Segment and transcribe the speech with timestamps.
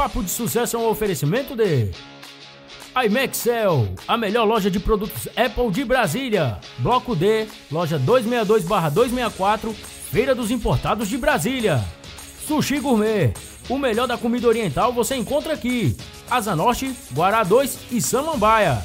[0.00, 1.90] Papo de Sucesso é um oferecimento de
[3.04, 6.58] iMaxel, a melhor loja de produtos Apple de Brasília.
[6.78, 9.74] Bloco D, loja 262-264,
[10.10, 11.84] Feira dos Importados de Brasília.
[12.46, 13.34] Sushi Gourmet,
[13.68, 15.94] o melhor da comida oriental você encontra aqui.
[16.30, 18.82] Asa Norte, Guará 2 e Samambaia.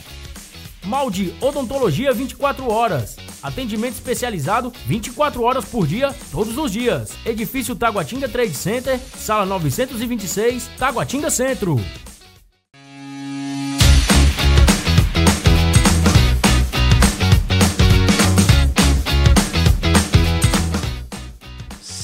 [0.84, 3.16] Malde Odontologia 24 horas.
[3.46, 7.12] Atendimento especializado 24 horas por dia, todos os dias.
[7.24, 11.80] Edifício Taguatinga Trade Center, sala 926, Taguatinga Centro.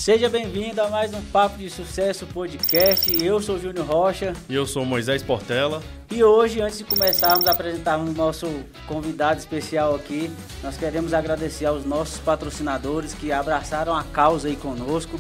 [0.02, 3.24] Seja bem-vindo a mais um Papo de Sucesso podcast.
[3.24, 4.34] Eu sou Júnior Rocha.
[4.50, 5.80] E eu sou Moisés Portela.
[6.10, 8.48] E hoje, antes de começarmos a apresentarmos o nosso
[8.88, 10.32] convidado especial aqui,
[10.64, 15.20] nós queremos agradecer aos nossos patrocinadores que abraçaram a causa aí conosco.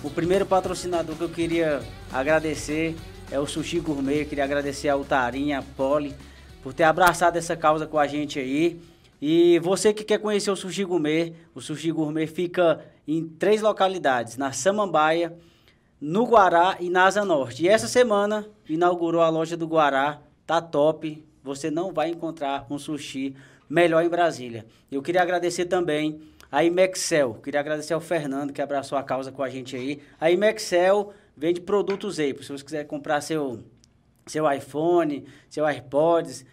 [0.00, 1.80] O primeiro patrocinador que eu queria
[2.12, 2.94] agradecer
[3.32, 4.20] é o Sushi Gourmet.
[4.20, 6.14] Eu queria agradecer ao Tarinha, a Poli,
[6.62, 8.80] por ter abraçado essa causa com a gente aí.
[9.20, 14.36] E você que quer conhecer o Sushi Gourmet, o Sushi Gourmet fica em três localidades,
[14.36, 15.36] na Samambaia,
[16.00, 17.64] no Guará e na Asa Norte.
[17.64, 21.24] E essa semana inaugurou a loja do Guará, tá top.
[21.42, 23.36] Você não vai encontrar um sushi
[23.68, 24.66] melhor em Brasília.
[24.90, 29.42] Eu queria agradecer também a Imexcel, queria agradecer ao Fernando que abraçou a causa com
[29.42, 30.00] a gente aí.
[30.20, 32.42] A Imexcel vende produtos Apple.
[32.42, 33.62] Se você quiser comprar seu
[34.26, 36.44] seu iPhone, seu AirPods,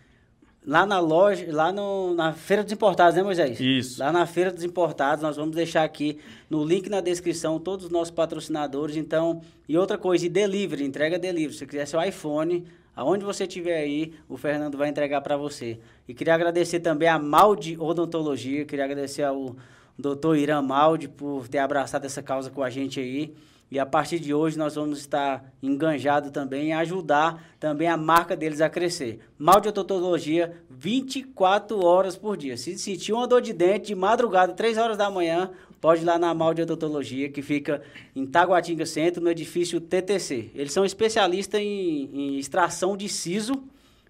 [0.68, 3.58] lá na loja, lá no, na Feira dos Importados, né, Moisés?
[3.58, 4.02] Isso.
[4.02, 7.92] Lá na Feira dos Importados, nós vamos deixar aqui no link na descrição todos os
[7.92, 8.98] nossos patrocinadores.
[8.98, 11.54] Então, e outra coisa, e delivery, entrega delivery.
[11.54, 15.80] Se você quiser seu iPhone, aonde você estiver aí, o Fernando vai entregar para você.
[16.06, 19.56] E queria agradecer também a Malde Odontologia, queria agradecer ao
[19.98, 23.34] doutor Irã Malde por ter abraçado essa causa com a gente aí.
[23.70, 28.36] E a partir de hoje nós vamos estar enganjados também em ajudar também a marca
[28.36, 29.20] deles a crescer.
[29.38, 32.56] Mal de odontologia, 24 horas por dia.
[32.56, 36.18] Se sentir uma dor de dente de madrugada, 3 horas da manhã, pode ir lá
[36.18, 37.82] na Mal de Odontologia, que fica
[38.16, 40.52] em Taguatinga Centro, no edifício TTC.
[40.56, 43.64] Eles são especialistas em, em extração de siso,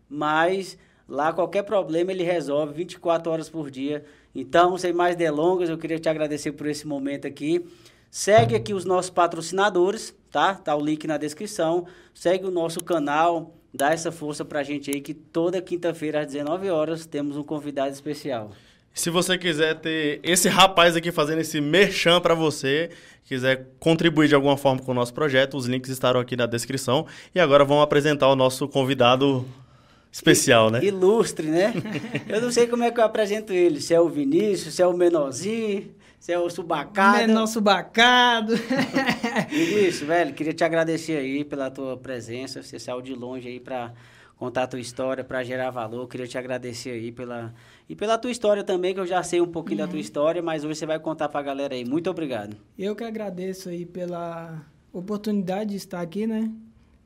[0.10, 0.78] mas
[1.08, 4.06] lá qualquer problema ele resolve 24 horas por dia.
[4.36, 7.66] Então, sem mais delongas, eu queria te agradecer por esse momento aqui.
[8.10, 10.56] Segue aqui os nossos patrocinadores, tá?
[10.56, 11.86] Tá o link na descrição.
[12.14, 16.70] Segue o nosso canal, dá essa força pra gente aí que toda quinta-feira às 19
[16.70, 18.52] horas temos um convidado especial.
[18.94, 22.90] Se você quiser ter esse rapaz aqui fazendo esse merchan para você,
[23.24, 27.06] quiser contribuir de alguma forma com o nosso projeto, os links estarão aqui na descrição.
[27.36, 29.46] E agora vamos apresentar o nosso convidado
[30.12, 30.84] especial, né?
[30.84, 31.74] Ilustre, né?
[32.28, 34.88] eu não sei como é que eu apresento ele, se é o Vinícius, se é
[34.88, 35.94] o Menorzinho.
[36.20, 37.18] Você é o subacado.
[37.18, 38.54] Menor subacado.
[39.52, 42.62] Isso, velho, queria te agradecer aí pela tua presença.
[42.62, 43.94] Você saiu de longe aí para
[44.36, 46.08] contar a tua história, para gerar valor.
[46.08, 47.54] Queria te agradecer aí pela
[47.90, 49.86] e pela tua história também, que eu já sei um pouquinho uhum.
[49.86, 51.86] da tua história, mas hoje você vai contar para a galera aí.
[51.86, 52.58] Muito obrigado.
[52.78, 54.62] Eu que agradeço aí pela
[54.92, 56.52] oportunidade de estar aqui, né?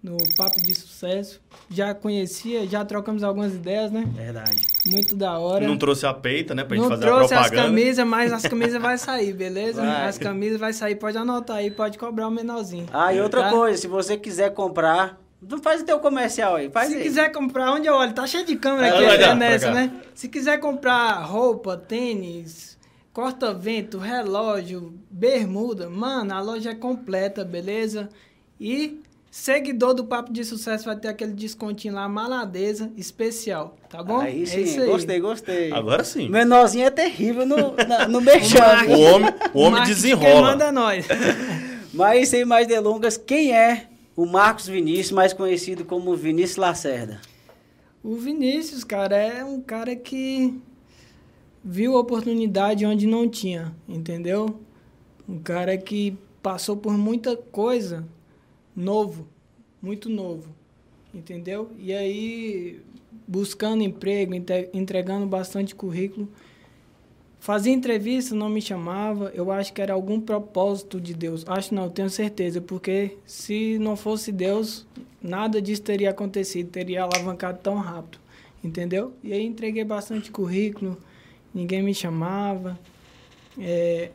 [0.03, 1.39] No Papo de Sucesso.
[1.69, 4.03] Já conhecia, já trocamos algumas ideias, né?
[4.15, 4.67] Verdade.
[4.87, 5.67] Muito da hora.
[5.67, 6.63] Não trouxe a peita, né?
[6.63, 7.35] Pra gente Não fazer a propaganda.
[7.35, 9.81] Não trouxe as camisas, mas as camisas vai sair, beleza?
[9.81, 10.07] Vai.
[10.07, 12.87] As camisas vai sair, pode anotar aí, pode cobrar o menorzinho.
[12.91, 13.49] Ah, e outra tá?
[13.51, 17.03] coisa, se você quiser comprar, não faz o teu comercial aí, faz Se aí.
[17.03, 19.91] quiser comprar, onde eu olho, tá cheio de câmera é, aqui, é nessa, né?
[20.15, 22.77] Se quiser comprar roupa, tênis,
[23.13, 28.09] corta-vento, relógio, bermuda, mano, a loja é completa, beleza?
[28.59, 29.00] E
[29.31, 34.19] Seguidor do Papo de Sucesso vai ter aquele descontinho lá, maladeza especial, tá bom?
[34.19, 34.87] Aí é sim, é isso aí.
[34.87, 35.71] gostei, gostei.
[35.71, 36.27] Agora sim.
[36.27, 38.59] Menorzinho é terrível no, na, no merchan.
[38.89, 40.41] o, homem, o homem desenrola.
[40.41, 41.05] manda nós.
[41.93, 43.87] Mas sem mais delongas, quem é
[44.17, 47.21] o Marcos Vinícius, mais conhecido como Vinícius Lacerda?
[48.03, 50.59] O Vinícius, cara, é um cara que
[51.63, 54.59] viu oportunidade onde não tinha, entendeu?
[55.27, 58.05] Um cara que passou por muita coisa
[58.75, 59.27] novo,
[59.81, 60.49] muito novo,
[61.13, 61.71] entendeu?
[61.77, 62.81] E aí,
[63.27, 64.33] buscando emprego,
[64.73, 66.27] entregando bastante currículo,
[67.39, 71.43] fazia entrevista, não me chamava, eu acho que era algum propósito de Deus.
[71.47, 74.85] Acho não, tenho certeza, porque se não fosse Deus,
[75.21, 78.19] nada disso teria acontecido, teria alavancado tão rápido,
[78.63, 79.13] entendeu?
[79.23, 80.97] E aí entreguei bastante currículo,
[81.53, 82.79] ninguém me chamava.
[83.59, 84.11] É,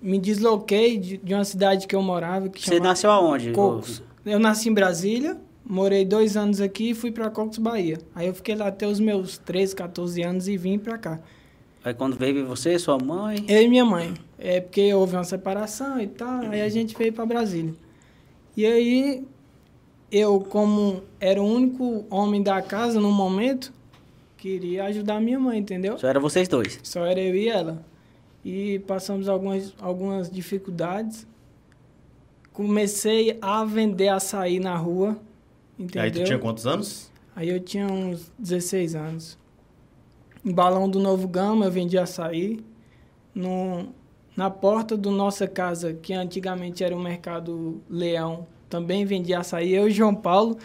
[0.00, 2.48] me desloquei de, de uma cidade que eu morava.
[2.48, 3.52] Que Você nasceu aonde?
[3.52, 4.02] Cocos.
[4.24, 7.98] Eu nasci em Brasília, morei dois anos aqui e fui para Cocos, Bahia.
[8.14, 11.20] Aí eu fiquei lá até os meus 13, 14 anos e vim para cá.
[11.84, 13.44] Aí quando veio você, sua mãe?
[13.46, 14.12] Eu e minha mãe.
[14.38, 17.74] É porque houve uma separação e tal, aí a gente veio para Brasília.
[18.56, 19.24] E aí
[20.10, 23.72] eu, como era o único homem da casa no momento,
[24.36, 25.98] queria ajudar minha mãe, entendeu?
[25.98, 26.80] Só era vocês dois.
[26.82, 27.84] Só era eu e ela.
[28.46, 31.26] E passamos algumas, algumas dificuldades.
[32.52, 35.18] Comecei a vender açaí na rua,
[35.76, 36.02] entendeu?
[36.02, 37.10] Aí tu tinha quantos anos?
[37.34, 39.36] Aí eu tinha uns 16 anos.
[40.44, 42.64] Em Balão do Novo Gama eu vendia açaí.
[43.34, 43.88] No,
[44.36, 49.74] na porta da nossa casa, que antigamente era o Mercado Leão, também vendia açaí.
[49.74, 50.56] Eu e João Paulo,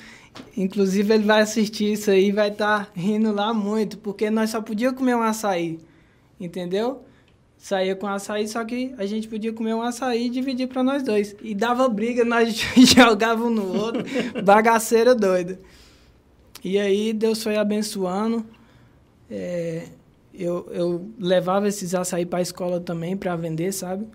[0.55, 4.61] inclusive ele vai assistir isso aí, vai estar tá rindo lá muito, porque nós só
[4.61, 5.79] podíamos comer um açaí,
[6.39, 7.03] entendeu?
[7.61, 11.03] Saía com açaí, só que a gente podia comer um açaí e dividir para nós
[11.03, 11.35] dois.
[11.43, 14.03] E dava briga, nós jogávamos um no outro,
[14.43, 15.59] bagaceira doida.
[16.63, 18.43] E aí Deus foi abençoando.
[19.29, 19.83] É,
[20.33, 24.07] eu, eu levava esses açaí para a escola também para vender, sabe?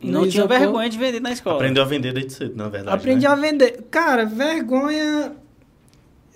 [0.00, 1.56] E não tinha vergonha de vender na escola.
[1.56, 2.96] Aprendeu a vender desde cedo, na verdade.
[2.96, 3.32] Aprendi né?
[3.32, 3.86] a vender.
[3.90, 5.32] Cara, vergonha.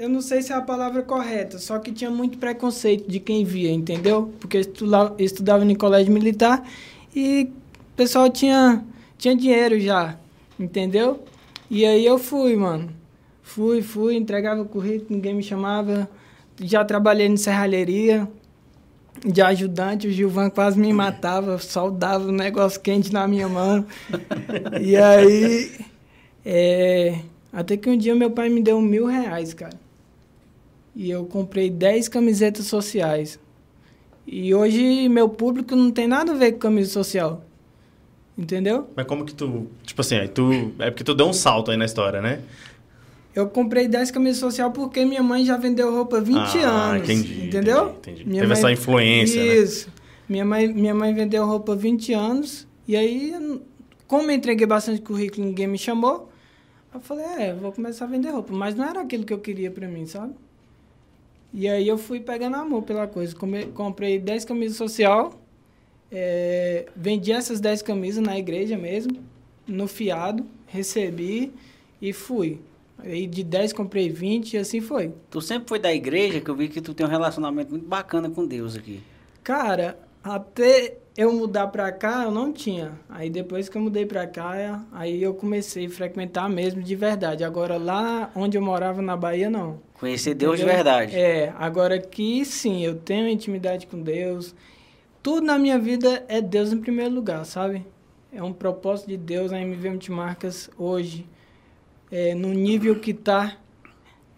[0.02, 3.44] Eu não sei se é a palavra correta, só que tinha muito preconceito de quem
[3.44, 4.34] via, entendeu?
[4.40, 6.68] Porque eu estudava, estudava em colégio militar
[7.14, 8.84] e o pessoal tinha,
[9.16, 10.18] tinha dinheiro já,
[10.58, 11.22] entendeu?
[11.70, 12.90] E aí eu fui, mano.
[13.44, 16.10] Fui, fui, entregava currículo, ninguém me chamava.
[16.60, 18.28] Já trabalhei em serralheria,
[19.24, 23.86] de ajudante, o Gilvan quase me matava, soldava um negócio quente na minha mão.
[24.82, 25.70] e aí,
[26.44, 27.20] é,
[27.52, 29.81] até que um dia meu pai me deu mil reais, cara.
[30.94, 33.38] E eu comprei dez camisetas sociais.
[34.26, 37.44] E hoje meu público não tem nada a ver com camisa social.
[38.36, 38.88] Entendeu?
[38.96, 39.68] Mas como que tu.
[39.82, 40.72] Tipo assim, aí tu.
[40.78, 42.40] É porque tu deu um salto aí na história, né?
[43.34, 47.08] Eu comprei 10 camisas social porque minha mãe já vendeu roupa há 20 ah, anos.
[47.08, 47.46] Entendi.
[47.46, 47.88] Entendeu?
[47.88, 48.22] Entendi.
[48.22, 48.34] entendi.
[48.34, 48.52] Teve mãe...
[48.52, 49.56] essa influência, né?
[49.56, 49.86] Isso.
[49.86, 49.92] Né?
[50.28, 52.66] Minha mãe, minha mãe vendeu roupa há 20 anos.
[52.86, 53.34] E aí,
[54.06, 56.30] como eu entreguei bastante currículo ninguém me chamou,
[56.92, 58.52] eu falei, é, vou começar a vender roupa.
[58.52, 60.34] Mas não era aquilo que eu queria pra mim, sabe?
[61.52, 63.36] E aí eu fui pegando amor pela coisa.
[63.74, 65.34] Comprei 10 camisas social.
[66.10, 69.18] É, vendi essas 10 camisas na igreja mesmo,
[69.66, 71.52] no fiado, recebi
[72.00, 72.60] e fui.
[72.98, 75.12] Aí de 10 comprei 20 e assim foi.
[75.30, 78.28] Tu sempre foi da igreja, que eu vi que tu tem um relacionamento muito bacana
[78.28, 79.00] com Deus aqui.
[79.42, 82.92] Cara, até eu mudar pra cá, eu não tinha.
[83.08, 87.42] Aí depois que eu mudei pra cá, aí eu comecei a frequentar mesmo de verdade.
[87.42, 89.80] Agora lá onde eu morava na Bahia, não.
[90.02, 90.68] Conhecer Deus Entendeu?
[90.68, 91.14] de verdade.
[91.14, 94.52] É, agora aqui sim, eu tenho intimidade com Deus.
[95.22, 97.86] Tudo na minha vida é Deus em primeiro lugar, sabe?
[98.32, 101.24] É um propósito de Deus, a MV Multimarcas hoje
[102.10, 103.56] é, no nível que está,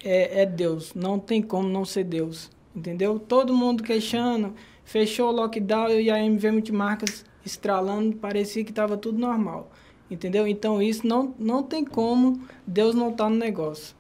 [0.05, 0.93] é, é, Deus.
[0.93, 2.51] Não tem como não ser Deus.
[2.77, 3.19] Entendeu?
[3.19, 4.53] Todo mundo queixando,
[4.85, 9.71] fechou o lockdown e a MV Multimarcas estralando, parecia que estava tudo normal.
[10.11, 10.47] Entendeu?
[10.47, 13.97] Então isso não, não tem como Deus não estar tá no negócio.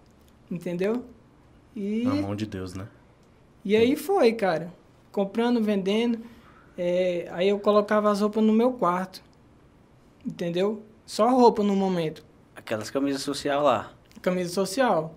[0.50, 1.02] Entendeu?
[1.74, 2.86] E, Na mão de Deus, né?
[3.64, 4.72] E aí foi, cara.
[5.10, 6.18] Comprando, vendendo.
[6.76, 9.22] É, aí eu colocava as roupas no meu quarto.
[10.24, 10.82] Entendeu?
[11.06, 12.24] Só roupa no momento.
[12.54, 13.92] Aquelas camisas social lá.
[14.22, 15.14] Camisa social.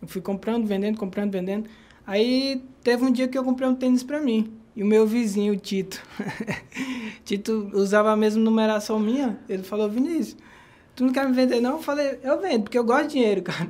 [0.00, 1.68] Eu fui comprando, vendendo, comprando, vendendo.
[2.06, 4.52] Aí teve um dia que eu comprei um tênis para mim.
[4.74, 6.02] E o meu vizinho, o Tito.
[7.24, 9.38] Tito usava a mesma numeração minha.
[9.48, 10.36] Ele falou, Vinícius,
[10.94, 11.72] tu não quer me vender não?
[11.72, 13.68] Eu falei, eu vendo, porque eu gosto de dinheiro, cara.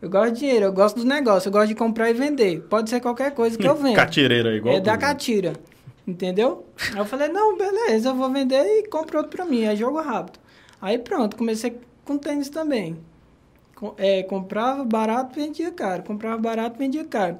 [0.00, 2.60] Eu gosto de dinheiro, eu gosto do negócio, eu gosto de comprar e vender.
[2.68, 3.94] Pode ser qualquer coisa que eu vendo.
[3.96, 4.74] Catireira igual.
[4.76, 5.54] É da catira.
[6.06, 6.64] Entendeu?
[6.92, 9.64] Aí eu falei, não, beleza, eu vou vender e compro outro pra mim.
[9.64, 10.38] É jogo rápido.
[10.80, 12.96] Aí pronto, comecei com tênis também.
[13.98, 16.02] É, comprava barato, vendia caro.
[16.02, 17.38] Comprava barato, vendia caro.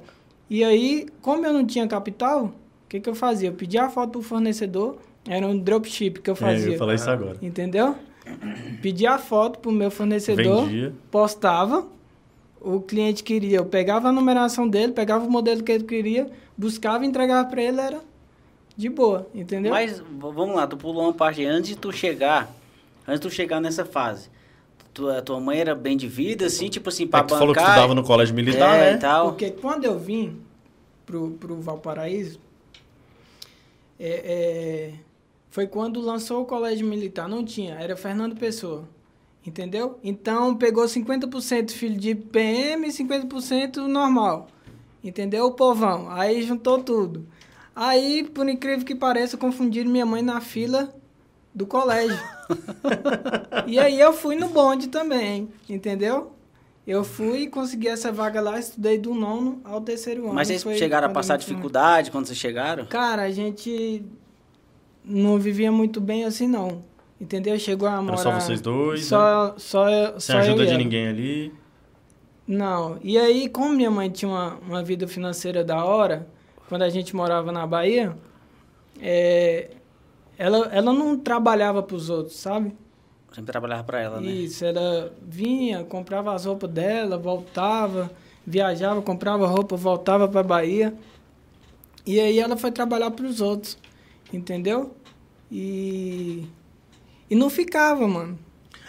[0.49, 2.53] E aí, como eu não tinha capital, o
[2.89, 3.49] que, que eu fazia?
[3.49, 4.97] Eu pedia a foto do fornecedor,
[5.27, 6.71] era um dropship que eu fazia.
[6.71, 7.37] É, eu falei isso agora.
[7.41, 7.95] Entendeu?
[8.81, 10.93] Pedia a foto pro meu fornecedor, Vendia.
[11.09, 11.87] postava,
[12.61, 17.05] o cliente queria, eu pegava a numeração dele, pegava o modelo que ele queria, buscava
[17.05, 18.01] e entregava para ele, era
[18.75, 19.71] de boa, entendeu?
[19.71, 22.51] Mas, vamos lá, tu pulou uma parte antes de tu chegar,
[23.07, 24.29] antes de tu chegar nessa fase
[24.97, 27.39] tua, tua mãe era bem de vida, assim, tipo assim, pra é tu bancar...
[27.39, 28.93] falou que estudava no colégio militar, é, né?
[28.93, 29.29] E tal.
[29.29, 30.41] Porque quando eu vim
[31.05, 32.39] pro, pro Valparaíso,
[33.99, 34.93] é, é,
[35.51, 37.29] foi quando lançou o colégio militar.
[37.29, 38.85] Não tinha, era Fernando Pessoa.
[39.47, 39.97] Entendeu?
[40.03, 44.49] Então, pegou 50% filho de PM e 50% normal.
[45.01, 45.45] Entendeu?
[45.45, 46.11] O povão.
[46.11, 47.25] Aí juntou tudo.
[47.73, 50.93] Aí, por incrível que pareça, confundiram minha mãe na fila
[51.55, 52.19] do colégio.
[53.65, 56.33] e aí eu fui no bonde também, entendeu?
[56.85, 60.33] Eu fui e consegui essa vaga lá, estudei do nono ao terceiro ano.
[60.33, 62.85] Mas vocês chegaram a passar dificuldade quando vocês chegaram?
[62.87, 64.03] Cara, a gente
[65.05, 66.83] não vivia muito bem assim, não.
[67.19, 67.57] Entendeu?
[67.57, 68.19] Chegou a morar...
[68.19, 69.05] Era só vocês dois?
[69.05, 69.53] Só, né?
[69.57, 71.53] só, Sem ajuda de ninguém ali?
[72.47, 72.97] Não.
[73.03, 76.27] E aí, como minha mãe tinha uma, uma vida financeira da hora,
[76.69, 78.15] quando a gente morava na Bahia,
[79.01, 79.71] é,
[80.37, 82.73] ela, ela não trabalhava para os outros, sabe?
[83.31, 84.27] Sempre trabalhava para ela, né?
[84.29, 88.11] Isso, ela vinha, comprava as roupas dela, voltava,
[88.45, 90.93] viajava, comprava roupa, voltava para Bahia.
[92.05, 93.77] E aí ela foi trabalhar para os outros,
[94.31, 94.95] entendeu?
[95.51, 96.47] E
[97.29, 98.37] e não ficava, mano.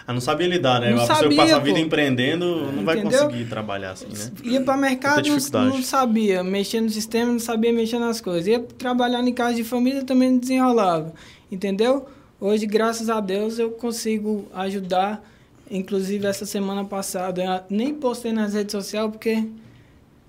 [0.07, 0.91] Ah, não sabia lidar, né?
[0.91, 3.25] Não a pessoa que passa a vida empreendendo não vai Entendeu?
[3.25, 4.33] conseguir trabalhar assim, né?
[4.43, 8.47] Ia para mercado, não, não sabia mexer no sistema, não sabia mexer nas coisas.
[8.47, 11.13] Ia trabalhar em casa de família, também não desenrolava,
[11.53, 12.07] entendeu?
[12.41, 15.23] Hoje, graças a Deus, eu consigo ajudar.
[15.71, 19.47] Inclusive, essa semana passada, eu nem postei nas redes sociais, porque...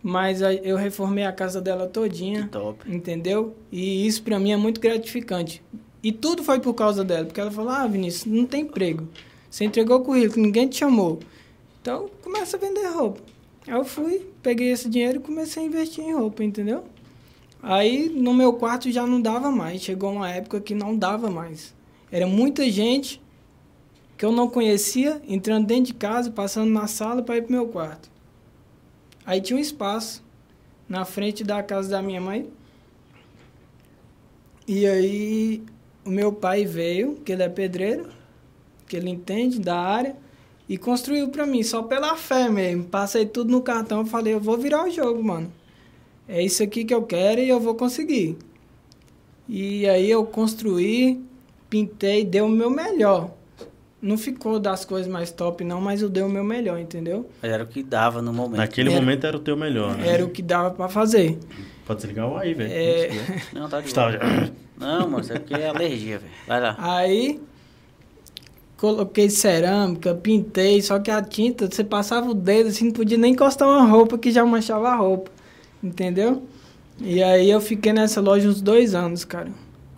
[0.03, 2.43] Mas eu reformei a casa dela todinha.
[2.43, 2.89] Que top.
[2.89, 3.55] Entendeu?
[3.71, 5.61] E isso pra mim é muito gratificante.
[6.01, 9.07] E tudo foi por causa dela, porque ela falou: "Ah, Vinícius, não tem emprego.
[9.49, 11.19] Você entregou o currículo, ninguém te chamou.
[11.81, 13.21] Então, começa a vender roupa".
[13.67, 16.83] Aí eu fui, peguei esse dinheiro e comecei a investir em roupa, entendeu?
[17.61, 21.73] Aí no meu quarto já não dava mais, chegou uma época que não dava mais.
[22.11, 23.21] Era muita gente
[24.17, 27.67] que eu não conhecia entrando dentro de casa, passando na sala para ir pro meu
[27.67, 28.09] quarto.
[29.25, 30.23] Aí tinha um espaço
[30.87, 32.49] na frente da casa da minha mãe.
[34.67, 35.63] E aí
[36.09, 38.07] o meu pai veio, que ele é pedreiro,
[38.87, 40.15] que ele entende da área,
[40.67, 42.83] e construiu para mim, só pela fé mesmo.
[42.85, 45.51] Passei tudo no cartão, falei, eu vou virar o jogo, mano.
[46.27, 48.37] É isso aqui que eu quero e eu vou conseguir.
[49.47, 51.21] E aí eu construí,
[51.69, 53.31] pintei, dei o meu melhor.
[54.01, 57.29] Não ficou das coisas mais top não, mas eu dei o meu melhor, entendeu?
[57.41, 58.57] Mas era o que dava no momento.
[58.57, 60.07] Naquele Era- momento era o teu melhor, né?
[60.07, 61.37] Era o que dava para fazer.
[61.85, 62.71] Pode desligar o aí, velho.
[62.71, 63.09] É.
[63.53, 64.19] Não, tá de já-
[64.79, 66.31] Não, mano, isso aqui é alergia, velho.
[66.47, 66.75] Vai lá.
[66.79, 67.41] Aí
[68.77, 73.33] coloquei cerâmica, pintei, só que a tinta, você passava o dedo assim, não podia nem
[73.33, 75.29] encostar uma roupa que já manchava a roupa.
[75.83, 76.43] Entendeu?
[77.01, 79.51] E aí eu fiquei nessa loja uns dois anos, cara.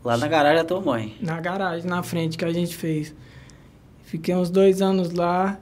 [0.03, 1.15] Lá na garagem da tua mãe.
[1.21, 3.13] Na garagem, na frente que a gente fez.
[4.03, 5.59] Fiquei uns dois anos lá.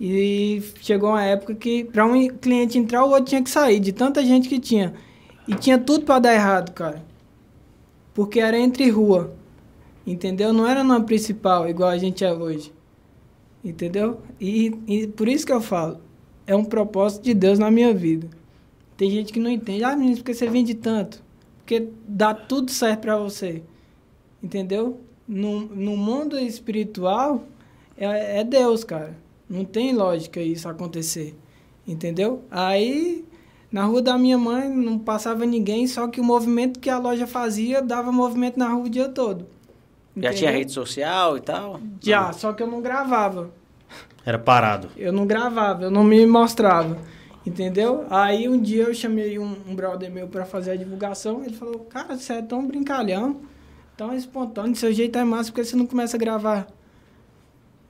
[0.00, 3.92] E chegou uma época que para um cliente entrar, o outro tinha que sair, de
[3.92, 4.94] tanta gente que tinha.
[5.46, 7.07] E tinha tudo para dar errado, cara.
[8.18, 9.32] Porque era entre rua.
[10.04, 10.52] Entendeu?
[10.52, 12.72] Não era numa principal, igual a gente é hoje.
[13.64, 14.20] Entendeu?
[14.40, 16.00] E, e por isso que eu falo,
[16.44, 18.28] é um propósito de Deus na minha vida.
[18.96, 19.84] Tem gente que não entende.
[19.84, 21.22] Ah, menino, por que você vende tanto?
[21.58, 23.62] Porque dá tudo certo para você.
[24.42, 24.98] Entendeu?
[25.28, 27.44] No, no mundo espiritual,
[27.96, 29.16] é, é Deus, cara.
[29.48, 31.36] Não tem lógica isso acontecer.
[31.86, 32.42] Entendeu?
[32.50, 33.24] Aí,
[33.70, 37.26] na rua da minha mãe, não passava ninguém, só que o movimento que a loja
[37.26, 39.46] fazia dava movimento na rua o dia todo.
[40.16, 40.58] Já tinha Entendeu?
[40.58, 41.80] rede social e tal?
[42.00, 43.50] Já, só que eu não gravava.
[44.24, 44.88] Era parado.
[44.96, 46.98] Eu não gravava, eu não me mostrava.
[47.46, 48.04] Entendeu?
[48.10, 51.42] Aí um dia eu chamei um, um brother meu pra fazer a divulgação.
[51.44, 53.40] Ele falou: Cara, você é tão brincalhão,
[53.96, 56.66] tão espontâneo, seu jeito é massa, porque você não começa a gravar?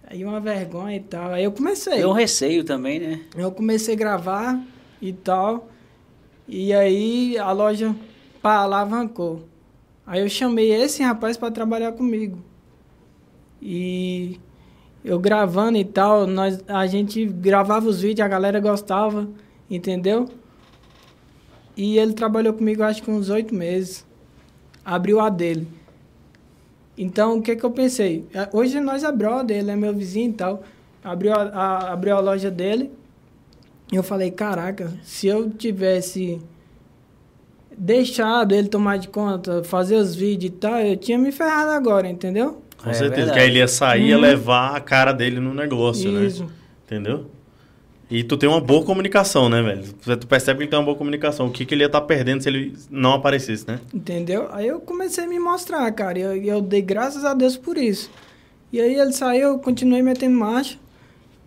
[0.06, 1.32] Aí uma vergonha e tal.
[1.32, 1.98] Aí eu comecei.
[1.98, 3.20] Deu um receio também, né?
[3.36, 4.60] Eu comecei a gravar
[5.00, 5.68] e tal.
[6.46, 7.94] E aí a loja
[8.42, 9.42] pá, alavancou.
[10.06, 12.38] Aí eu chamei esse rapaz para trabalhar comigo.
[13.60, 14.38] E
[15.04, 19.28] eu gravando e tal, nós, a gente gravava os vídeos, a galera gostava,
[19.70, 20.28] entendeu?
[21.76, 24.04] E ele trabalhou comigo acho que uns oito meses.
[24.84, 25.68] Abriu a dele.
[26.96, 28.26] Então, o que que eu pensei?
[28.34, 30.62] Eh, Hoje nós é brother, ele é meu vizinho e tal.
[31.04, 32.90] Abriu a, a- abriu a loja dele.
[33.90, 36.40] E eu falei, caraca, se eu tivesse
[37.76, 42.08] deixado ele tomar de conta, fazer os vídeos e tal, eu tinha me ferrado agora,
[42.08, 42.62] entendeu?
[42.82, 43.16] Com É certeza.
[43.16, 43.32] verdade.
[43.38, 44.20] Que aí ele ia sair e ia Hum.
[44.20, 46.44] levar a cara dele no negócio, Isso.
[46.44, 46.50] né?
[46.86, 47.26] Entendeu?
[48.10, 49.84] E tu tem uma boa comunicação, né, velho?
[49.92, 51.46] Tu- percebe que ele tem uma boa comunicação.
[51.46, 53.80] O que, que ele ia estar perdendo se ele não aparecesse, né?
[53.92, 54.48] Entendeu?
[54.50, 56.18] Aí eu comecei a me mostrar, cara.
[56.18, 58.10] E eu, e eu dei graças a Deus por isso.
[58.72, 60.78] E aí ele saiu, eu continuei metendo marcha,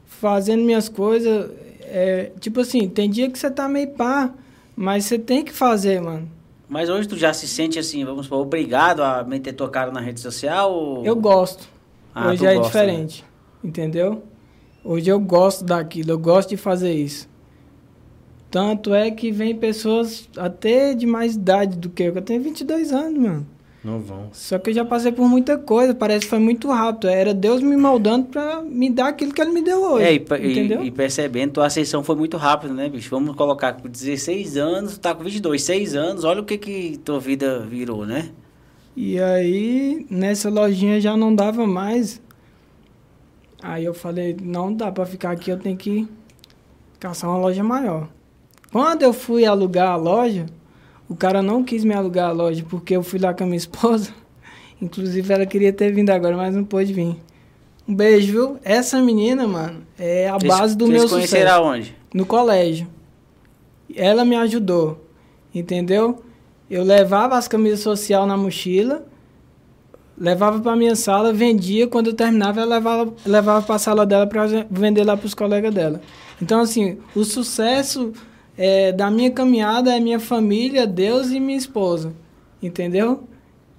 [0.06, 1.50] fazendo minhas coisas.
[1.94, 4.34] É, tipo assim, tem dia que você tá meio pá,
[4.76, 6.30] mas você tem que fazer, mano.
[6.70, 10.00] Mas hoje tu já se sente assim, vamos supor, obrigado a meter tua cara na
[10.00, 10.72] rede social?
[10.72, 11.06] Ou...
[11.06, 11.68] Eu gosto.
[12.16, 13.26] Ah, Hoje é gosta, diferente.
[13.62, 14.24] Entendeu?
[14.84, 17.30] Hoje eu gosto daquilo, eu gosto de fazer isso.
[18.50, 22.42] Tanto é que vem pessoas até de mais idade do que eu, que eu tenho
[22.42, 23.48] 22 anos, mano.
[23.84, 24.30] Não vão.
[24.32, 27.08] Só que eu já passei por muita coisa, parece que foi muito rápido.
[27.10, 30.06] Era Deus me moldando pra me dar aquilo que ele me deu hoje.
[30.06, 30.84] É, e, pe- e- entendeu?
[30.86, 33.10] e percebendo, tua ascensão foi muito rápida, né, bicho?
[33.10, 36.98] Vamos colocar com 16 anos, tu tá com 22, 6 anos, olha o que que
[37.04, 38.30] tua vida virou, né?
[38.96, 42.22] E aí, nessa lojinha já não dava mais.
[43.64, 46.08] Aí eu falei, não dá pra ficar aqui, eu tenho que
[47.00, 48.08] caçar uma loja maior.
[48.72, 50.46] Quando eu fui alugar a loja,
[51.12, 53.58] o cara não quis me alugar a loja porque eu fui lá com a minha
[53.58, 54.12] esposa.
[54.82, 57.18] Inclusive ela queria ter vindo agora, mas não pôde vir.
[57.86, 58.60] Um beijo, viu?
[58.64, 61.68] Essa menina, mano, é a base do Vocês meu conheceram sucesso.
[61.68, 61.96] aonde?
[62.14, 62.88] No colégio.
[63.94, 65.06] Ela me ajudou,
[65.54, 66.24] entendeu?
[66.70, 69.06] Eu levava as camisas social na mochila,
[70.18, 74.26] levava para minha sala, vendia, quando eu terminava, ela levava, levava para a sala dela
[74.26, 76.02] para vender lá para os colegas dela.
[76.42, 78.14] Então, assim, o sucesso
[78.64, 82.14] é, da minha caminhada é minha família, Deus e minha esposa,
[82.62, 83.24] entendeu?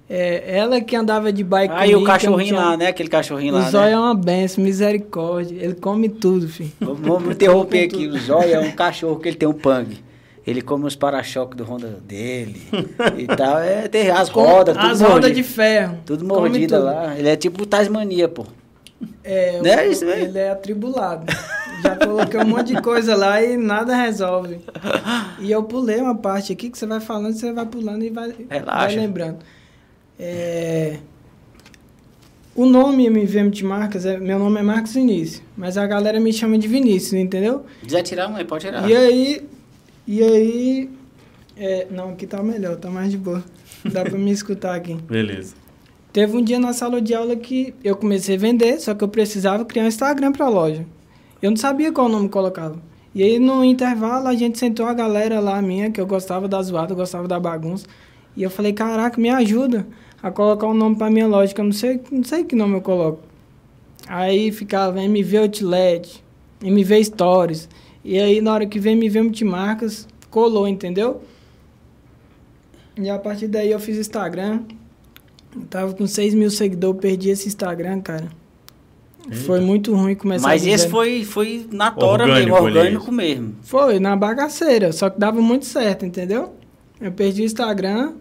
[0.09, 2.87] É, ela que andava de bike Aí comigo, o cachorrinho tinha- lá, né?
[2.87, 3.91] Aquele cachorrinho O lá, zóio né?
[3.93, 5.55] é uma benção, misericórdia.
[5.63, 6.71] Ele come tudo, filho.
[6.79, 8.07] Vamos- interromper aqui.
[8.07, 9.97] O Zóio é um cachorro que ele tem um pang.
[10.45, 12.61] Ele come os para-choques do Honda dele
[13.17, 13.59] e tal.
[13.59, 15.97] É, tem as rodas, tudo As rodas de ferro.
[16.05, 16.85] Tudo mordida tudo.
[16.85, 17.17] lá.
[17.17, 18.45] Ele é tipo Tasmania, pô.
[19.23, 21.25] É, Não é o- isso ele é atribulado.
[21.83, 24.59] Já coloquei um monte de coisa lá e nada resolve.
[25.39, 28.33] E eu pulei uma parte aqui que você vai falando, você vai pulando e vai,
[28.65, 29.39] vai lembrando.
[30.17, 30.99] É,
[32.55, 36.57] o nome MV Multimarcas, é, meu nome é Marcos Vinícius, mas a galera me chama
[36.57, 37.65] de Vinícius, entendeu?
[37.81, 38.87] quiser tirar, mãe, pode tirar.
[38.87, 39.41] E aí,
[40.07, 40.89] e aí,
[41.57, 43.43] é, não, aqui tá melhor, tá mais de boa.
[43.83, 44.93] Dá pra me escutar aqui.
[45.09, 45.55] Beleza.
[46.13, 49.07] Teve um dia na sala de aula que eu comecei a vender, só que eu
[49.07, 50.85] precisava criar um Instagram para a loja.
[51.43, 52.81] Eu não sabia qual nome colocava.
[53.13, 56.61] E aí, no intervalo, a gente sentou a galera lá minha, que eu gostava da
[56.61, 57.85] zoada, eu gostava da bagunça.
[58.33, 59.85] E eu falei, caraca, me ajuda
[60.21, 62.81] a colocar um nome para minha que eu não sei, não sei que nome eu
[62.81, 63.19] coloco.
[64.07, 66.23] Aí ficava MV Outlet,
[66.63, 67.67] MV Stories.
[68.05, 71.23] E aí, na hora que veio MV Multimarcas, colou, entendeu?
[72.95, 74.61] E a partir daí eu fiz Instagram.
[75.53, 78.42] Eu tava com 6 mil seguidores, perdi esse Instagram, cara.
[79.45, 82.77] Foi muito ruim começar Mas esse foi, foi na tora Orgânico mesmo, ali.
[82.77, 83.55] orgânico mesmo.
[83.63, 84.91] Foi, na bagaceira.
[84.91, 86.53] Só que dava muito certo, entendeu?
[86.99, 88.13] Eu perdi o Instagram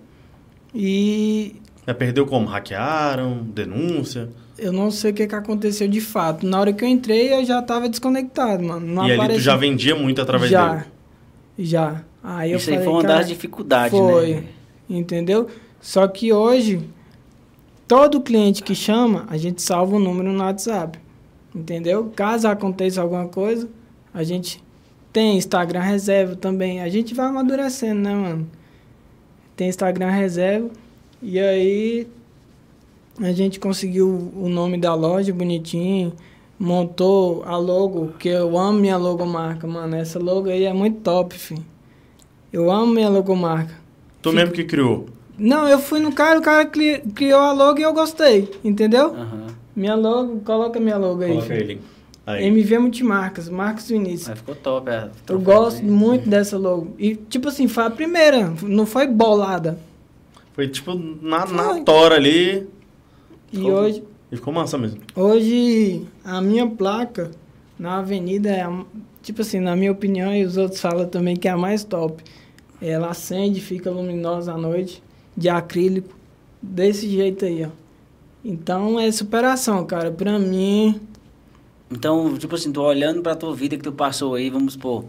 [0.74, 2.46] e Já perdeu como?
[2.46, 3.38] Hackearam?
[3.42, 4.28] Denúncia?
[4.58, 6.46] eu não sei o que, que aconteceu de fato.
[6.46, 8.86] Na hora que eu entrei, eu já tava desconectado, mano.
[8.86, 10.84] Não e ali tu já vendia muito através já, dele?
[11.58, 12.02] Já.
[12.22, 14.44] Aí eu Isso aí falei, foi uma das dificuldades, Foi, né?
[14.88, 15.48] entendeu?
[15.80, 16.80] Só que hoje,
[17.86, 20.98] todo cliente que chama, a gente salva o número no WhatsApp,
[21.54, 22.12] entendeu?
[22.14, 23.68] Caso aconteça alguma coisa,
[24.12, 24.62] a gente
[25.12, 26.80] tem Instagram reserva também.
[26.80, 28.50] A gente vai amadurecendo, né, mano?
[29.54, 30.70] Tem Instagram reserva.
[31.20, 32.08] E aí,
[33.20, 36.14] a gente conseguiu o nome da loja bonitinho,
[36.58, 39.94] montou a logo, que eu amo minha logomarca, mano.
[39.94, 41.64] Essa logo aí é muito top, filho.
[42.52, 43.74] Eu amo minha logomarca.
[44.22, 45.06] Tu mesmo que criou?
[45.38, 49.14] Não, eu fui no cara, o cara cri- criou a logo e eu gostei, entendeu?
[49.14, 49.46] Aham.
[49.74, 51.28] Minha logo, coloca minha logo aí.
[51.30, 51.60] Coloca filho.
[51.60, 51.80] ele.
[52.26, 52.44] Aí.
[52.46, 54.28] MV Multimarcas, Marcos Vinícius.
[54.28, 55.08] Mas ficou top, é.
[55.28, 55.90] Eu gosto né?
[55.90, 56.94] muito dessa logo.
[56.98, 59.78] E, tipo assim, foi a primeira, não foi bolada.
[60.52, 62.68] Foi tipo na, na tora ali.
[63.52, 65.00] E Ficou- hoje, E ficou massa mesmo.
[65.16, 67.30] hoje, a minha placa
[67.78, 68.84] na avenida é, a-
[69.22, 72.22] tipo assim, na minha opinião, e os outros falam também que é a mais top.
[72.80, 75.02] Ela acende, fica luminosa à noite,
[75.36, 76.14] de acrílico,
[76.60, 77.68] desse jeito aí, ó.
[78.44, 80.10] Então é superação, cara.
[80.10, 81.00] Pra mim,
[81.90, 85.04] Então, tipo assim, tô olhando pra tua vida que tu passou aí, vamos supor,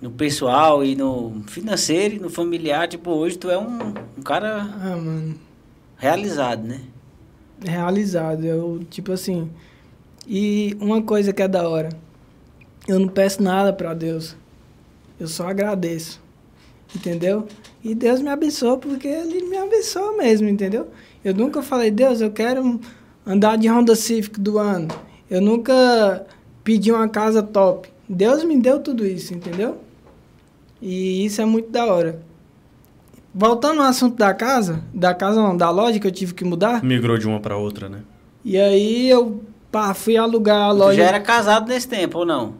[0.00, 4.60] no pessoal e no financeiro e no familiar, tipo, hoje tu é um, um cara
[4.62, 5.34] ah, mano,
[5.96, 6.82] realizado, né?
[7.64, 8.44] realizado.
[8.44, 9.50] Eu, tipo assim.
[10.26, 11.88] E uma coisa que é da hora.
[12.86, 14.36] Eu não peço nada pra Deus.
[15.18, 16.20] Eu só agradeço.
[16.94, 17.46] Entendeu?
[17.88, 20.88] E Deus me abençoa porque Ele me abençoa mesmo, entendeu?
[21.24, 22.80] Eu nunca falei, Deus, eu quero
[23.24, 24.88] andar de Honda Civic do ano.
[25.30, 26.26] Eu nunca
[26.64, 27.88] pedi uma casa top.
[28.08, 29.78] Deus me deu tudo isso, entendeu?
[30.82, 32.20] E isso é muito da hora.
[33.32, 36.82] Voltando ao assunto da casa, da casa não, da loja que eu tive que mudar.
[36.82, 38.00] Migrou de uma pra outra, né?
[38.44, 40.96] E aí eu pá, fui alugar a Tu loja.
[41.02, 42.54] já era casado nesse tempo, ou não?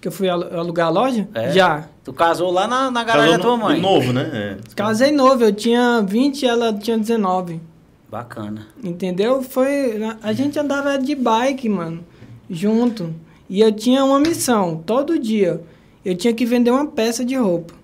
[0.00, 1.28] Que eu fui alu- alugar a loja?
[1.34, 1.50] É?
[1.52, 1.88] Já.
[2.06, 3.80] Tu casou lá na, na garagem da tua no- mãe.
[3.80, 4.30] Novo, né?
[4.32, 4.74] É.
[4.76, 7.60] Casei novo, eu tinha 20 e ela tinha 19.
[8.08, 8.68] Bacana.
[8.80, 9.42] Entendeu?
[9.42, 9.98] Foi.
[10.22, 12.04] A gente andava de bike, mano,
[12.48, 13.12] junto.
[13.50, 15.60] E eu tinha uma missão, todo dia.
[16.04, 17.74] Eu tinha que vender uma peça de roupa.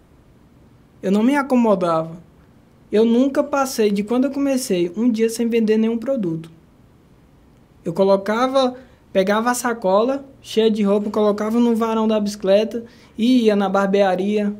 [1.02, 2.12] Eu não me acomodava.
[2.92, 6.48] Eu nunca passei, de quando eu comecei, um dia sem vender nenhum produto.
[7.84, 8.76] Eu colocava,
[9.12, 12.84] pegava a sacola cheia de roupa, colocava no varão da bicicleta
[13.24, 14.54] ia na barbearia,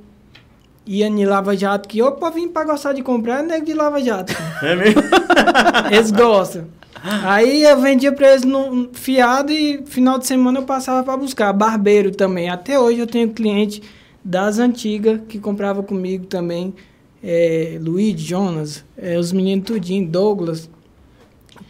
[0.86, 4.00] ia em Lava Jato, que opa, vim pra gostar de comprar, é nego de Lava
[4.02, 4.32] Jato.
[4.62, 5.02] É mesmo?
[5.90, 6.66] Eles gostam.
[7.02, 11.52] Aí eu vendia pra eles no fiado e final de semana eu passava pra buscar.
[11.52, 12.48] Barbeiro também.
[12.48, 13.82] Até hoje eu tenho cliente
[14.24, 16.72] das antigas que comprava comigo também.
[17.20, 20.70] É, Luiz, Jonas, é, os meninos tudinho, Douglas.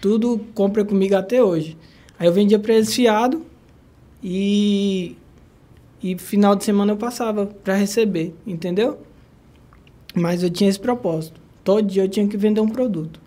[0.02, 1.78] Tudo compra comigo até hoje.
[2.18, 3.42] Aí eu vendia pra eles fiado
[4.22, 5.16] e,
[6.02, 8.98] e final de semana eu passava pra receber, entendeu?
[10.14, 11.40] Mas eu tinha esse propósito.
[11.62, 13.20] Todo dia eu tinha que vender um produto.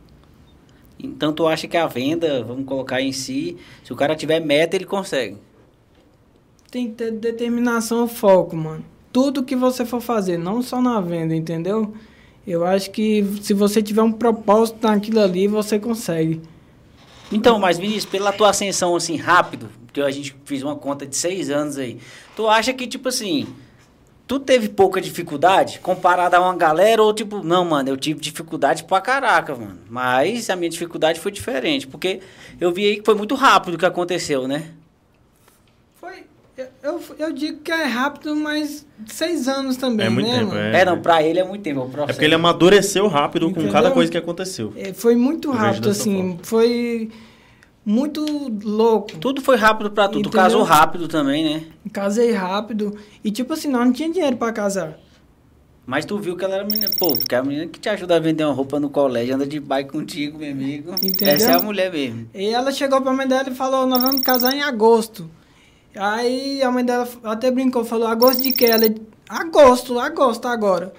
[0.99, 4.75] Então tu acha que a venda, vamos colocar em si, se o cara tiver meta,
[4.75, 5.37] ele consegue.
[6.69, 8.83] Tem que ter determinação e foco, mano.
[9.13, 11.93] Tudo que você for fazer, não só na venda, entendeu?
[12.45, 16.41] Eu acho que se você tiver um propósito naquilo ali, você consegue.
[17.31, 21.15] Então, mas Vinícius, pela tua ascensão assim rápido, que a gente fez uma conta de
[21.15, 21.99] seis anos aí,
[22.35, 23.47] tu acha que tipo assim,
[24.27, 28.83] tu teve pouca dificuldade comparado a uma galera ou tipo, não, mano, eu tive dificuldade
[28.83, 29.79] pra caraca, mano.
[29.89, 32.19] Mas a minha dificuldade foi diferente, porque
[32.59, 34.71] eu vi aí que foi muito rápido o que aconteceu, né?
[35.99, 36.25] Foi.
[36.57, 40.51] Eu, eu, eu digo que é rápido, mas seis anos também, É muito né, tempo,
[40.53, 40.61] mano?
[40.61, 40.81] É.
[40.81, 43.51] É, não, pra ele é muito tempo, é o É porque ele amadureceu rápido com
[43.51, 43.71] Entendeu?
[43.71, 44.73] cada coisa que aconteceu.
[44.75, 46.39] É, foi muito rápido, assim.
[46.43, 47.11] Foi
[47.85, 48.25] muito
[48.63, 49.15] louco.
[49.17, 50.31] Tudo foi rápido pra tu, tu Entendeu?
[50.41, 51.63] casou rápido também, né?
[51.93, 52.97] Casei rápido.
[53.23, 54.99] E tipo assim, nós não tinha dinheiro pra casar.
[55.85, 58.15] Mas tu viu que ela era menina, pô, porque é a menina que te ajuda
[58.15, 60.95] a vender uma roupa no colégio, anda de bike contigo, meu amigo.
[60.95, 61.35] Entendeu?
[61.35, 62.27] Essa é a mulher mesmo.
[62.33, 65.29] E ela chegou pra mãe dela e falou, nós vamos casar em agosto.
[65.95, 68.65] Aí a mãe dela até brincou, falou, agosto de quê?
[68.65, 68.87] Ela,
[69.29, 70.91] agosto, agosto agora.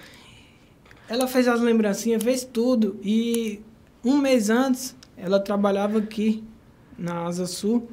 [1.09, 2.96] Ela fez as lembrancinhas, fez tudo.
[3.03, 3.61] E
[4.05, 6.44] um mês antes, ela trabalhava aqui,
[6.98, 7.88] na Asa Sul.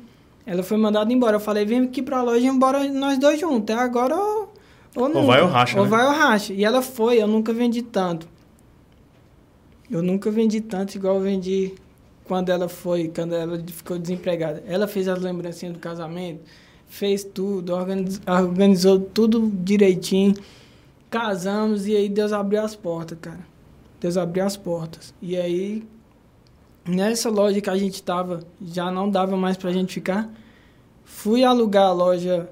[0.46, 1.38] Ela foi mandada embora.
[1.38, 3.74] Eu falei, vem aqui pra loja e embora nós dois juntos.
[3.76, 4.54] É agora ou,
[4.96, 5.22] ou nunca.
[5.28, 5.90] vai ou racha, Ou né?
[5.90, 6.54] vai ou racha.
[6.54, 8.28] E ela foi, eu nunca vendi tanto.
[9.90, 11.74] Eu nunca vendi tanto igual eu vendi
[12.26, 14.64] quando ela foi, quando ela ficou desempregada.
[14.68, 16.42] Ela fez as lembrancinhas do casamento,
[16.88, 20.34] fez tudo, organiz- organizou tudo direitinho.
[21.10, 23.46] Casamos e aí Deus abriu as portas, cara.
[24.00, 25.14] Deus abriu as portas.
[25.22, 25.84] E aí,
[26.86, 30.30] nessa loja que a gente tava, já não dava mais pra gente ficar.
[31.04, 32.50] Fui alugar a loja.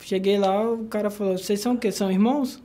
[0.00, 1.92] Cheguei lá, o cara falou: Vocês são o quê?
[1.92, 2.60] São irmãos?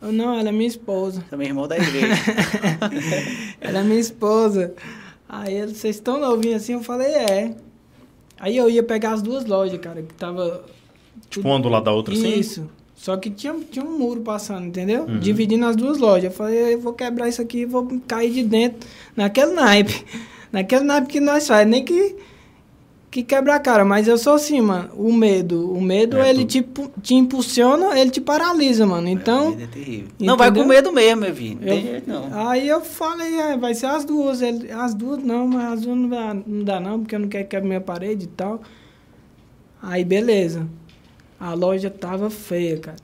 [0.00, 1.24] Eu, não, ela é minha esposa.
[1.30, 2.14] Também irmão da igreja.
[3.58, 4.74] Ela é minha esposa.
[5.26, 6.74] Aí ele, vocês estão novinhos assim?
[6.74, 7.56] Eu falei, é.
[8.38, 10.62] Aí eu ia pegar as duas lojas, cara, que tava.
[11.30, 12.38] Tipo, uma do lado da outra, assim?
[12.38, 12.68] Isso.
[13.04, 15.04] Só que tinha, tinha um muro passando, entendeu?
[15.20, 16.24] Dividindo as duas lojas.
[16.24, 20.02] Eu falei, eu vou quebrar isso aqui e vou cair de dentro naquele naipe.
[20.50, 21.68] Naquele naipe que nós faz.
[21.68, 22.16] Nem que,
[23.10, 23.84] que quebra a cara.
[23.84, 24.88] Mas eu sou assim, mano.
[24.96, 25.70] O medo.
[25.70, 26.66] O medo, É, ele tu- te,
[27.02, 29.06] te impulsiona, ele te paralisa, mano.
[29.06, 29.50] Então.
[29.50, 30.08] Medo é terrível.
[30.18, 31.58] Não, vai com medo mesmo, meu filho.
[31.60, 32.48] Não tem jeito não.
[32.48, 34.40] Aí eu falei, é, vai ser as duas.
[34.40, 37.28] Ele, as duas não, mas as duas não dá, não dá não, porque eu não
[37.28, 38.62] quero quebrar minha parede e tal.
[39.82, 40.66] Aí beleza.
[41.38, 42.96] A loja tava feia, cara.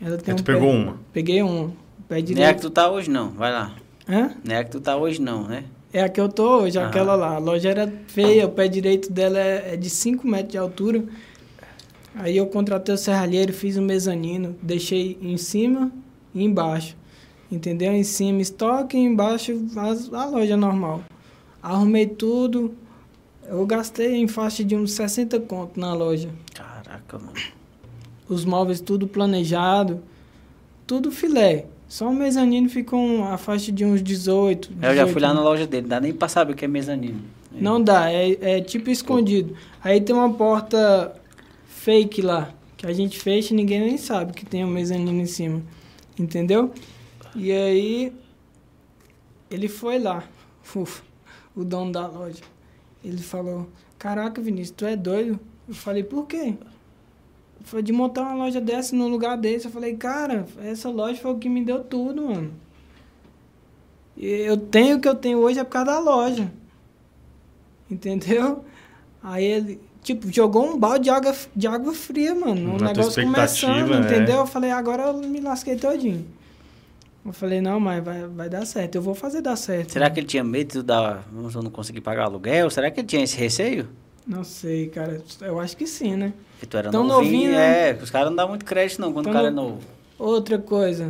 [0.00, 0.96] Ela tem Aí um tu pé- pegou uma.
[1.12, 1.72] Peguei uma.
[2.08, 2.60] Pé Não é a que direito.
[2.60, 3.30] tu tá hoje, não.
[3.30, 3.74] Vai lá.
[4.08, 4.30] Hã?
[4.44, 5.64] Não é a que tu tá hoje, não, né?
[5.92, 6.88] É a que eu tô hoje, Aham.
[6.88, 7.34] aquela lá.
[7.34, 11.02] A loja era feia, o pé direito dela é, é de 5 metros de altura.
[12.14, 15.90] Aí eu contratei o serralheiro, fiz um mezanino, deixei em cima
[16.34, 16.96] e embaixo.
[17.50, 17.92] Entendeu?
[17.92, 21.02] Em cima estoque e embaixo as- a loja normal.
[21.62, 22.74] Arrumei tudo.
[23.48, 26.28] Eu gastei em faixa de uns 60 conto na loja.
[26.54, 27.32] Caraca, mano.
[28.28, 30.02] Os móveis tudo planejado.
[30.86, 31.66] Tudo filé.
[31.88, 34.70] Só o mezanino ficou um- a faixa de uns 18.
[34.82, 36.68] Eu já fui 18 lá na loja dele, dá nem pra saber o que é
[36.68, 37.20] mezanino.
[37.52, 39.56] Não dá, é, é tipo escondido.
[39.82, 41.14] Aí tem uma porta
[41.66, 45.26] fake lá, que a gente fecha e ninguém nem sabe que tem um mezanino em
[45.26, 45.62] cima.
[46.18, 46.72] Entendeu?
[47.34, 48.12] E aí
[49.50, 50.24] ele foi lá,
[50.76, 51.02] uf,
[51.56, 52.42] o dono da loja.
[53.02, 55.38] Ele falou: Caraca, Vinícius, tu é doido?
[55.66, 56.54] Eu falei: Por quê?
[57.68, 59.66] Foi de montar uma loja dessa num lugar desse.
[59.66, 62.50] Eu falei: Cara, essa loja foi o que me deu tudo, mano.
[64.16, 66.50] E Eu tenho o que eu tenho hoje é por causa da loja.
[67.90, 68.64] Entendeu?
[69.22, 72.70] Aí ele, tipo, jogou um balde de água, de água fria, mano.
[72.70, 73.98] Um Na tua negócio começando, é.
[73.98, 74.38] entendeu?
[74.38, 76.24] Eu falei, agora eu me lasquei todinho.
[77.24, 78.94] Eu falei, não, mas vai, vai dar certo.
[78.94, 79.92] Eu vou fazer dar certo.
[79.92, 82.70] Será que ele tinha medo dar, vamos eu não conseguir pagar aluguel?
[82.70, 83.88] Será que ele tinha esse receio?
[84.26, 85.22] Não sei, cara.
[85.42, 86.32] Eu acho que sim, né?
[86.58, 87.90] Porque tu era Tão novinho, novinho, né?
[87.90, 87.98] é.
[88.02, 89.80] Os caras não dão muito crédito não, quando Tão o cara no- é novo.
[90.18, 91.08] Outra coisa.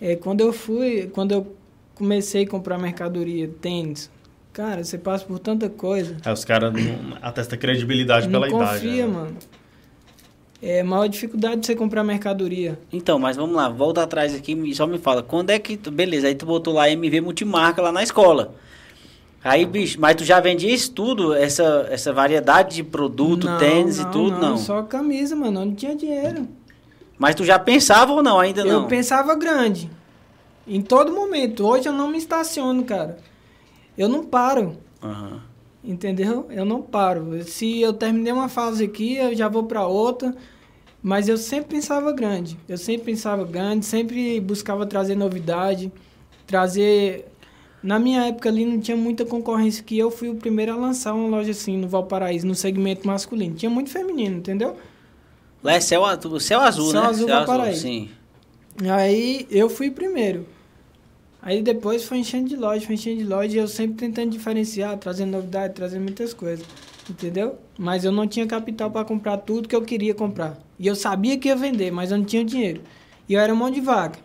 [0.00, 1.56] É, quando eu fui, quando eu
[1.94, 4.10] comecei a comprar mercadoria, tênis,
[4.52, 6.16] cara, você passa por tanta coisa.
[6.22, 8.84] Aí os caras não atestam credibilidade não pela idade.
[8.86, 9.12] confia, né?
[9.12, 9.36] mano.
[10.60, 12.78] É a maior dificuldade de você comprar mercadoria.
[12.92, 15.90] Então, mas vamos lá, volta atrás aqui e só me fala, quando é que tu,
[15.90, 18.54] beleza, aí tu botou lá MV Multimarca lá na escola.
[19.44, 23.98] Aí, bicho, mas tu já vendia isso tudo, essa, essa variedade de produto, Não, tênis
[23.98, 24.56] não, e tudo, não.
[24.56, 25.60] Só camisa, mano.
[25.60, 26.48] Eu não tinha dinheiro.
[27.18, 28.40] Mas tu já pensava ou não?
[28.40, 28.88] Ainda Eu não?
[28.88, 29.90] pensava grande.
[30.66, 31.66] Em todo momento.
[31.66, 33.18] Hoje eu não me estaciono, cara.
[33.98, 34.78] Eu não paro.
[35.02, 35.42] Aham.
[35.84, 36.46] Entendeu?
[36.48, 37.42] Eu não paro.
[37.44, 40.34] Se eu terminei uma fase aqui, eu já vou para outra.
[41.02, 42.58] Mas eu sempre pensava grande.
[42.66, 45.92] Eu sempre pensava grande, sempre buscava trazer novidade,
[46.46, 47.26] trazer.
[47.84, 51.12] Na minha época ali não tinha muita concorrência que eu fui o primeiro a lançar
[51.12, 53.54] uma loja assim no Valparaíso, no segmento masculino.
[53.54, 54.74] Tinha muito feminino, entendeu?
[55.62, 57.08] Lá é céu, azul- céu azul, Céu né?
[57.08, 57.82] azul, Valparaíso.
[57.82, 58.08] sim.
[58.90, 60.46] Aí eu fui primeiro.
[61.42, 64.96] Aí depois foi enchendo de loja, foi enchendo de loja e eu sempre tentando diferenciar,
[64.96, 66.64] trazendo novidade, trazendo muitas coisas.
[67.08, 67.58] Entendeu?
[67.78, 70.58] Mas eu não tinha capital para comprar tudo que eu queria comprar.
[70.78, 72.80] E eu sabia que ia vender, mas eu não tinha dinheiro.
[73.28, 74.18] E eu era um monte de vaca.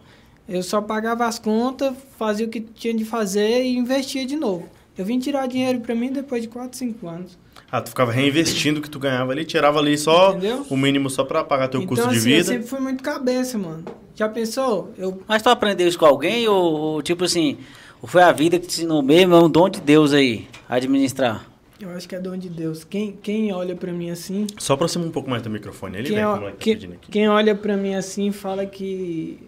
[0.49, 4.67] Eu só pagava as contas, fazia o que tinha de fazer e investia de novo.
[4.97, 7.37] Eu vim tirar dinheiro para mim depois de 4, 5 anos.
[7.71, 10.65] Ah, tu ficava reinvestindo o que tu ganhava ali, tirava ali só Entendeu?
[10.69, 12.43] o mínimo só pra pagar teu então, custo de assim, eu vida.
[12.45, 13.85] sempre fui muito cabeça, mano.
[14.15, 14.91] Já pensou?
[14.97, 17.57] Eu Mas tu aprendeu isso com alguém ou, ou, tipo assim,
[18.01, 19.35] ou foi a vida que te ensinou mesmo?
[19.35, 21.45] É um dom de Deus aí, administrar.
[21.79, 22.83] Eu acho que é dom de Deus.
[22.83, 24.47] Quem, quem olha pra mim assim.
[24.57, 25.99] Só aproxima um pouco mais do microfone.
[25.99, 27.11] Ele Quem, vem, como é que tá quem- aqui.
[27.11, 29.39] quem olha pra mim assim fala que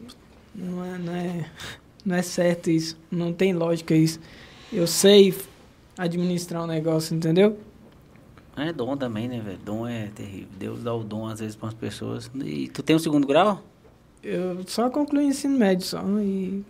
[0.54, 1.46] não é, não, é,
[2.06, 2.98] não é certo isso.
[3.10, 4.20] Não tem lógica isso.
[4.72, 5.34] Eu sei
[5.98, 7.58] administrar um negócio, entendeu?
[8.56, 9.60] É dom também, né, velho?
[9.66, 10.48] Dom é terrível.
[10.60, 12.30] Deus dá o dom às vezes para as pessoas.
[12.44, 13.62] E tu tem o segundo grau?
[14.24, 16.64] Eu só concluí ensino médio só e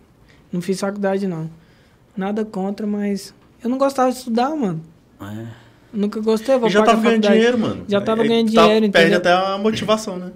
[0.50, 1.50] não fiz faculdade não.
[2.16, 4.80] Nada contra, mas eu não gostava de estudar, mano.
[5.20, 5.46] É.
[5.92, 7.84] Nunca gostei, vou E já tava ganhando dinheiro, mano.
[7.86, 9.18] Já tava Aí ganhando tá- dinheiro, Perde entendeu?
[9.18, 10.32] até a motivação, né?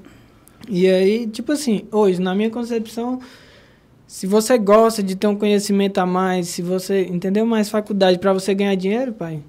[0.69, 3.21] E aí, tipo assim, hoje, na minha concepção,
[4.07, 8.33] se você gosta de ter um conhecimento a mais, se você entendeu mais faculdade pra
[8.33, 9.41] você ganhar dinheiro, pai,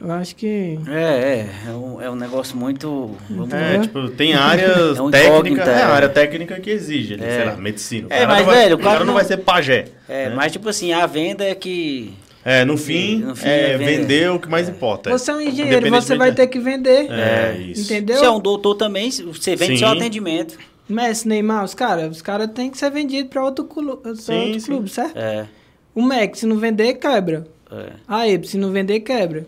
[0.00, 1.48] eu acho que É, é.
[1.68, 3.14] É um, é um negócio muito.
[3.28, 3.82] Vamos É, Uhum.
[3.82, 5.68] tipo, tem áreas É um técnicas.
[5.68, 5.82] É, é.
[5.82, 7.30] a área técnica que exige, ali, É.
[7.36, 8.06] sei lá, medicina.
[8.10, 9.84] É, mas, vai, velho, o o cara cara não não- vai ser pajé.
[10.08, 10.34] É, né?
[10.34, 12.12] mas tipo assim, a venda é que.
[12.44, 14.30] É, no fim, No fim é, é vender.
[14.30, 15.10] o que mais importa.
[15.16, 17.08] você é um engenheiro, você vai ter que vender.
[17.10, 17.82] É, isso.
[17.92, 18.18] Entendeu?
[18.18, 19.78] Se é um doutor também, você vende Sim.
[19.78, 20.58] seu atendimento.
[20.88, 24.60] Messi, Neymar, os caras, os caras têm que ser vendidos pra outro, clu Sim, outro
[24.60, 24.66] sim.
[24.66, 25.16] clube, certo?
[25.16, 25.46] É.
[25.94, 27.46] O Mac, se não vender, quebra.
[27.70, 27.92] É.
[28.08, 29.46] A Ebe, se não vender, quebra.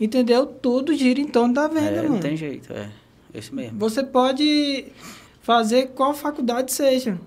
[0.00, 0.46] Entendeu?
[0.46, 2.10] Tudo gira em torno da venda, É, mano.
[2.10, 2.88] não tem jeito, é.
[3.34, 3.78] Esse mesmo.
[3.78, 4.86] Você pode
[5.42, 7.18] fazer qual faculdade seja.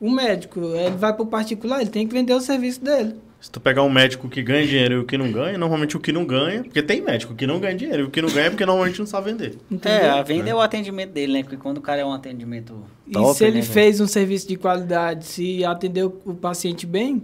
[0.00, 3.14] O médico, ele vai pro particular, ele tem que vender o serviço dele.
[3.44, 6.00] Se tu pegar um médico que ganha dinheiro e o que não ganha, normalmente o
[6.00, 8.46] que não ganha, porque tem médico que não ganha dinheiro, e o que não ganha
[8.46, 9.58] é porque normalmente não sabe vender.
[9.70, 9.98] Entendeu?
[9.98, 11.42] É, a venda é o atendimento dele, né?
[11.42, 12.74] Porque quando o cara é um atendimento
[13.06, 17.22] e top, se ele né, fez um serviço de qualidade, se atendeu o paciente bem,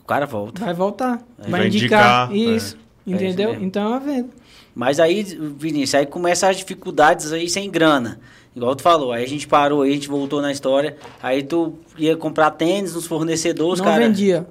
[0.00, 0.64] O cara volta.
[0.64, 1.20] vai voltar.
[1.40, 1.50] É.
[1.50, 2.30] vai Vai indicar.
[2.32, 2.76] indicar, Isso.
[3.04, 3.10] É.
[3.10, 3.48] Entendeu?
[3.48, 3.64] É isso mesmo.
[3.66, 4.28] então é uma venda.
[4.72, 5.24] Mas aí,
[5.58, 8.20] Vinícius, aí começam as dificuldades aí sem grana.
[8.54, 10.96] Igual tu falou, aí a gente parou, aí a gente voltou na história.
[11.20, 14.06] Aí tu ia comprar tênis nos fornecedores, não cara.
[14.06, 14.46] vendia.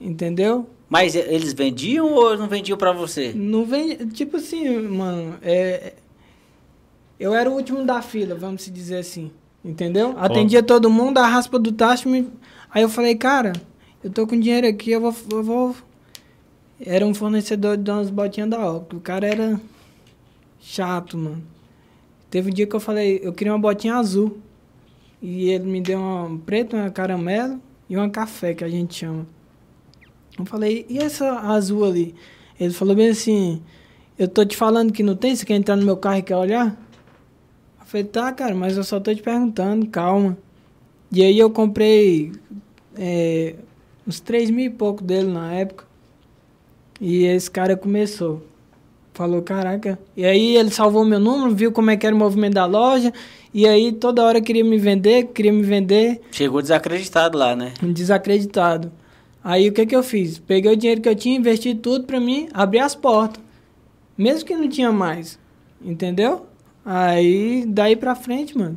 [0.00, 0.66] Entendeu?
[0.88, 3.32] Mas eles vendiam ou não vendiam pra você?
[3.32, 3.96] Não vem.
[4.08, 5.36] Tipo assim, mano.
[5.42, 5.92] É,
[7.18, 9.30] eu era o último da fila, vamos se dizer assim.
[9.64, 10.14] Entendeu?
[10.18, 12.08] Atendia todo mundo, a raspa do tacho.
[12.08, 12.26] Me...
[12.70, 13.52] Aí eu falei, cara,
[14.02, 15.14] eu tô com dinheiro aqui, eu vou.
[15.30, 15.76] Eu vou...
[16.80, 18.98] Era um fornecedor de umas botinhas da Opel.
[18.98, 19.60] O cara era
[20.58, 21.42] chato, mano.
[22.30, 24.38] Teve um dia que eu falei, eu queria uma botinha azul.
[25.20, 29.26] E ele me deu uma preta, uma caramelo e uma café, que a gente chama.
[30.40, 32.14] Eu falei, e essa azul ali?
[32.58, 33.62] Ele falou bem assim,
[34.18, 36.36] eu tô te falando que não tem, você quer entrar no meu carro e quer
[36.36, 36.76] olhar?
[37.80, 40.36] Eu falei, tá, cara, mas eu só tô te perguntando, calma.
[41.12, 42.32] E aí eu comprei
[42.96, 43.54] é,
[44.06, 45.84] uns 3 mil e pouco dele na época.
[47.00, 48.42] E esse cara começou.
[49.14, 49.98] Falou, caraca.
[50.16, 53.12] E aí ele salvou meu número, viu como é que era o movimento da loja.
[53.52, 57.72] E aí toda hora queria me vender, queria me vender Chegou desacreditado lá, né?
[57.82, 58.92] desacreditado.
[59.42, 60.38] Aí o que que eu fiz?
[60.38, 63.42] Peguei o dinheiro que eu tinha, investi tudo pra mim, abri as portas.
[64.16, 65.38] Mesmo que não tinha mais.
[65.82, 66.46] Entendeu?
[66.84, 68.76] Aí daí pra frente, mano.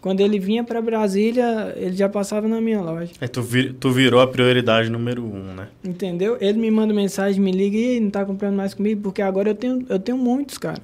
[0.00, 3.12] Quando ele vinha pra Brasília, ele já passava na minha loja.
[3.20, 5.68] Aí tu, vi- tu virou a prioridade número um, né?
[5.84, 6.38] Entendeu?
[6.40, 9.54] Ele me manda mensagem, me liga e não tá comprando mais comigo, porque agora eu
[9.54, 10.82] tenho, eu tenho muitos, cara.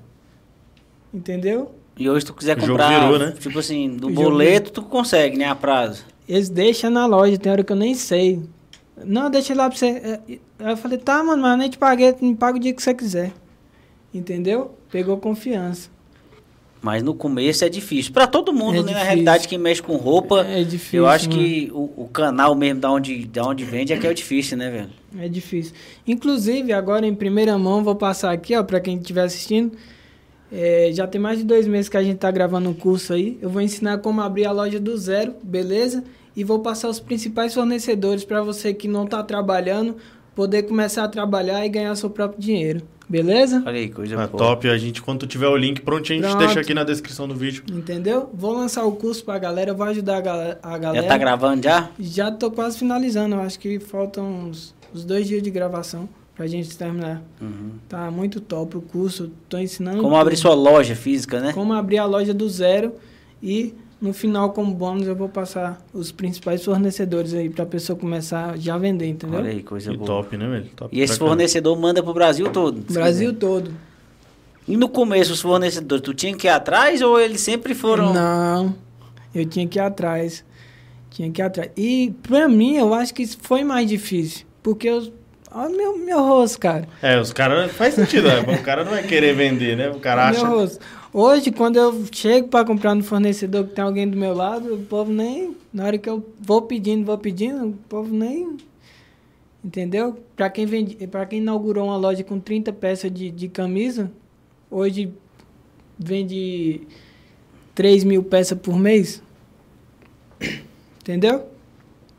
[1.12, 1.74] Entendeu?
[1.98, 3.34] E hoje tu quiser comprar, virou, né?
[3.40, 5.46] tipo assim, do boleto, tu consegue, né?
[5.46, 6.04] A prazo.
[6.28, 8.42] Eles deixam na loja, tem hora que eu nem sei.
[9.04, 9.86] Não, deixa lá pra você.
[9.86, 10.20] É,
[10.58, 12.82] Aí eu falei, tá, mano, mas eu nem te paguei, me paga o dia que
[12.82, 13.32] você quiser.
[14.14, 14.74] Entendeu?
[14.90, 15.90] Pegou confiança.
[16.80, 18.12] Mas no começo é difícil.
[18.12, 18.82] Para todo mundo, É né?
[18.82, 19.04] Na difícil.
[19.06, 21.42] realidade, quem mexe com roupa, É difícil, eu acho mano.
[21.42, 24.56] que o, o canal mesmo da onde, da onde vende é que é o difícil,
[24.56, 24.90] né, velho?
[25.18, 25.74] É difícil.
[26.06, 29.72] Inclusive, agora em primeira mão, vou passar aqui, ó, pra quem estiver assistindo.
[30.52, 33.36] É, já tem mais de dois meses que a gente tá gravando um curso aí.
[33.42, 36.04] Eu vou ensinar como abrir a loja do zero, beleza?
[36.36, 39.96] E vou passar os principais fornecedores para você que não tá trabalhando
[40.34, 43.62] poder começar a trabalhar e ganhar seu próprio dinheiro, beleza?
[43.64, 44.36] Olha aí, coisa Ah, boa.
[44.36, 44.68] top.
[44.68, 46.44] A gente, quando tiver o link prontinho, a gente Pronto.
[46.44, 47.64] deixa aqui na descrição do vídeo.
[47.72, 48.28] Entendeu?
[48.34, 51.02] Vou lançar o curso pra galera, eu vou ajudar a gala- a galera.
[51.04, 51.88] Já tá gravando já?
[51.98, 56.76] Já tô quase finalizando, acho que faltam uns, uns dois dias de gravação pra gente
[56.76, 57.22] terminar.
[57.40, 57.70] Uhum.
[57.88, 59.96] Tá muito top o curso, tô ensinando.
[60.02, 60.20] Como tudo.
[60.20, 61.54] abrir sua loja física, né?
[61.54, 62.92] Como abrir a loja do zero
[63.42, 68.56] e no final, como bônus, eu vou passar os principais fornecedores aí pra pessoa começar
[68.58, 69.38] já a vender, entendeu?
[69.40, 70.06] Olha aí, coisa E boa.
[70.06, 70.66] top, né, velho?
[70.76, 72.80] Top E esse fornecedor manda pro Brasil todo.
[72.92, 73.40] Brasil quiser.
[73.40, 73.70] todo.
[74.68, 78.12] E no começo, os fornecedores, tu tinha que ir atrás ou eles sempre foram.
[78.12, 78.74] Não,
[79.34, 80.44] eu tinha que ir atrás.
[81.10, 81.70] Tinha que ir atrás.
[81.76, 84.44] E pra mim, eu acho que isso foi mais difícil.
[84.62, 85.10] Porque eu.
[85.52, 86.86] Olha meu, meu rosto, cara.
[87.00, 87.70] É, os caras.
[87.72, 88.40] Faz sentido, né?
[88.40, 89.88] O cara não vai querer vender, né?
[89.88, 90.46] O cara Meu acha.
[90.48, 90.80] rosto.
[91.18, 94.84] Hoje, quando eu chego para comprar no fornecedor que tem alguém do meu lado, o
[94.84, 95.56] povo nem.
[95.72, 98.58] Na hora que eu vou pedindo, vou pedindo, o povo nem.
[99.64, 100.22] Entendeu?
[100.36, 104.12] Para quem, vende, pra quem inaugurou uma loja com 30 peças de, de camisa,
[104.70, 105.10] hoje
[105.98, 106.82] vende
[107.74, 109.22] 3 mil peças por mês.
[111.00, 111.46] Entendeu?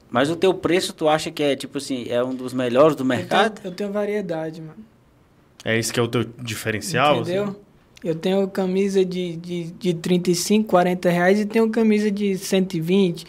[0.10, 3.06] Mas o teu preço, tu acha que é, tipo assim, é um dos melhores do
[3.06, 3.58] mercado?
[3.58, 4.84] Eu tenho, eu tenho variedade, mano.
[5.64, 7.22] É isso que é o teu diferencial?
[7.22, 7.44] Entendeu?
[7.44, 7.67] assim?
[8.08, 13.28] Eu tenho camisa de, de, de 35, 40 reais e tenho camisa de 120.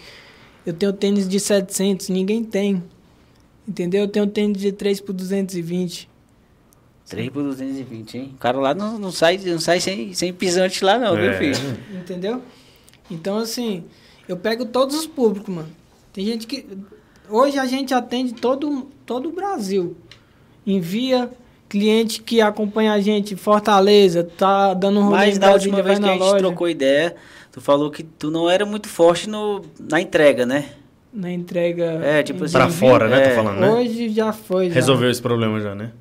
[0.65, 2.81] Eu tenho tênis de 700, ninguém tem.
[3.67, 4.03] Entendeu?
[4.03, 6.09] Eu tenho tênis de 3 por 220.
[7.09, 8.31] 3 por 220, hein?
[8.37, 11.39] O cara lá não, não sai, não sai sem, sem pisante lá, não, viu, É.
[11.39, 11.79] filho?
[11.93, 12.41] Entendeu?
[13.11, 13.83] Então, assim,
[14.29, 15.69] eu pego todos os públicos, mano.
[16.13, 16.65] Tem gente que.
[17.29, 19.97] Hoje a gente atende todo, todo o Brasil.
[20.65, 21.29] Envia
[21.69, 25.99] cliente que acompanha a gente em Fortaleza, tá dando um rolê Mas da última vez
[25.99, 26.39] que a na gente loja.
[26.39, 27.15] trocou ideia,
[27.53, 30.67] tu falou que tu não era muito forte no, na entrega, né?
[31.13, 31.85] Na entrega.
[32.03, 33.23] É, tipo assim, Pra fora, né?
[33.23, 33.29] É.
[33.31, 33.71] Tô falando, né?
[33.71, 34.69] Hoje já foi.
[34.69, 34.75] já.
[34.75, 35.93] Resolveu esse problema já, né?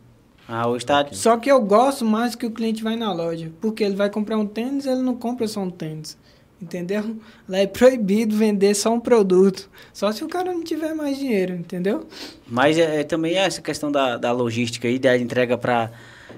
[0.47, 1.05] Ah, hoje tá.
[1.11, 3.51] Só que eu gosto mais que o cliente vai na loja.
[3.59, 6.17] Porque ele vai comprar um tênis, ele não compra só um tênis.
[6.59, 7.17] Entendeu?
[7.47, 9.69] Lá é proibido vender só um produto.
[9.93, 12.07] Só se o cara não tiver mais dinheiro, entendeu?
[12.47, 15.91] Mas é, é também essa questão da, da logística aí, da entrega pra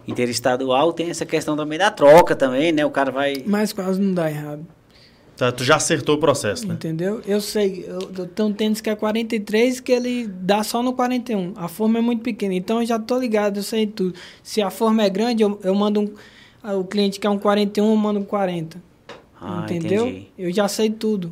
[0.07, 2.85] interestadual, tem essa questão também da troca também, né?
[2.85, 3.43] O cara vai.
[3.45, 4.65] Mas quase não dá errado.
[5.37, 6.73] Tá, tu já acertou o processo, né?
[6.73, 7.21] Entendeu?
[7.25, 10.91] Eu sei, eu, eu tenho um tênis que é 43 que ele dá só no
[10.91, 11.53] 41.
[11.55, 14.15] A forma é muito pequena, então eu já tô ligado, eu sei tudo.
[14.43, 16.13] Se a forma é grande, eu, eu mando um.
[16.77, 18.88] O cliente quer um 41, eu mando um 40.
[19.41, 20.07] Ah, entendeu?
[20.07, 20.27] entendi.
[20.37, 21.31] Eu já sei tudo.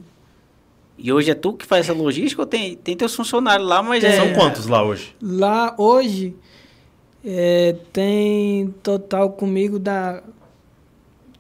[0.98, 4.04] E hoje é tu que faz essa logística ou tem, tem teus funcionários lá, mas
[4.04, 4.16] é.
[4.16, 5.16] São quantos lá hoje?
[5.22, 6.36] Lá hoje
[7.24, 10.24] é, tem total comigo da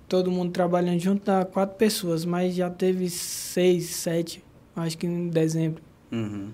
[0.08, 4.42] todo mundo trabalhando junto dá quatro pessoas, mas já teve seis, sete,
[4.76, 5.82] acho que em dezembro.
[6.12, 6.50] Uhum.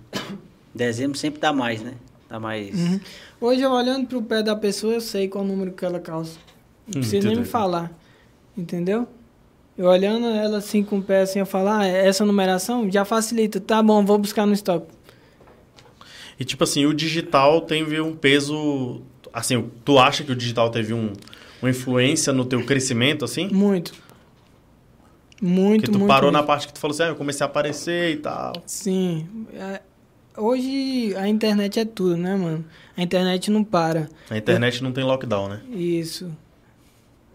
[0.74, 1.94] Dezembro sempre dá mais, né?
[2.28, 2.74] Dá mais.
[2.74, 3.00] Uhum.
[3.40, 6.38] Hoje eu olhando pro pé da pessoa, eu sei qual número que ela calça.
[6.88, 7.92] Não Hum, precisa nem me falar.
[8.58, 9.08] Entendeu?
[9.78, 13.60] Eu olhando ela assim com o pé assim, eu falo, ah, essa numeração já facilita.
[13.60, 14.88] Tá bom, vou buscar no estoque.
[16.40, 19.02] E tipo assim, o digital teve um peso.
[19.34, 21.14] Assim, tu acha que o digital teve um,
[21.62, 23.48] uma influência no teu crescimento, assim?
[23.52, 23.94] Muito.
[25.42, 26.08] Muito, Porque tu muito.
[26.08, 26.48] parou na mesmo.
[26.48, 28.54] parte que tu falou assim, ah, eu comecei a aparecer e tal.
[28.66, 29.28] Sim.
[29.54, 29.82] É,
[30.36, 32.66] Hoje a internet é tudo, né, mano?
[32.98, 34.10] A internet não para.
[34.30, 35.62] A internet não tem lockdown, né?
[35.70, 36.32] Isso.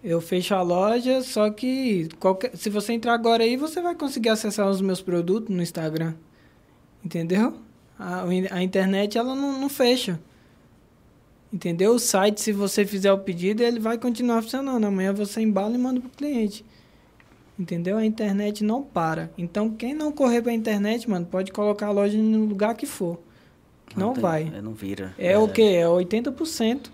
[0.03, 4.29] Eu fecho a loja, só que qualquer, se você entrar agora aí, você vai conseguir
[4.29, 6.15] acessar os meus produtos no Instagram.
[7.05, 7.55] Entendeu?
[7.99, 10.21] A, o a internet, ela não, não fecha.
[11.53, 11.95] Entendeu?
[11.95, 14.85] O site, se você fizer o pedido, ele vai continuar funcionando.
[14.85, 16.65] Amanhã você embala e manda pro cliente.
[17.59, 17.97] Entendeu?
[17.97, 19.31] A internet não para.
[19.37, 23.19] Então, quem não correr pra internet, mano, pode colocar a loja no lugar que for.
[23.87, 24.53] Que não, tem- vai.
[24.55, 25.15] é, Não vira.
[25.19, 25.63] É o quê?
[25.63, 26.91] É 80%.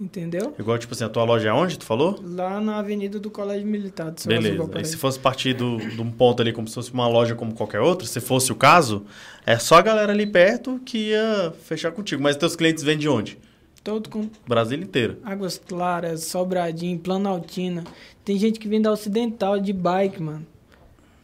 [0.00, 0.54] Entendeu?
[0.56, 2.20] Igual, tipo assim, a tua loja é onde, tu falou?
[2.22, 4.68] Lá na Avenida do Colégio Militar de São Paulo, Beleza.
[4.68, 4.90] Parece.
[4.92, 7.80] se fosse partir do, de um ponto ali como se fosse uma loja como qualquer
[7.80, 9.04] outra, se fosse o caso,
[9.44, 12.22] é só a galera ali perto que ia fechar contigo.
[12.22, 13.38] Mas teus clientes vêm de onde?
[13.82, 15.18] Todo com Brasil inteiro.
[15.24, 17.82] Águas Claras, Sobradinho, Planaltina.
[18.24, 20.46] Tem gente que vem da Ocidental de bike, mano.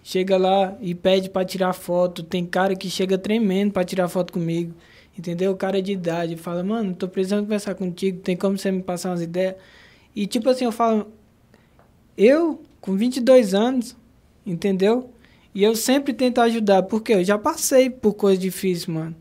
[0.03, 2.23] Chega lá e pede pra tirar foto.
[2.25, 4.75] Tem cara que chega tremendo pra tirar foto comigo.
[5.17, 5.53] Entendeu?
[5.53, 8.21] O cara de idade fala, mano, tô precisando conversar contigo.
[8.21, 9.55] Tem como você me passar umas ideias?
[10.15, 11.07] E tipo assim, eu falo.
[12.17, 13.97] Eu, com 22 anos,
[14.47, 15.11] entendeu?
[15.55, 19.15] E eu sempre tento ajudar, porque eu já passei por coisas difíceis, mano.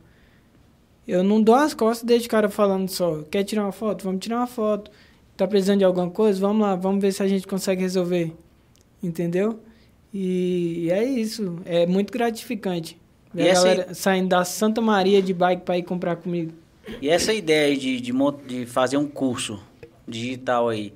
[1.08, 4.04] Eu não dou as costas desde o cara falando só, quer tirar uma foto?
[4.04, 4.90] Vamos tirar uma foto.
[5.36, 6.40] Tá precisando de alguma coisa?
[6.40, 8.34] Vamos lá, vamos ver se a gente consegue resolver.
[9.02, 9.60] Entendeu?
[10.14, 11.60] E, e é isso.
[11.66, 13.00] É muito gratificante.
[13.34, 16.54] Ver E a galera saindo da Santa Maria de bike para ir comprar comigo.
[17.02, 18.14] E essa ideia de, de,
[18.46, 19.60] de fazer um curso
[20.08, 20.94] digital aí,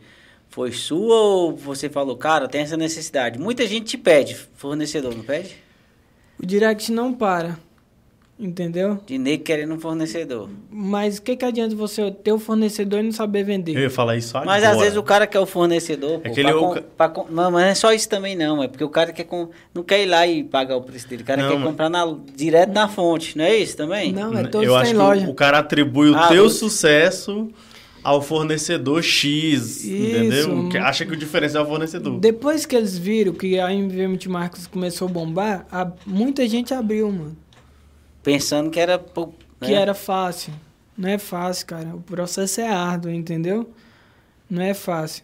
[0.49, 3.39] foi sua ou você falou, cara, tem essa necessidade?
[3.39, 5.55] Muita gente te pede, fornecedor, não pede?
[6.41, 7.57] O direct não para.
[8.39, 8.99] Entendeu?
[9.03, 10.47] De nego querendo um fornecedor.
[10.69, 13.75] Mas o que, que adianta você ter o fornecedor e não saber vender?
[13.75, 14.45] Eu ia falar isso agora.
[14.51, 16.81] Mas às vezes o cara quer o fornecedor, pô, É que ele- pra o com-
[16.95, 19.23] pra com- não, mas não é só isso também não, é porque o cara quer
[19.23, 21.67] com, não quer ir lá e pagar o preço dele, o cara Não, quer mas-
[21.67, 24.11] comprar na, direto na fonte, não é isso também?
[24.13, 25.25] Não, é todos Eu acho têm que loja.
[25.25, 27.49] o, o cara atribui o Ah, teu o- sucesso
[28.03, 29.87] ao fornecedor X, Isso.
[29.91, 30.69] entendeu?
[30.69, 32.19] Que acha que o diferencial é o fornecedor.
[32.19, 37.11] Depois que eles viram que a MV Multimarcas começou a bombar, a- muita gente abriu,
[37.11, 37.35] mano.
[38.31, 38.99] Pensando que era...
[38.99, 39.27] pô,
[39.61, 39.73] Que né?
[39.73, 40.53] era fácil.
[40.97, 41.95] Não é fácil, cara.
[41.95, 43.69] O processo é árduo, entendeu?
[44.49, 45.23] Não é fácil.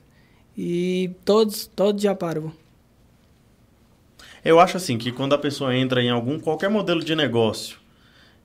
[0.57, 2.51] E todos, todos já parou.
[4.43, 7.77] Eu acho assim que quando a pessoa entra em algum qualquer modelo de negócio,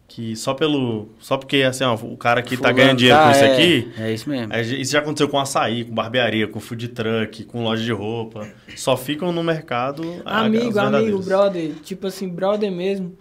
[0.07, 3.25] que só pelo só porque assim, ó, o cara que tá Fulano, ganhando dinheiro com
[3.27, 4.53] tá, isso é, aqui, É isso mesmo.
[4.53, 8.49] é, isso já aconteceu com açaí, com barbearia, com food truck, com loja de roupa,
[8.77, 11.73] só ficam no mercado a- amigo, os amigo, brother.
[11.83, 13.17] Tipo assim, brother mesmo.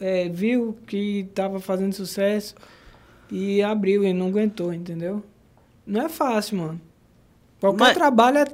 [0.00, 2.54] É, viu que tava fazendo sucesso
[3.30, 5.22] e abriu e não aguentou, entendeu?
[5.86, 6.80] Não é fácil, mano.
[7.60, 8.44] Qualquer Mas- trabalho é,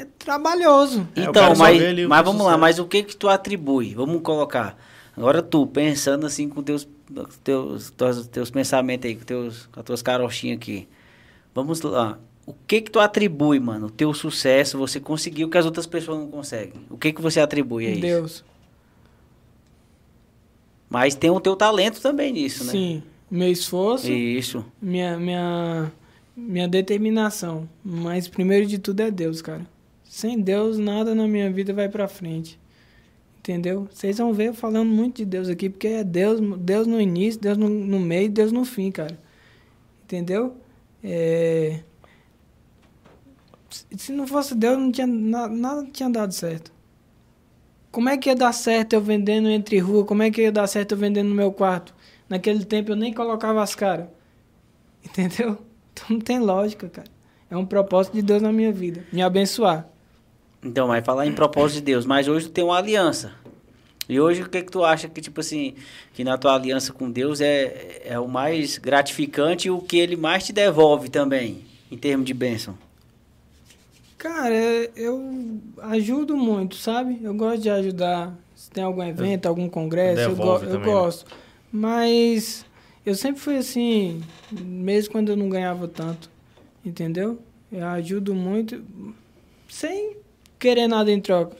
[0.00, 1.06] é trabalhoso.
[1.14, 3.94] É, o Então, mas, o mas vamos lá, mas o que que tu atribui?
[3.94, 4.76] Vamos colocar.
[5.16, 6.88] Agora tu, pensando assim com teus,
[7.44, 10.88] teus, teus, teus pensamentos aí, com, teus, com as tuas carochinhas aqui.
[11.54, 12.18] Vamos lá.
[12.46, 13.86] O que que tu atribui, mano?
[13.86, 16.84] O teu sucesso, você conseguiu que as outras pessoas não conseguem.
[16.90, 18.00] O que que você atribui a isso?
[18.00, 18.44] Deus.
[20.90, 22.72] Mas tem o teu talento também nisso, né?
[22.72, 23.02] Sim.
[23.30, 24.10] Meu esforço.
[24.10, 24.64] Isso.
[24.82, 25.92] minha, minha,
[26.36, 27.68] minha determinação.
[27.84, 29.64] Mas primeiro de tudo é Deus, cara.
[30.02, 32.58] Sem Deus, nada na minha vida vai pra frente.
[33.38, 33.88] Entendeu?
[33.90, 37.40] Vocês vão ver eu falando muito de Deus aqui, porque é Deus, Deus no início,
[37.40, 39.16] Deus no, no meio, Deus no fim, cara.
[40.04, 40.56] Entendeu?
[41.04, 41.80] É...
[43.96, 46.72] Se- não fosse Deus, não tinha, na- nada tinha dado certo.
[47.90, 50.04] Como é que ia dar certo eu vendendo entre rua?
[50.04, 51.94] Como é que ia dar certo eu vendendo no meu quarto?
[52.28, 54.06] Naquele tempo eu nem colocava as caras.
[55.04, 55.58] Entendeu?
[55.92, 57.08] Então não tem lógica, cara.
[57.50, 59.04] É um propósito de Deus na minha vida.
[59.12, 59.88] Me abençoar.
[60.62, 63.32] Então, vai falar em propósito de Deus, mas hoje tu tem uma aliança.
[64.08, 65.74] E hoje o que que tu acha que, tipo assim,
[66.12, 70.16] que na tua aliança com Deus é, é o mais gratificante e o que ele
[70.16, 72.76] mais te devolve também, em termos de bênção?
[74.20, 74.54] Cara,
[74.94, 77.18] eu ajudo muito, sabe?
[77.22, 78.38] Eu gosto de ajudar.
[78.54, 80.92] Se tem algum evento, algum congresso, eu, go Devolve eu também, né?
[80.92, 81.26] gosto.
[81.72, 82.66] Mas
[83.06, 86.28] eu sempre fui assim, mesmo quando eu não ganhava tanto.
[86.84, 87.38] Entendeu?
[87.72, 88.84] Eu ajudo muito,
[89.70, 90.18] sem
[90.58, 91.56] querer nada em troca.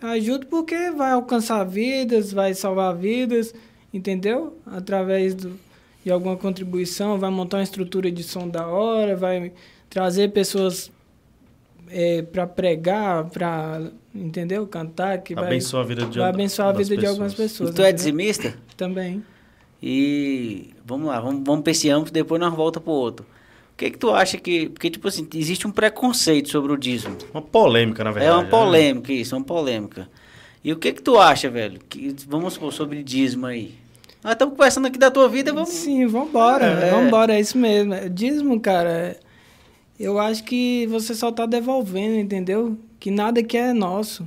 [0.00, 3.54] Eu ajudo porque vai alcançar vidas, vai salvar vidas,
[3.92, 4.56] entendeu?
[4.64, 5.60] Através do,
[6.02, 9.52] de alguma contribuição, vai montar uma estrutura de som da hora, vai
[9.90, 10.90] trazer pessoas
[11.92, 13.82] é, para pregar, para
[14.14, 14.66] entendeu?
[14.66, 17.74] Cantar, que vai, Abençoa a vida de vai abençoar a vida de algumas pessoas.
[17.74, 18.54] tu é dizimista?
[18.76, 19.22] Também.
[19.82, 23.26] E vamos lá, vamos, vamos pra esse âmbito, depois nós volta pro outro.
[23.72, 24.68] O que que tu acha que...
[24.68, 27.16] Porque, tipo assim, existe um preconceito sobre o dízimo.
[27.32, 28.30] Uma polêmica, na verdade.
[28.32, 28.50] é uma né?
[28.50, 30.08] polêmica isso, é uma polêmica.
[30.62, 31.80] E o que que tu acha, velho?
[31.88, 33.74] Que, vamos supor, sobre dízimo aí.
[34.22, 35.70] Nós estamos conversando aqui da tua vida, vamos...
[35.70, 36.90] Sim, vambora, É.
[36.92, 37.92] vambora, é isso mesmo.
[37.92, 39.18] É Dízimo, cara, é-
[40.02, 42.76] eu acho que você só tá devolvendo, entendeu?
[42.98, 44.26] Que nada aqui é nosso,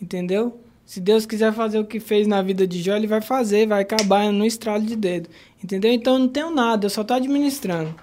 [0.00, 0.60] entendeu?
[0.84, 3.82] Se Deus quiser fazer o que fez na vida de Jó, ele vai fazer, vai
[3.82, 5.28] acabar no estralo de dedo,
[5.62, 5.92] entendeu?
[5.92, 7.94] Então eu não tenho nada, eu só tô administrando.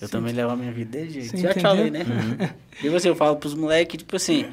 [0.00, 1.30] Eu também levo a minha vida desse jeito.
[1.30, 2.04] Você Já te falei, né?
[2.80, 4.44] E você, eu falo pros moleques, tipo assim,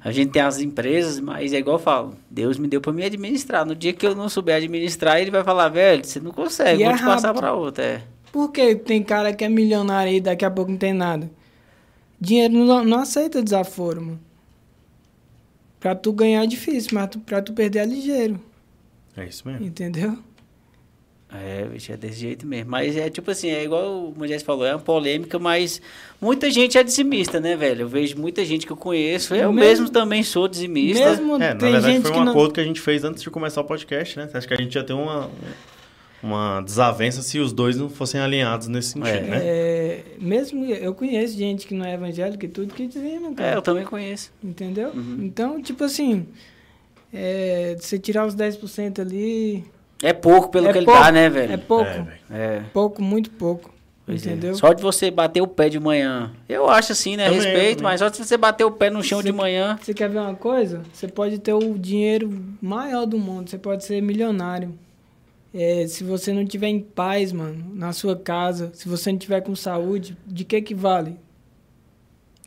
[0.00, 3.02] a gente tem as empresas, mas é igual eu falo, Deus me deu pra me
[3.04, 3.66] administrar.
[3.66, 6.84] No dia que eu não souber administrar, ele vai falar, velho, você não consegue, E
[6.84, 7.40] vou é te passar rápido.
[7.40, 7.84] pra outra.
[7.84, 8.02] É.
[8.34, 11.30] Porque tem cara que é milionário aí e daqui a pouco não tem nada.
[12.20, 14.20] Dinheiro não, não aceita desaforo, mano.
[15.78, 18.40] Pra tu ganhar é difícil, mas tu, pra tu perder é ligeiro,
[19.16, 19.64] É isso mesmo.
[19.64, 20.18] entendeu?
[21.32, 22.70] É, bicho, é desse jeito mesmo.
[22.72, 25.80] Mas é tipo assim, é igual o Moisés falou, é uma polêmica, mas
[26.20, 27.82] muita gente é dizimista, né, velho?
[27.82, 31.04] Eu vejo muita gente que eu conheço, eu Mesmo- mesmo, também sou dizimista.
[31.08, 32.32] Mesmo É, na tem verdade gente foi que um não...
[32.32, 34.28] acordo que a gente fez antes de começar o podcast, né?
[34.34, 35.30] Acho que a gente ia ter uma,
[36.24, 39.20] uma desavença se os dois não fossem alinhados nesse sentido, É.
[39.22, 39.40] né?
[39.42, 43.56] É, mesmo eu conheço gente que não é evangélica e tudo que dizima, É, cara.
[43.56, 44.32] eu também conheço.
[44.42, 44.90] Entendeu?
[44.94, 45.18] Uhum.
[45.20, 46.26] Então, tipo assim,
[47.12, 49.64] é, você tirar os 10% ali.
[50.02, 51.52] É pouco pelo É que ele pouco, dá, né, velho?
[51.52, 51.84] É pouco.
[51.90, 52.18] É, velho.
[52.30, 52.62] É.
[52.72, 53.72] pouco, muito pouco.
[54.06, 54.30] Pois é.
[54.32, 54.54] entendeu?
[54.54, 56.30] Só de você bater o pé de manhã.
[56.46, 57.24] Eu acho assim, né?
[57.24, 57.82] Também, Respeito, também.
[57.84, 59.78] mas só de você bater o pé no chão Você- de manhã.
[59.80, 60.82] Você quer ver uma coisa?
[60.92, 64.74] Você pode ter o dinheiro maior do mundo, você pode ser milionário.
[65.56, 69.40] É, se você não tiver em paz, mano, na sua casa, se você não tiver
[69.40, 71.16] com saúde, de que que vale?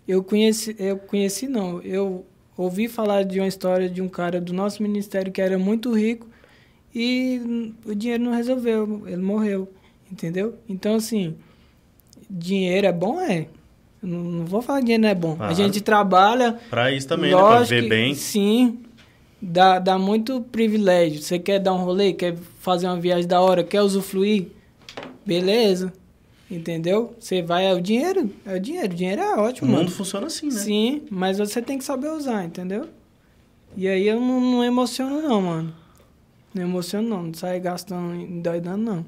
[0.06, 2.26] Eu conheci, eu conheci não, eu
[2.58, 6.28] ouvi falar de uma história de um cara do nosso ministério que era muito rico
[6.94, 9.72] e o dinheiro não resolveu, ele morreu,
[10.12, 10.56] entendeu?
[10.68, 11.36] Então assim,
[12.30, 13.48] dinheiro é bom, é.
[14.02, 15.36] Não, não vou falar que dinheiro não é bom.
[15.38, 15.52] Claro.
[15.52, 17.38] A gente trabalha Pra isso também, né?
[17.38, 18.16] Pra Lógico viver bem.
[18.16, 18.80] Sim,
[19.42, 21.22] dá, dá muito privilégio.
[21.22, 24.48] Você quer dar um rolê, quer fazer uma viagem da hora, quer usufruir?
[25.26, 25.94] Beleza.
[26.50, 27.14] Entendeu?
[27.20, 28.30] Você vai, é o dinheiro.
[28.46, 28.94] É o dinheiro.
[28.94, 29.92] O dinheiro é O ótimo, mundo mano.
[29.92, 30.54] funciona assim, né?
[30.54, 32.88] Sim, mas você tem que saber usar, entendeu?
[33.76, 35.76] E aí eu não, não emociono, não, mano.
[36.54, 37.24] Não emociono, não.
[37.24, 39.06] Não sai gastando, endoidando, não.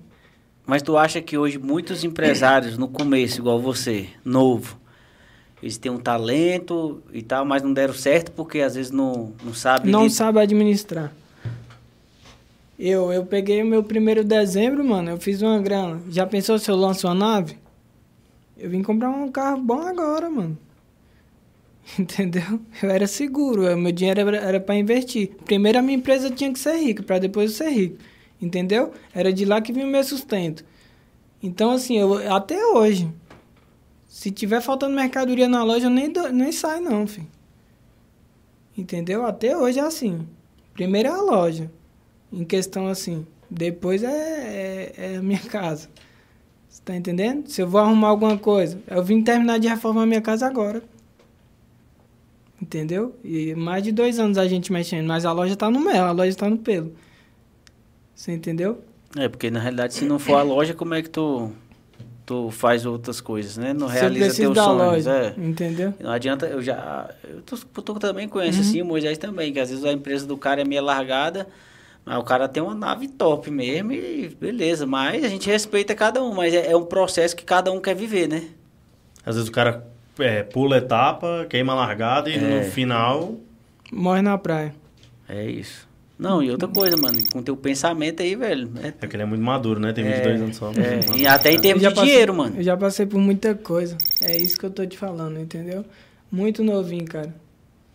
[0.67, 4.77] Mas tu acha que hoje muitos empresários, no começo, igual você, novo,
[5.61, 9.53] eles têm um talento e tal, mas não deram certo porque às vezes não, não
[9.53, 9.91] sabem.
[9.91, 11.13] Não lidar- sabe administrar.
[12.77, 16.01] Eu, eu peguei o meu primeiro dezembro, mano, eu fiz uma grana.
[16.09, 17.57] Já pensou se eu lanço uma nave?
[18.57, 20.57] Eu vim comprar um carro bom agora, mano.
[21.99, 22.59] Entendeu?
[22.81, 25.31] Eu era seguro, o meu dinheiro era, era para investir.
[25.43, 27.97] Primeiro a minha empresa tinha que ser rica, para depois eu ser rico.
[28.41, 28.93] Entendeu?
[29.13, 30.63] Era de lá que vinha o meu sustento.
[31.43, 33.09] Então, assim, eu, até hoje,
[34.09, 37.27] se tiver faltando mercadoria na loja, nem, dou- nem saio, não, filho.
[38.75, 39.23] Entendeu?
[39.25, 40.27] Até hoje é assim.
[40.73, 41.69] Primeiro é a loja.
[42.33, 43.25] Em questão assim.
[43.49, 45.89] Depois é, é, é a minha casa.
[46.67, 47.47] Você tá entendendo?
[47.47, 48.81] Se eu vou arrumar alguma coisa.
[48.87, 50.81] Eu vim terminar de reformar minha casa agora.
[52.61, 53.15] Entendeu?
[53.23, 55.05] E mais de dois anos a gente mexendo.
[55.07, 56.93] Mas a loja tá no mel, a loja tá no pelo.
[58.15, 58.81] Você entendeu?
[59.15, 61.51] É, porque na realidade, se não for a loja, como é que tu,
[62.29, 63.73] tu faz outras coisas, né?
[63.73, 64.77] Não Você realiza teus sonhos.
[65.05, 65.33] loja.
[65.35, 65.41] É.
[65.41, 65.95] Entendeu?
[65.99, 67.09] Não adianta, eu já.
[67.27, 68.63] Eu tô, tu também conhece Uhum.
[68.69, 71.47] assim, o Moisés também, que às vezes a empresa do cara é meio largada,
[72.05, 74.85] mas o cara tem uma nave top mesmo e beleza.
[74.85, 77.95] Mas a gente respeita cada um, mas é, é um processo que cada um quer
[77.95, 78.43] viver, né?
[79.25, 79.87] Às vezes o cara
[80.19, 82.37] é, pula etapa, queima a largada e É.
[82.37, 83.37] no final.
[83.91, 84.75] Morre na praia.
[85.27, 85.88] É isso.
[86.19, 88.69] Não, e outra coisa, mano, com teu pensamento aí, velho.
[88.83, 89.93] É, É que ele é muito maduro, né?
[89.93, 90.69] Tem 22 anos só.
[90.71, 92.57] é, e até em termos Eu de passei- dinheiro, mano.
[92.57, 93.97] Eu já passei por muita coisa.
[94.21, 95.85] É isso que eu tô te falando, entendeu?
[96.29, 97.33] Muito novinho, cara.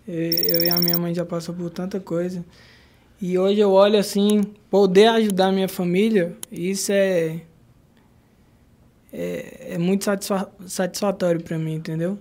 [0.08, 2.42] Eu e a minha mãe já passou por tanta coisa.
[3.20, 7.40] E hoje eu olho assim, poder ajudar a minha família, isso é.
[9.12, 12.18] É, é muito satisfa satisfatório pra mim, entendeu?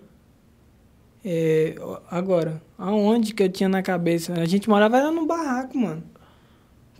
[1.25, 1.75] É,
[2.11, 4.33] agora, aonde que eu tinha na cabeça?
[4.33, 6.03] A gente morava era num barraco, mano.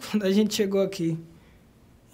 [0.10, 1.18] Quando a gente chegou aqui.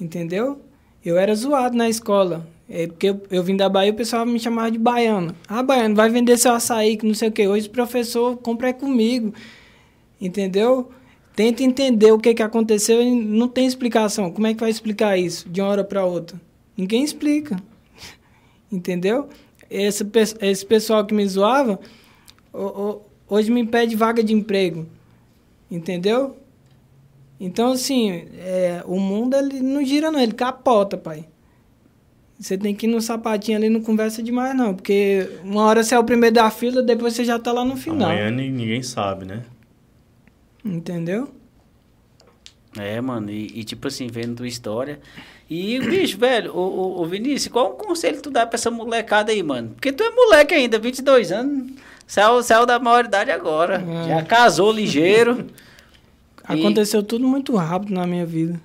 [0.01, 0.61] Entendeu?
[1.05, 2.47] Eu era zoado na escola.
[2.67, 5.35] É porque eu, eu vim da Bahia o pessoal me chamava de baiano.
[5.47, 7.47] Ah, baiano, vai vender seu açaí, que não sei o quê.
[7.47, 9.33] Hoje o professor compra é comigo.
[10.19, 10.91] Entendeu?
[11.35, 14.31] Tenta entender o que, que aconteceu e não tem explicação.
[14.31, 16.41] Como é que vai explicar isso de uma hora para outra?
[16.75, 17.55] Ninguém explica.
[18.71, 19.29] Entendeu?
[19.69, 20.03] Esse,
[20.41, 21.79] esse pessoal que me zoava,
[23.29, 24.85] hoje me impede vaga de emprego.
[25.69, 26.35] Entendeu?
[27.39, 31.25] Então, assim, é, o mundo ele não gira, não, ele capota, pai.
[32.37, 34.73] Você tem que ir no sapatinho ali, não conversa demais, não.
[34.73, 37.75] Porque uma hora você é o primeiro da fila, depois você já tá lá no
[37.77, 38.09] final.
[38.09, 39.43] Amanhã ni- ninguém sabe, né?
[40.63, 41.29] Entendeu?
[42.77, 44.99] É, mano, e, e tipo assim, vendo tua história.
[45.49, 49.31] E, bicho, velho, ô, ô, ô Vinícius, qual o conselho tu dá pra essa molecada
[49.31, 49.69] aí, mano?
[49.69, 51.71] Porque tu é moleque ainda, 22 anos,
[52.11, 53.81] saiu, saiu da maioridade agora.
[54.05, 54.07] É.
[54.09, 55.45] Já casou ligeiro.
[55.47, 55.69] E-
[56.59, 58.59] Aconteceu tudo muito rápido na minha vida.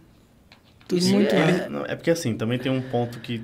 [0.89, 1.61] Tudo Isso muito é- rápido.
[1.61, 3.43] Ele- não, é porque assim, também tem um ponto que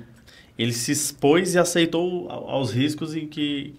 [0.57, 3.73] ele se expôs e aceitou aos riscos em que,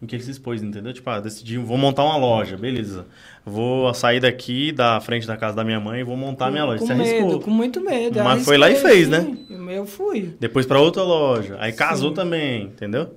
[0.00, 0.92] em que ele se expôs, entendeu?
[0.92, 3.06] Tipo, ah, decidi, vou montar uma loja, beleza.
[3.44, 6.64] Vou sair daqui da frente da casa da minha mãe e vou montar a minha
[6.64, 6.78] loja.
[6.80, 7.40] com Você medo, arriscou.
[7.40, 8.22] com muito medo.
[8.22, 9.46] Mas foi lá e fez, sim.
[9.70, 10.34] Eu fui.
[10.40, 11.56] Depois pra outra loja.
[11.60, 12.14] Aí casou Sim.
[12.16, 13.14] também, entendeu?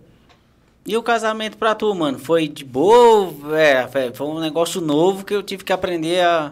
[0.89, 2.17] E o casamento pra tu, mano?
[2.17, 3.31] Foi de boa?
[3.55, 6.51] É, foi- foi um negócio novo que eu tive que aprender a.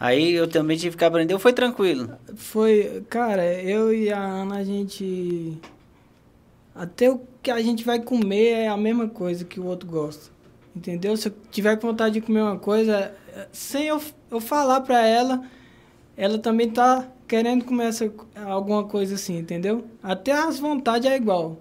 [0.00, 2.12] Aí eu também tive que aprender, ou foi tranquilo?
[2.34, 5.58] Foi, cara, eu e a Ana, a gente.
[6.74, 10.30] Até o que a gente vai comer é a mesma coisa que o outro gosta.
[10.74, 11.14] Entendeu?
[11.18, 13.12] Se eu tiver vontade de comer uma coisa,
[13.52, 14.00] sem eu,
[14.30, 15.42] eu falar pra ela,
[16.16, 18.08] ela também tá querendo começar
[18.46, 19.84] alguma coisa assim, entendeu?
[20.02, 21.60] Até as vontades é igual.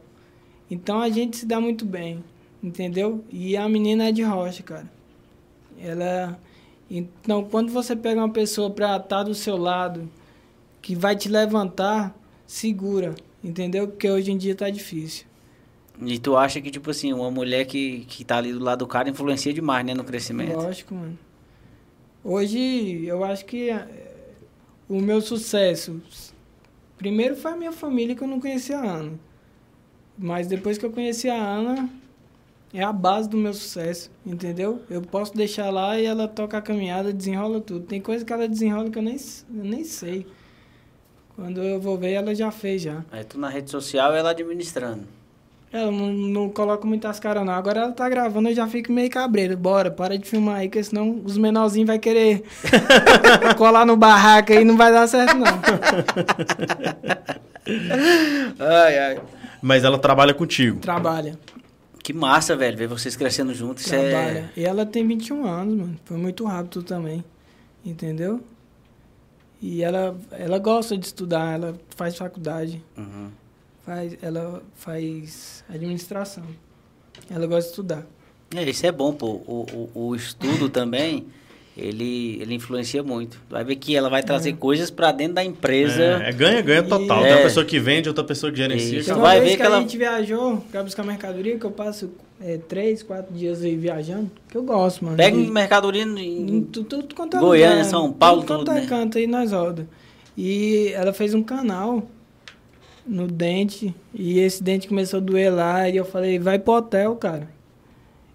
[0.70, 2.24] Então a gente se dá muito bem,
[2.62, 3.24] entendeu?
[3.32, 4.92] E a menina é de rocha, cara.
[5.80, 6.40] Ela.
[6.90, 10.10] Então, quando você pega uma pessoa pra estar do seu lado,
[10.82, 13.14] que vai te levantar, segura,
[13.44, 13.88] entendeu?
[13.88, 15.26] Porque hoje em dia tá difícil.
[16.02, 18.88] E tu acha que, tipo assim, uma mulher que, que tá ali do lado do
[18.88, 20.56] cara influencia demais, né, no crescimento?
[20.56, 21.18] Lógico, mano.
[22.24, 24.14] Hoje, eu acho que eh,
[24.88, 26.02] o meu sucesso.
[26.98, 29.20] Primeiro foi a minha família que eu não conhecia a Ana.
[30.18, 31.90] Mas depois que eu conheci a Ana,
[32.74, 34.82] é a base do meu sucesso, entendeu?
[34.90, 37.86] Eu posso deixar lá e ela toca a caminhada, desenrola tudo.
[37.86, 40.26] Tem coisa que ela desenrola que eu nem, eu nem sei.
[41.36, 43.04] Quando eu vou ver, ela já fez já.
[43.12, 45.04] Aí tu na rede social ela administrando.
[45.72, 47.54] Ela não, não coloca muitas caras não.
[47.54, 49.56] Agora ela tá gravando, eu já fico meio cabreiro.
[49.56, 52.44] Bora, para de filmar aí, porque senão os menorzinhos vai querer
[53.58, 55.46] colar no barraco aí, não vai dar certo não.
[58.60, 59.22] ai, ai.
[59.68, 60.80] Mas ela trabalha contigo.
[60.80, 61.38] Trabalha.
[62.02, 63.84] Que massa, velho, ver vocês crescendo juntos.
[63.84, 64.50] Isso Trabalha.
[64.56, 64.60] é...
[64.62, 66.00] E ela tem 21 anos, mano.
[66.06, 67.22] Foi muito rápido também.
[67.86, 68.42] Entendeu?
[69.62, 72.82] E ela, ela gosta de estudar, ela faz faculdade.
[72.98, 73.30] Uhum.
[73.86, 76.46] Faz, ela faz administração.
[77.30, 78.08] Ela gosta de estudar.
[78.56, 79.28] É, isso é bom, pô.
[79.46, 81.28] O, o, o estudo também,
[81.78, 83.40] ele, ele influencia muito.
[83.50, 86.02] Vai ver que ela vai trazer coisas pra dentro da empresa.
[86.24, 87.24] É, é ganha-ganha total.
[87.24, 87.28] É.
[87.28, 89.00] Tem uma pessoa que vende, outra pessoa que gerencia.
[89.00, 89.12] Isso.
[89.14, 92.10] Uma vai ver que, que ela- a gente viajou pra buscar mercadoria, que eu passo
[92.42, 95.18] é, três, quatro dias aí viajando, que eu gosto, mano.
[95.18, 98.66] Pega de- mercadoria em, em tu- tudo quanto é Goiânia, lugar, São Paulo, tudo quanto
[98.66, 98.88] tudo, é né?
[98.88, 99.88] canto aí nós roda.
[100.38, 102.08] E ela fez um canal
[103.06, 107.16] no dente, e esse dente começou a doer lá, e eu falei, vai pro hotel,
[107.16, 107.48] cara.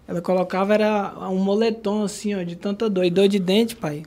[0.07, 3.05] Ela colocava, era um moletom assim, ó, de tanta dor.
[3.05, 4.03] E dor de dente, pai.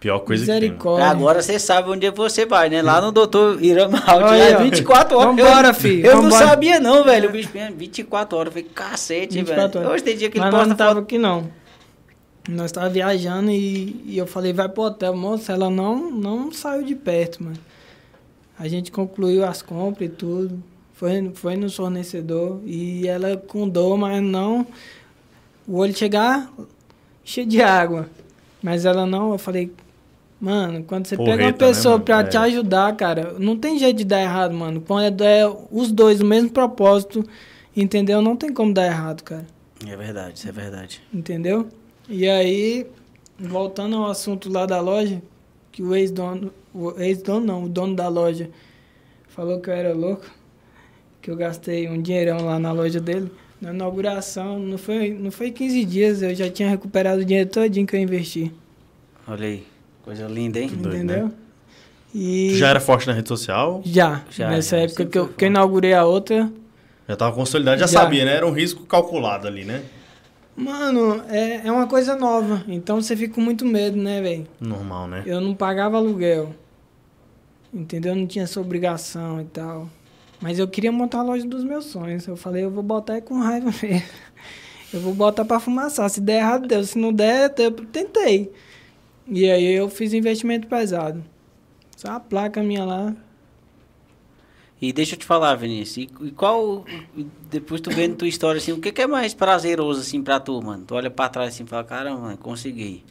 [0.00, 0.60] Pior coisa que tem.
[0.60, 1.06] Misericórdia.
[1.08, 2.82] Agora você sabe onde você vai, né?
[2.82, 4.58] Lá no doutor Iramaldi, Olha lá aí, ó.
[4.62, 5.36] 24 horas.
[5.36, 6.46] Vambora, eu, filho, Eu não vambora.
[6.46, 7.28] sabia não, velho.
[7.28, 8.54] O bicho tinha 24 horas.
[8.54, 9.80] Eu falei, cacete, 24 velho.
[9.80, 9.94] horas.
[9.94, 11.02] Hoje tem dia que ele Mas nós posta não tava foto.
[11.02, 11.48] aqui, não.
[12.48, 15.16] Nós tava viajando e, e eu falei, vai pro hotel.
[15.16, 17.58] Moça, ela não, não saiu de perto, mano.
[18.58, 20.62] A gente concluiu as compras e tudo.
[20.94, 22.60] Foi, foi no fornecedor.
[22.64, 24.66] E ela com dor, mas não...
[25.68, 26.50] O olho chegar
[27.22, 28.08] cheio de água.
[28.62, 29.70] Mas ela não, eu falei...
[30.40, 32.04] Mano, quando você pega uma Porreta, né, pessoa mano?
[32.04, 32.24] pra É.
[32.24, 34.80] te ajudar, cara, não tem jeito de dar errado, mano.
[34.80, 37.24] Quando é, é os dois, o mesmo propósito,
[37.76, 38.22] entendeu?
[38.22, 39.44] Não tem como dar errado, cara.
[39.84, 41.02] É verdade, isso é verdade.
[41.12, 41.66] Entendeu?
[42.08, 42.86] E aí,
[43.36, 45.20] voltando ao assunto lá da loja,
[45.72, 48.48] que o ex-dono, o ex-dono não, o dono da loja
[49.26, 50.24] falou que eu era louco,
[51.20, 53.28] que eu gastei um dinheirão lá na loja dele.
[53.60, 57.86] Na inauguração, não foi, não foi 15 dias, eu já tinha recuperado o dinheiro todinho
[57.86, 58.52] que eu investi.
[59.26, 59.66] Olha aí.
[60.02, 60.68] Coisa linda, hein?
[60.68, 61.24] doido, entendeu?
[61.26, 61.32] né?
[62.14, 63.82] E Tu já era forte na rede social?
[63.84, 66.50] já, Já, nessa já, época que eu, que eu inaugurei a outra,
[67.06, 68.00] Já tava consolidado, já, Já.
[68.00, 68.36] sabia, né?
[68.36, 69.82] Era um risco calculado ali, né?
[70.56, 72.64] Mano, é, é uma coisa nova.
[72.68, 74.46] Então você fica com muito medo, né, velho?
[74.60, 75.22] Normal, né?
[75.26, 76.54] Eu não pagava aluguel.
[77.72, 78.12] Entendeu?
[78.12, 79.88] Eu não tinha essa obrigação e tal.
[80.40, 82.26] Mas eu queria montar a loja dos meus sonhos.
[82.26, 84.08] Eu falei, eu vou botar é com raiva mesmo.
[84.92, 86.08] Eu vou botar pra fumaçar.
[86.08, 86.82] Se der errado, deu.
[86.84, 88.52] Se não der, eu tentei.
[89.26, 91.22] E aí eu fiz investimento pesado.
[91.96, 93.14] Só a placa minha lá.
[94.80, 96.84] E deixa eu te falar, Vinícius, e, qual,
[97.50, 100.62] depois tu vendo tua história assim, o que, que é mais prazeroso assim pra tu,
[100.62, 100.84] mano?
[100.86, 103.04] Tu olha pra trás assim e fala, caramba, mano, consegui.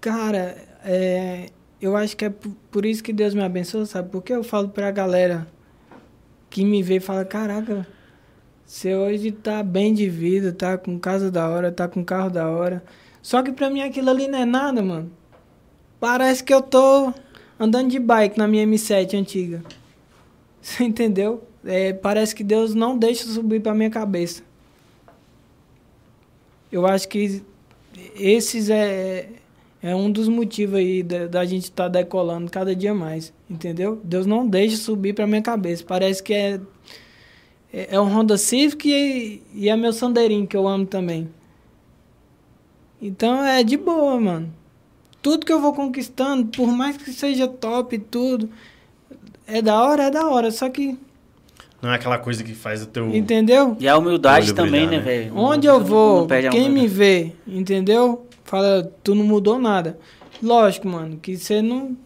[0.00, 1.50] Cara, é,
[1.80, 2.32] eu acho que é
[2.70, 4.10] por, isso que Deus me abençoa, sabe?
[4.10, 5.46] Porque eu falo pra galera
[6.48, 7.86] que me vê e fala, caraca,
[8.64, 12.48] você hoje tá bem de vida, tá com casa da hora, tá com carro da
[12.48, 12.82] hora.
[13.22, 15.12] Só que pra mim aquilo ali não é nada, mano.
[16.00, 17.12] Parece que eu tô
[17.58, 19.62] andando de bike na minha M7 antiga.
[20.60, 21.46] Você entendeu?
[21.64, 24.42] É, parece que Deus não deixa subir pra minha cabeça.
[26.70, 27.42] Eu acho que
[28.16, 29.28] esses é,
[29.86, 34.00] é um dos motivos aí da, da gente estar decolando cada dia mais, entendeu?
[34.02, 35.84] Deus não deixa subir pra minha cabeça.
[35.86, 36.60] Parece que é
[37.72, 41.28] é, é um Honda Civic e, e é meu Sandeirinho que eu amo também.
[43.00, 44.52] Então é de boa, mano.
[45.22, 48.50] Tudo que eu vou conquistando, por mais que seja top e tudo,
[49.46, 50.50] é da hora, é da hora.
[50.50, 50.98] Só que,
[51.80, 53.14] Não é aquela coisa que faz o teu.
[53.14, 53.76] entendeu?
[53.78, 55.02] E a humildade também, brilhar, né, né?
[55.04, 55.36] velho?
[55.36, 58.25] Onde eu vou, quem me vê, entendeu?
[58.46, 59.98] Fala, tu não mudou nada.
[60.42, 61.96] Lógico, mano, que você não.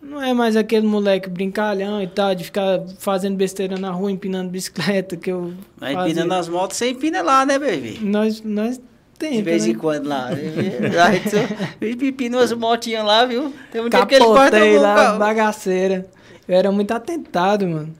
[0.00, 4.50] Não é mais aquele moleque brincalhão e tal, de ficar fazendo besteira na rua, empinando
[4.50, 5.52] bicicleta, que eu.
[5.80, 6.12] Mas fazia.
[6.12, 7.98] empina nas motos, você empina lá, né, baby?
[8.02, 8.80] Nós, nós
[9.18, 9.72] tenta, De vez né?
[9.72, 10.28] em quando lá.
[11.80, 13.52] Pepino umas motinhas lá, viu?
[13.72, 15.18] Tem um dia que ele Capotei lá, carro.
[15.18, 16.06] bagaceira.
[16.46, 17.92] Eu era muito atentado, mano.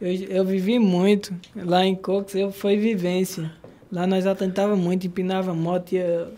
[0.00, 1.32] Eu, eu vivi muito.
[1.56, 3.50] Lá em Cox, eu foi vivência.
[3.90, 6.28] Lá nós atentava muito, empinava moto, ia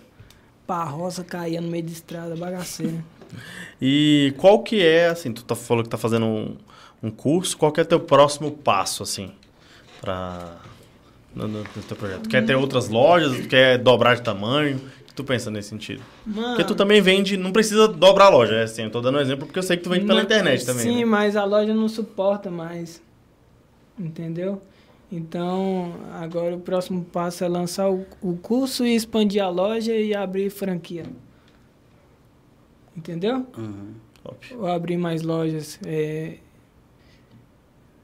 [0.66, 3.04] pra roça, caía no meio de estrada, bagaceira.
[3.80, 6.56] E qual que é, assim, tu tá, falou que tá fazendo um,
[7.02, 9.32] um curso, qual que é teu próximo passo, assim,
[10.00, 10.56] pra...
[11.34, 12.28] No, no- no teu projeto?
[12.28, 13.46] Quer ter outras lojas?
[13.46, 14.76] Quer dobrar de tamanho?
[14.78, 16.02] O que tu pensa nesse sentido?
[16.24, 19.18] Mano, Porque tu também vende, não precisa dobrar a loja, é assim, eu tô dando
[19.18, 20.82] um exemplo porque eu sei que tu vende pela internet também.
[20.84, 21.04] Sim, né?
[21.04, 23.02] mas a loja não suporta mais.
[23.98, 24.62] Entendeu?
[25.10, 30.14] Então, agora o próximo passo é lançar o, o curso e expandir a loja e
[30.14, 31.04] abrir franquia.
[32.96, 33.46] Entendeu?
[33.56, 33.92] Uhum.
[34.58, 35.78] Ou abrir mais lojas.
[35.86, 36.38] é,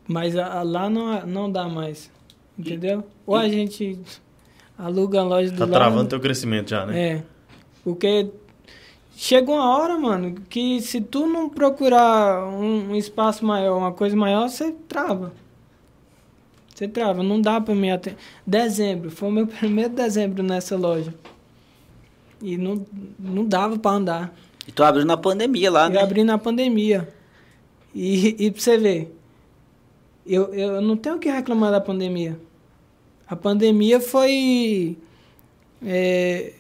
[0.06, 2.10] Mas a- a- lá não, não dá mais.
[2.58, 3.02] Entendeu?
[3.26, 3.98] Ou a gente
[4.78, 5.72] aluga a loja do Tá lado.
[5.74, 7.00] travando teu crescimento já, né?
[7.00, 7.22] É.
[7.82, 8.30] Porque
[9.16, 14.14] chega uma hora, mano, que se tu não procurar um, um espaço maior, uma coisa
[14.14, 15.32] maior, você trava.
[16.82, 17.22] Você trava.
[17.22, 18.16] Não dá pra mim até.
[18.44, 19.08] Dezembro.
[19.08, 21.14] Foi o meu primeiro dezembro nessa loja.
[22.40, 22.84] E não,
[23.20, 24.34] não dava pra andar.
[24.66, 25.96] E tu abriu na pandemia lá, né?
[25.96, 27.08] Eu abri na pandemia.
[27.94, 29.16] E, e pra você ver,
[30.26, 32.36] eu, eu não tenho o que reclamar da pandemia.
[33.28, 34.96] A pandemia foi.
[35.86, 36.52] é,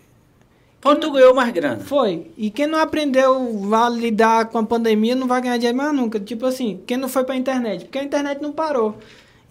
[0.80, 1.80] Quando tu ganhou mais grana?
[1.80, 2.28] foi.
[2.36, 6.20] E quem não aprendeu a lidar com a pandemia não vai ganhar dinheiro mais nunca.
[6.20, 7.86] Tipo assim, quem não foi pra internet?
[7.86, 8.96] Porque a internet não parou.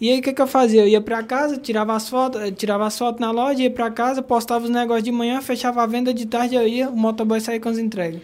[0.02, 0.82] E aí o que, que eu fazia?
[0.82, 3.92] Eu ia pra casa, tirava as fotos, eh, tirava as fotos na loja, ia pra
[3.92, 7.40] casa, postava os negócios de manhã, fechava a venda de tarde, eu ia, o motoboy
[7.40, 8.20] saía com as entregas.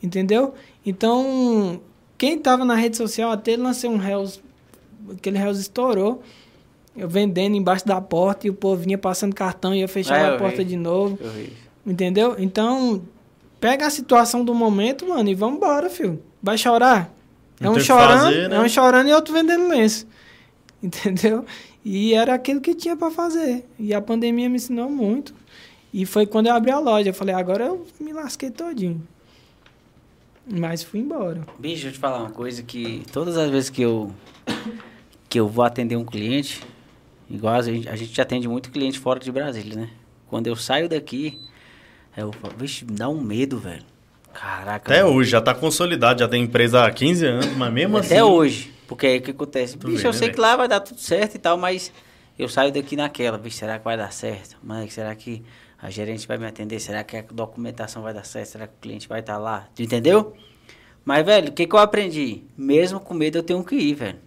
[0.00, 0.54] Entendeu?
[0.86, 1.80] Então,
[2.16, 4.40] quem tava na rede social, até ele lancei um Reels,
[5.12, 6.22] aquele Reels estourou.
[6.96, 10.28] Eu vendendo embaixo da porta e o povo vinha passando cartão e eu fechava Ah,
[10.28, 10.64] eu a porta vi.
[10.64, 11.18] de novo.
[11.86, 12.36] Entendeu?
[12.38, 13.02] Então,
[13.60, 16.22] pega a situação do momento, mano, e vambora, filho.
[16.42, 17.12] Vai chorar?
[17.60, 18.56] É um chorando, fazer, né?
[18.56, 20.06] é um chorando e outro vendendo lenço.
[20.82, 21.44] Entendeu?
[21.84, 23.66] E era aquilo que tinha pra fazer.
[23.78, 25.34] E a pandemia me ensinou muito.
[25.92, 27.10] E foi quando eu abri a loja.
[27.10, 29.02] Eu falei, agora eu me lasquei todinho.
[30.46, 31.40] Mas fui embora.
[31.58, 34.12] Bicho, deixa eu te falar uma coisa que todas as vezes que eu
[35.28, 36.60] que eu vou atender um cliente,
[37.30, 39.90] igual a gente, a gente atende muito cliente fora de Brasília, né?
[40.26, 41.38] Quando eu saio daqui,
[42.16, 43.84] eu falo, vixe, me dá um medo, velho.
[44.32, 44.92] Caraca.
[44.92, 48.14] Até hoje, já tá consolidado, já tem empresa há 15 anos, mas mesmo assim...
[48.14, 48.72] Até hoje.
[48.90, 49.78] Porque aí o que acontece?
[49.78, 50.34] Tu Bicho, vê, eu né, sei velho?
[50.34, 51.92] que lá vai dar tudo certo e tal, mas
[52.36, 53.38] eu saio daqui naquela.
[53.38, 54.56] Bicho, será que vai dar certo?
[54.60, 55.44] Mano, será que
[55.80, 56.80] a gerente vai me atender?
[56.80, 58.48] Será que a documentação vai dar certo?
[58.48, 59.68] Será que o cliente vai estar lá?
[59.76, 60.34] Tu entendeu?
[61.04, 62.42] Mas, velho, o que, que eu aprendi?
[62.58, 64.18] Mesmo com medo, eu tenho que ir, velho.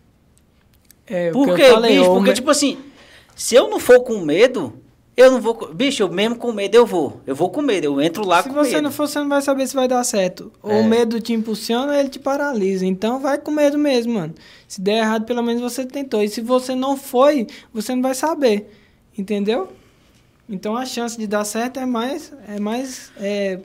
[1.07, 2.05] É, Por quê, bicho?
[2.13, 2.77] Porque, tipo assim,
[3.35, 4.81] se eu não for com medo,
[5.15, 5.73] eu não vou.
[5.73, 7.21] Bicho, eu mesmo com medo eu vou.
[7.27, 8.83] Eu vou com medo, eu entro lá se com você medo.
[8.83, 10.51] não for, você não vai saber se vai dar certo.
[10.63, 10.79] É.
[10.79, 12.85] O medo te impulsiona, ele te paralisa.
[12.85, 14.33] Então vai com medo mesmo, mano.
[14.67, 16.21] Se der errado, pelo menos você tentou.
[16.23, 18.71] E se você não foi, você não vai saber.
[19.17, 19.71] Entendeu?
[20.49, 22.33] Então a chance de dar certo é mais.
[22.47, 23.11] É mais.
[23.17, 23.59] É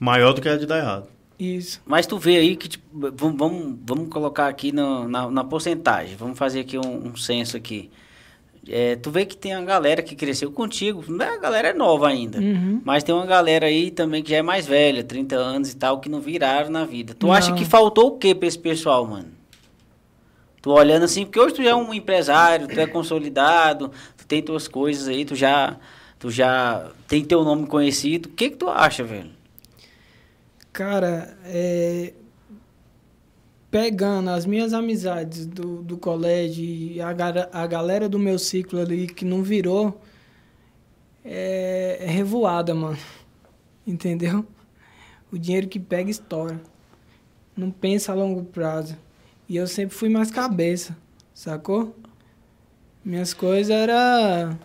[0.00, 1.06] Maior do que a de dar errado.
[1.38, 1.80] isso.
[1.86, 6.16] Mas tu vê aí que, tipo, vamos, vamos, vamos colocar aqui no- na, na porcentagem.
[6.16, 7.90] Vamos fazer aqui um, um censo aqui.
[8.68, 11.04] É, tu vê que tem uma galera que cresceu contigo.
[11.22, 12.38] É- A galera é nova ainda.
[12.38, 12.80] Uhum.
[12.84, 16.00] Mas tem uma galera aí também que já é mais velha, 30 anos e tal,
[16.00, 17.14] que não viraram na vida.
[17.14, 17.34] Tu Não.
[17.34, 19.28] acha que faltou o que pra esse pessoal, mano?
[20.62, 24.40] Tu olhando assim, porque hoje tu já é um empresário, tu é consolidado, tu tem
[24.42, 25.76] tuas coisas aí, tu já,
[26.18, 28.30] tu já tem teu nome conhecido.
[28.30, 29.30] O que que tu acha, velho?
[30.72, 32.12] Cara, é,
[33.74, 37.08] pegando as minhas amizades do, do colégio e a,
[37.50, 40.00] a galera do meu ciclo ali que não virou,
[41.24, 42.96] é, é revoada, mano.
[43.84, 44.46] Entendeu?
[45.32, 46.60] O dinheiro que pega estoura.
[47.56, 48.96] Não pensa a longo prazo.
[49.48, 50.96] E eu sempre fui mais cabeça,
[51.34, 51.96] sacou?
[53.04, 54.56] Minhas coisas era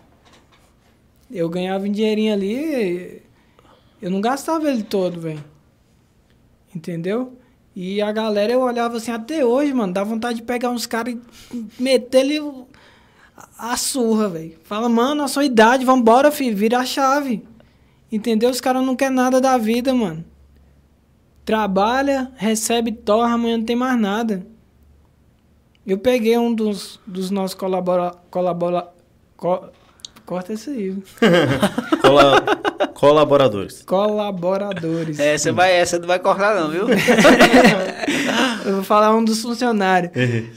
[1.28, 3.22] Eu ganhava um dinheirinho ali,
[4.00, 5.44] eu não gastava ele todo, velho.
[6.72, 7.36] Entendeu?
[7.74, 11.14] E a galera eu olhava assim, até hoje, mano, dá vontade de pegar uns caras
[11.14, 14.58] e meter a a surra, velho.
[14.64, 17.42] Fala, mano, a sua idade, vambora, filho, vira a chave.
[18.10, 18.50] Entendeu?
[18.50, 20.24] Os caras não querem nada da vida, mano.
[21.44, 24.46] Trabalha, recebe, torra, amanhã não tem mais nada.
[25.86, 28.88] Eu peguei um dos, dos nossos colabora, colabora,
[29.36, 29.64] co-
[30.30, 30.96] corta isso aí.
[32.00, 32.40] Cola-
[32.94, 33.82] colaboradores.
[33.82, 35.18] Colaboradores.
[35.18, 36.86] Essa, vai, essa não vai cortar não, viu?
[38.64, 40.12] Eu vou falar um dos funcionários.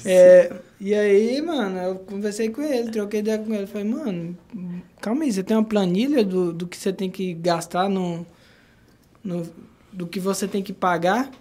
[0.06, 3.66] É, e aí, mano, eu conversei com ele, troquei ideia com ele.
[3.66, 4.38] Falei, mano,
[5.02, 8.26] calma aí, você tem uma planilha do, do que você tem que gastar no,
[9.24, 9.44] no.
[9.92, 11.32] do que você tem que pagar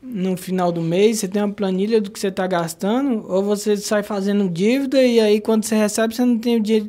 [0.00, 1.18] no final do mês?
[1.18, 3.24] Você tem uma planilha do que você está gastando?
[3.28, 6.88] Ou você sai fazendo dívida e aí quando você recebe você não tem o dinheiro.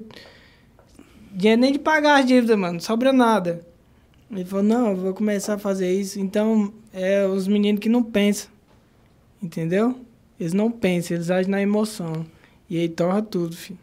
[1.34, 2.73] Dinheiro nem de pagar as dívidas, mano.
[2.73, 3.65] Não sobra nada.
[4.31, 6.19] Ele falou, não, eu vou começar a fazer isso.
[6.19, 8.49] Então, é os meninos que não pensam.
[9.41, 9.95] Entendeu?
[10.39, 12.25] Eles não pensam, eles agem na emoção.
[12.69, 13.79] E aí torra tudo, filho.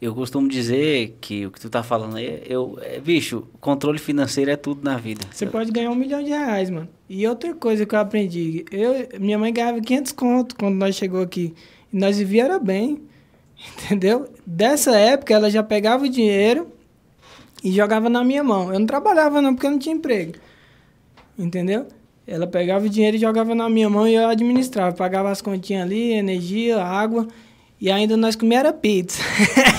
[0.00, 4.50] Eu costumo dizer que o que tu tá falando aí, eu, é, bicho, controle financeiro
[4.50, 5.24] é tudo na vida.
[5.30, 6.88] Você pode ganhar um milhão de reais, mano.
[7.08, 11.22] E outra coisa que eu aprendi, eu, minha mãe ganhava 500 conto quando nós chegou
[11.22, 11.54] aqui.
[11.92, 13.00] E nós vivíamos bem,
[13.70, 14.28] entendeu?
[14.46, 16.72] Dessa época, ela já pegava o dinheiro
[17.62, 18.72] e jogava na minha mão.
[18.72, 20.34] Eu não trabalhava não, porque eu não tinha emprego.
[21.38, 21.86] Entendeu?
[22.26, 24.94] Ela pegava o dinheiro e jogava na minha mão e eu administrava.
[24.94, 27.26] Pagava as continhas ali, energia, água.
[27.80, 29.20] E ainda nós comíamos pizza.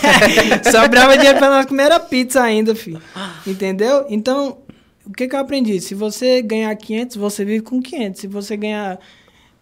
[0.70, 3.02] Sobrava dinheiro para nós comer pizza ainda, filho.
[3.48, 4.06] Entendeu?
[4.10, 4.58] Então,
[5.06, 5.80] o que, que eu aprendi?
[5.80, 8.20] Se você ganhar 500, você vive com 500.
[8.20, 9.00] Se você ganhar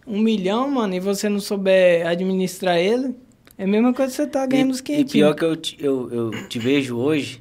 [0.04, 3.14] um milhão, mano, e você não souber administrar ele,
[3.58, 5.10] é a mesma coisa que você tá ganhando e, os 500.
[5.10, 7.40] E pior que eu te, eu, eu te vejo hoje,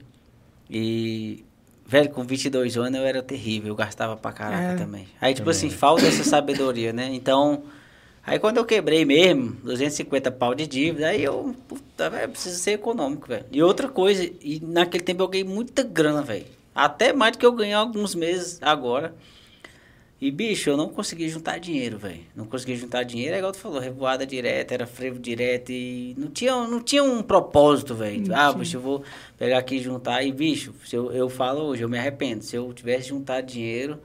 [0.69, 1.43] e,
[1.85, 4.75] velho, com 22 anos eu era terrível, eu gastava pra caraca é.
[4.75, 5.07] também.
[5.19, 5.67] Aí, tipo também.
[5.67, 7.09] assim, falta essa sabedoria, né?
[7.13, 7.63] Então,
[8.25, 12.71] aí quando eu quebrei mesmo, 250 pau de dívida, aí eu, puta, velho, preciso ser
[12.71, 13.45] econômico, velho.
[13.51, 16.45] E outra coisa, e naquele tempo eu ganhei muita grana, velho.
[16.73, 19.13] Até mais do que eu ganhei alguns meses agora.
[20.21, 22.19] E, bicho, eu não consegui juntar dinheiro, velho.
[22.35, 26.27] Não consegui juntar dinheiro, é igual tu falou, revoada direta, era frevo direto e não
[26.27, 28.23] tinha, não tinha um propósito, velho.
[28.31, 29.03] Ah, bicho, eu vou
[29.35, 30.21] pegar aqui e juntar.
[30.21, 32.43] E, bicho, se eu, eu falo hoje, eu me arrependo.
[32.43, 33.97] Se eu tivesse juntado dinheiro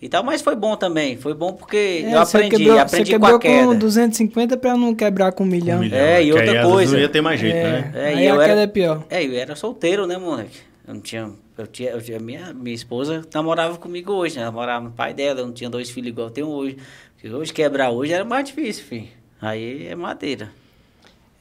[0.00, 1.16] e tal, mas foi bom também.
[1.16, 3.66] Foi bom porque é, eu aprendi, quebrou, aprendi você com a queda.
[3.68, 5.78] com 250 pra não quebrar com um milhão.
[5.78, 6.92] Um milhão é, e outra aí, coisa.
[6.92, 7.92] Não ia ter mais jeito, é, né?
[7.94, 9.04] É, aí a queda é pior.
[9.08, 10.70] É, eu era solteiro, né, moleque?
[10.92, 14.48] Eu não tinha eu tinha, eu tinha minha, minha esposa namorava comigo hoje, né?
[14.50, 16.76] Morava no pai dela, eu não tinha dois filhos igual eu tenho hoje.
[17.14, 19.08] Porque hoje quebrar hoje era mais difícil, filho.
[19.40, 20.50] Aí é madeira.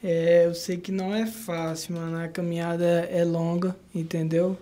[0.03, 2.17] É, eu sei que não é fácil, mano.
[2.17, 4.57] A caminhada é longa, entendeu?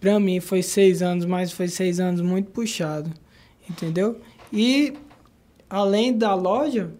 [0.00, 3.10] Pra mim foi seis anos, mas foi seis anos muito puxado,
[3.68, 4.20] entendeu?
[4.52, 4.94] E
[5.68, 6.90] além da loja,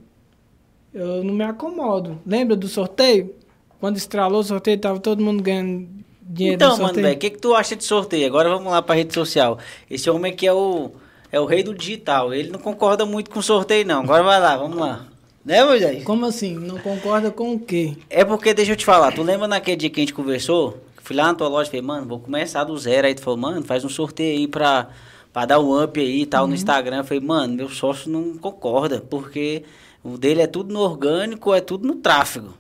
[0.93, 2.19] eu não me acomodo.
[2.27, 3.35] Lembra do sorteio?
[3.79, 5.94] Quando estralou o sorteio, tava todo mundo ganhando
[6.25, 8.27] dinheiro Então, mano, velho, o que, que tu acha de sorteio?
[8.27, 9.59] Agora vamos lá pra rede social.
[9.91, 10.93] Esse homem aqui é o,
[11.31, 12.33] é o rei do digital.
[12.33, 14.03] Ele não concorda muito com sorteio, não.
[14.03, 15.07] Agora vai lá, vamos lá.
[15.45, 16.03] Né, Moisés?
[16.05, 16.55] Como assim?
[16.55, 17.97] Não concorda com o quê?
[18.09, 20.83] É porque, deixa eu te falar, tu lembra naquele dia que a gente conversou?
[21.03, 23.07] Fui lá na tua loja e falei, mano, vou começar do zero.
[23.07, 24.89] Aí tu falou, mano, faz um sorteio aí pra,
[25.31, 26.49] pra dar um up aí e tal uhum.
[26.49, 26.99] no Instagram.
[26.99, 29.65] Eu falei, mano, meu sócio não concorda, porque
[30.03, 32.55] o dele é tudo no orgânico, é tudo no tráfego.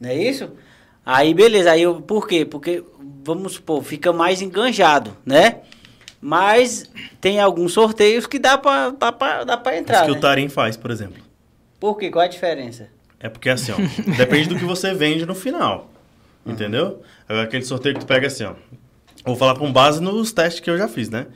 [0.00, 0.48] Não é isso?
[1.04, 1.72] Aí, beleza.
[1.72, 2.44] Aí, eu, por quê?
[2.44, 2.82] Porque,
[3.24, 5.60] vamos supor, fica mais enganjado, né?
[6.20, 6.88] Mas
[7.20, 9.96] tem alguns sorteios que dá pra, dá pra, dá pra entrar.
[9.96, 10.18] Isso que né?
[10.18, 11.22] o Tarim faz, por exemplo.
[11.80, 12.10] Por quê?
[12.10, 12.88] Qual a diferença?
[13.18, 13.76] É porque assim, ó,
[14.16, 15.90] depende do que você vende no final.
[16.46, 16.52] Uhum.
[16.52, 17.02] Entendeu?
[17.28, 18.54] Aquele sorteio que tu pega assim, ó.
[19.24, 21.26] Vou falar com base nos testes que eu já fiz, né?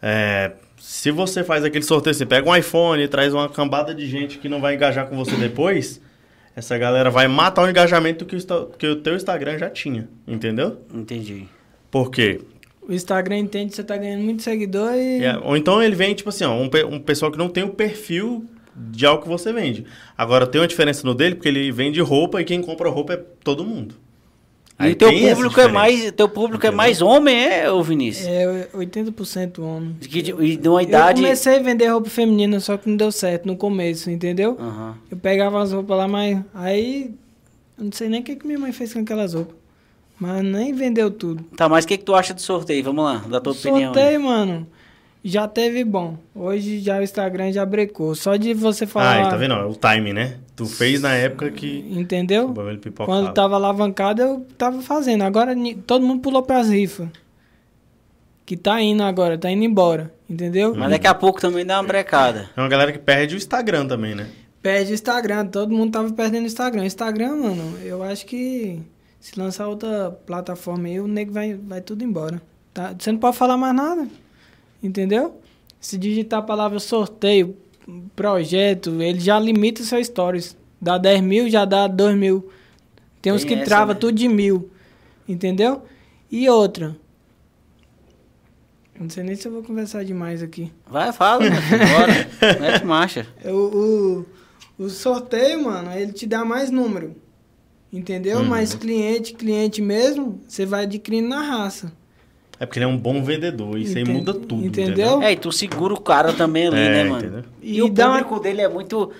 [0.00, 4.06] É, se você faz aquele sorteio, você pega um iPhone e traz uma cambada de
[4.06, 6.00] gente que não vai engajar com você depois,
[6.58, 10.78] essa galera vai matar o engajamento que o, que o teu Instagram já tinha, entendeu?
[10.92, 11.46] Entendi.
[11.88, 12.40] Por quê?
[12.82, 15.22] O Instagram entende que você tá ganhando muito seguidor e...
[15.22, 17.68] É, ou então ele vem, tipo assim, ó, um, um pessoal que não tem o
[17.68, 18.44] perfil
[18.74, 19.86] de algo que você vende.
[20.16, 23.22] Agora, tem uma diferença no dele, porque ele vende roupa e quem compra roupa é
[23.44, 23.94] todo mundo.
[24.78, 26.72] Aí e teu público é mais, teu público Entendeu?
[26.72, 28.28] é mais homem, é, ô Vinícius?
[28.28, 29.96] É, 80% homem.
[30.00, 31.20] Que, e de uma idade...
[31.20, 34.56] Eu comecei a vender roupa feminina, só que não deu certo no começo, entendeu?
[34.58, 34.94] Uhum.
[35.10, 37.12] Eu pegava as roupas lá, mas aí...
[37.76, 39.56] Eu não sei nem o que, que minha mãe fez com aquelas roupas.
[40.18, 41.44] Mas nem vendeu tudo.
[41.56, 42.82] Tá, mas o que, que tu acha do sorteio?
[42.84, 43.94] Vamos lá, da tua sorteio, opinião.
[43.94, 44.66] Sorteio, mano
[45.28, 46.16] já teve bom.
[46.34, 48.14] Hoje já o Instagram já brecou.
[48.14, 49.26] Só de você falar.
[49.26, 49.54] Ah, tá vendo?
[49.54, 50.36] O time, né?
[50.56, 51.86] Tu fez na época que.
[51.90, 52.54] Entendeu?
[53.04, 55.22] Quando tava alavancado, eu tava fazendo.
[55.22, 55.54] Agora
[55.86, 57.08] todo mundo pulou pras rifas.
[58.44, 60.12] Que tá indo agora, tá indo embora.
[60.28, 60.74] Entendeu?
[60.74, 62.48] Mas daqui a pouco também dá uma brecada.
[62.56, 64.28] É uma galera que perde o Instagram também, né?
[64.62, 65.46] Perde o Instagram.
[65.46, 66.84] Todo mundo tava perdendo o Instagram.
[66.84, 68.80] Instagram, mano, eu acho que
[69.20, 72.40] se lançar outra plataforma aí, o nego vai, vai tudo embora.
[72.72, 72.94] Tá?
[72.98, 74.08] Você não pode falar mais nada.
[74.82, 75.40] Entendeu?
[75.80, 77.56] Se digitar a palavra sorteio,
[78.14, 80.56] projeto, ele já limita seus stories.
[80.80, 82.50] Dá 10 mil, já dá 2 mil.
[83.20, 84.00] Tem uns Tem que essa, trava né?
[84.00, 84.70] tudo de mil.
[85.28, 85.82] Entendeu?
[86.30, 86.96] E outra.
[88.98, 90.72] Não sei nem se eu vou conversar demais aqui.
[90.86, 92.28] Vai, fala, bora.
[92.60, 93.26] Mete marcha.
[93.44, 94.26] O,
[94.78, 97.14] o, o sorteio, mano, ele te dá mais número.
[97.92, 98.38] Entendeu?
[98.38, 98.46] Uhum.
[98.46, 101.92] Mas cliente, cliente mesmo, você vai adquirindo na raça.
[102.60, 103.78] É porque ele é um bom vendedor.
[103.78, 104.64] Isso aí muda tudo.
[104.64, 104.92] entendeu?
[104.92, 105.22] Entendeu?
[105.22, 107.18] É, e tu segura o cara também ali, É, né, mano?
[107.24, 107.44] entendeu?
[107.62, 109.12] E, E o dá uma- público dele é muito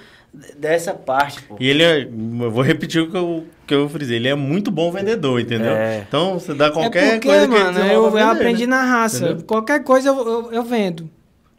[0.56, 1.56] dessa parte, pô.
[1.60, 2.02] E ele é.
[2.02, 4.16] Eu vou repetir o que eu, que eu frisei.
[4.16, 5.70] Ele é muito bom vendedor, entendeu?
[5.72, 6.04] É.
[6.06, 8.30] Então, você dá qualquer é porque, coisa que mano, ele eu, eu vender, né?
[8.32, 9.24] aprendi na raça.
[9.26, 9.44] Entendeu?
[9.46, 11.08] Qualquer coisa eu, eu, eu vendo.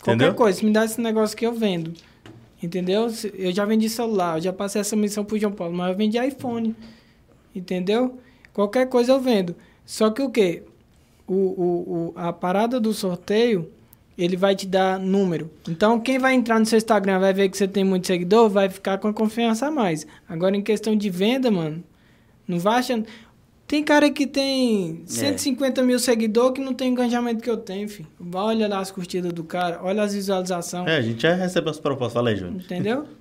[0.01, 0.33] Qualquer Entendeu?
[0.33, 1.93] coisa, se me dá esse negócio que eu vendo.
[2.61, 3.07] Entendeu?
[3.35, 6.17] Eu já vendi celular, eu já passei essa missão pro João Paulo, mas eu vendi
[6.17, 6.75] iPhone.
[7.55, 8.17] Entendeu?
[8.53, 9.55] Qualquer coisa eu vendo.
[9.85, 10.63] Só que o quê?
[11.29, 13.69] O, o, o, a parada do sorteio,
[14.17, 15.49] ele vai te dar número.
[15.67, 18.69] Então, quem vai entrar no seu Instagram vai ver que você tem muito seguidor, vai
[18.69, 20.05] ficar com a confiança a mais.
[20.27, 21.83] Agora, em questão de venda, mano,
[22.47, 23.05] não vai achando.
[23.67, 28.09] Tem cara que tem 150 mil seguidores que não tem engajamento que eu tenho, filho.
[28.33, 30.87] Olha lá as curtidas do cara, olha as visualizações.
[30.87, 32.13] É, a gente já recebeu as propostas.
[32.13, 32.61] Fala aí, Júnior.
[32.61, 33.05] Entendeu?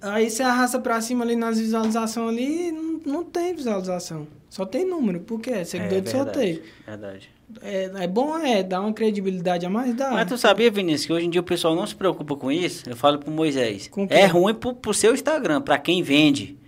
[0.00, 4.28] Aí você arrasta pra cima ali nas visualizações ali não, não tem visualização.
[4.52, 5.20] Só tem número.
[5.20, 5.48] Por quê?
[5.50, 6.62] É seguidor de verdade, sorteio.
[6.86, 7.30] Verdade.
[7.62, 10.10] É, é bom, é, dá uma credibilidade a mais, dá.
[10.10, 12.86] Mas tu sabia, Vinícius, que hoje em dia o pessoal não se preocupa com isso?
[12.86, 13.88] Eu falo pro Moisés.
[14.10, 16.58] É ruim pro, pro seu Instagram, pra quem vende.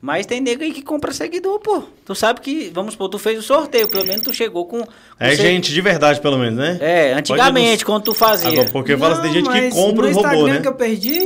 [0.00, 1.82] Mas tem nego aí que compra seguidor, pô.
[2.04, 4.84] Tu sabe que, vamos supor, tu fez o sorteio, pelo menos tu chegou com...
[4.84, 4.88] com
[5.18, 6.78] É se- gente de verdade, pelo menos, né?
[6.80, 8.50] É, antigamente, quando tu fazia.
[8.50, 10.60] Agora, porque fala assim, tem gente que compra o robô, Instagram né?
[10.60, 11.24] que eu perdi,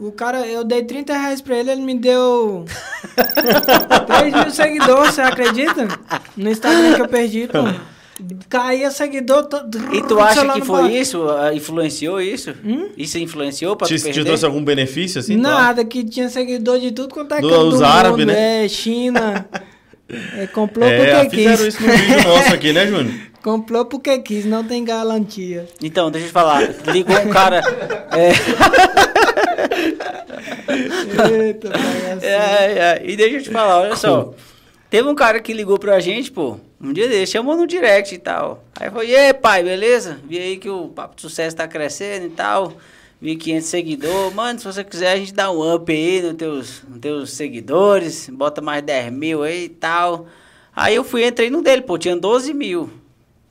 [0.00, 2.64] o cara, eu dei 30 reais pra ele, ele me deu
[4.06, 5.88] 3 mil seguidores, você acredita?
[6.36, 7.58] No Instagram que eu perdi, pô.
[8.48, 9.78] Caía seguidor todo.
[9.94, 10.90] E tu acha que foi pau.
[10.90, 11.28] isso?
[11.30, 12.52] Ah, Influenciou isso?
[12.64, 12.88] Hum?
[12.96, 14.24] Isso influenciou pra Te, tu te perder?
[14.24, 15.36] trouxe algum benefício, assim?
[15.40, 15.48] tá?
[15.48, 18.64] Nada, que tinha seguidor de tudo quanto é Do- canto os do árabes, mundo, né?
[18.64, 19.46] É, China.
[20.36, 21.74] É, comprou É, porque fizeram quis.
[21.74, 23.14] isso no vídeo nosso aqui, né, Júnior?
[23.40, 25.68] Comprou porque quis, não tem garantia.
[25.80, 26.60] Então, deixa eu te falar.
[26.88, 27.62] Ligou um cara...
[28.10, 28.32] é,
[31.42, 32.22] Eita, bagaceiro.
[32.22, 34.32] É, é, e deixa eu te falar, olha só.
[34.90, 38.18] Teve um cara que ligou pra gente, pô, um dia desse, chamou no direct e
[38.18, 38.64] tal.
[38.74, 40.18] Aí falou, e pai, beleza?
[40.24, 42.72] Vi aí que o Papo de Sucesso tá crescendo e tal.
[43.20, 44.34] Vi 500 seguidores.
[44.34, 48.30] Mano, se você quiser, a gente dá um up aí nos teus, nos teus seguidores.
[48.30, 50.26] Bota mais 10 mil aí e tal.
[50.74, 52.88] Aí eu fui, entrei no dele, pô, tinha 12 mil,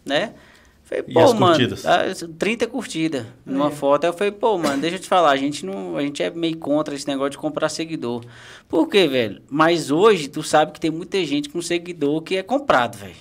[0.06, 0.34] né?
[0.88, 1.86] Falei, E pô, as mano, curtidas?
[1.86, 2.04] ah,
[2.40, 3.72] 30 curtidas numa É.
[3.72, 4.06] foto.
[4.06, 6.30] Aí eu falei, pô, mano, deixa eu te falar, a gente não, a gente é
[6.30, 8.24] meio contra esse negócio de comprar seguidor.
[8.70, 9.42] Por quê, velho?
[9.50, 13.16] Mas hoje tu sabe que tem muita gente com seguidor que é comprado, velho.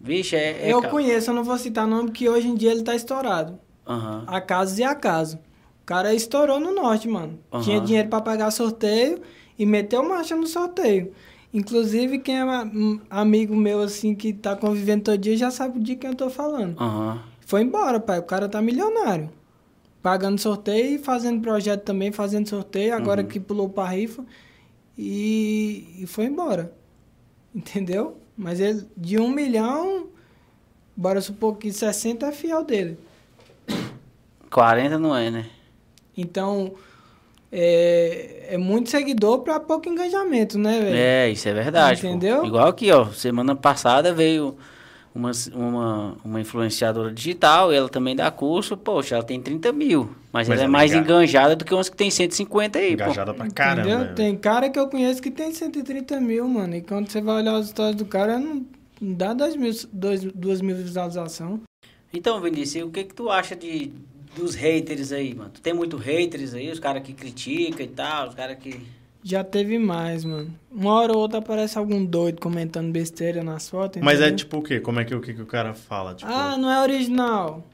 [0.00, 2.82] Vixe, é, é Eu conheço, eu não vou citar nome, porque hoje em dia ele
[2.82, 3.58] tá estourado.
[3.86, 4.24] Aham.
[4.26, 5.36] Acasos e acaso.
[5.36, 7.38] O cara estourou no norte, mano.
[7.52, 7.62] Aham.
[7.62, 9.20] Tinha dinheiro pra pagar sorteio
[9.58, 11.12] e meteu marcha no sorteio.
[11.52, 15.96] Inclusive, quem é um amigo meu, assim, que tá convivendo todo dia, já sabe de
[15.96, 16.80] quem eu tô falando.
[16.80, 17.22] Aham.
[17.40, 18.18] Foi embora, pai.
[18.18, 19.30] O cara tá milionário.
[20.02, 22.94] Pagando sorteio e fazendo projeto também, fazendo sorteio.
[22.94, 24.24] Agora que pulou pra rifa.
[24.96, 26.72] E, e foi embora.
[27.54, 28.16] Entendeu?
[28.34, 30.06] Mas ele, de um milhão,
[30.96, 32.98] bora supor que 60 é fiel dele.
[34.50, 35.50] 40 não é, né?
[36.16, 36.72] Então,
[37.52, 40.96] é, é muito seguidor pra pouco engajamento, né, velho?
[40.96, 42.00] É, isso é verdade.
[42.00, 42.06] pô.
[42.08, 42.44] Entendeu?
[42.44, 43.06] Igual aqui, ó.
[43.12, 44.56] Semana passada veio
[45.14, 48.76] uma, uma, uma influenciadora digital, ela também dá curso.
[48.76, 50.10] Poxa, ela tem 30 mil.
[50.32, 52.96] Mas, Mas ela é ela mais enga- enganjada do que umas que tem 150 aí,
[52.96, 53.02] pô.
[53.04, 53.80] Engajada pra caramba.
[53.88, 53.98] Entendeu?
[54.06, 54.12] né?
[54.14, 56.74] Tem cara que eu conheço que tem 130 mil, mano.
[56.74, 58.64] E quando você vai olhar as histórias do cara, não,
[58.98, 61.60] não dá 2 mil, dois, duas mil visualizações.
[62.14, 63.90] Então, Vinícius, o que que tu acha de,
[64.36, 65.50] dos haters aí, mano?
[65.50, 68.80] Tu tem muito haters aí, os caras que criticam e tal, os caras que...
[69.24, 70.52] Já teve mais, mano.
[70.70, 74.02] Uma hora ou outra aparece algum doido comentando besteira nas fotos.
[74.02, 74.80] Mas é tipo o quê?
[74.80, 76.14] Como é que, o que, que o cara fala?
[76.14, 77.64] Tipo, Ah, não é original.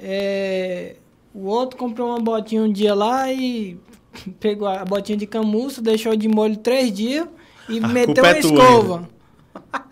[0.00, 0.96] É...
[1.34, 3.78] O outro comprou uma botinha um dia lá e
[4.40, 7.26] pegou a botinha de camuço, deixou de molho três dias
[7.68, 9.08] e A meteu uma é tua escova.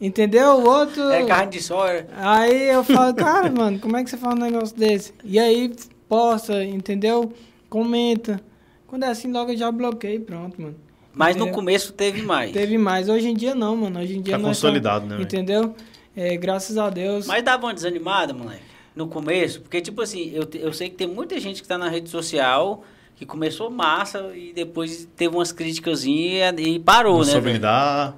[0.00, 0.52] Entendeu?
[0.52, 1.10] O outro.
[1.10, 2.06] É carne de soja.
[2.16, 5.12] Aí eu falo, cara, mano, como é que você faz um negócio desse?
[5.22, 5.72] E aí
[6.08, 7.32] posta, entendeu?
[7.68, 8.40] Comenta.
[8.86, 10.76] Quando é assim, logo eu já bloqueei, pronto, mano.
[11.12, 11.54] Mas no Entendeu?
[11.54, 12.52] começo teve mais.
[12.52, 13.08] Teve mais.
[13.08, 14.00] Hoje em dia não, mano.
[14.00, 15.20] Hoje em dia Tá consolidado, né?
[15.20, 15.74] Entendeu?
[16.16, 17.26] É, graças a Deus.
[17.26, 18.62] Mas dava uma desanimada, moleque,
[18.94, 19.60] no começo.
[19.60, 22.82] Porque, tipo assim, eu, eu sei que tem muita gente que tá na rede social
[23.16, 26.40] que começou massa e depois teve umas críticas e,
[26.84, 27.32] parou, não né?
[27.32, 28.16] soube lidar.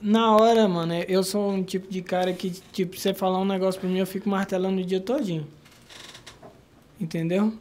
[0.00, 3.78] Na hora, mano, eu sou um tipo de cara que, tipo, você falar um negócio
[3.78, 5.46] pra mim, eu fico martelando o dia todinho.
[6.98, 7.52] Entendeu?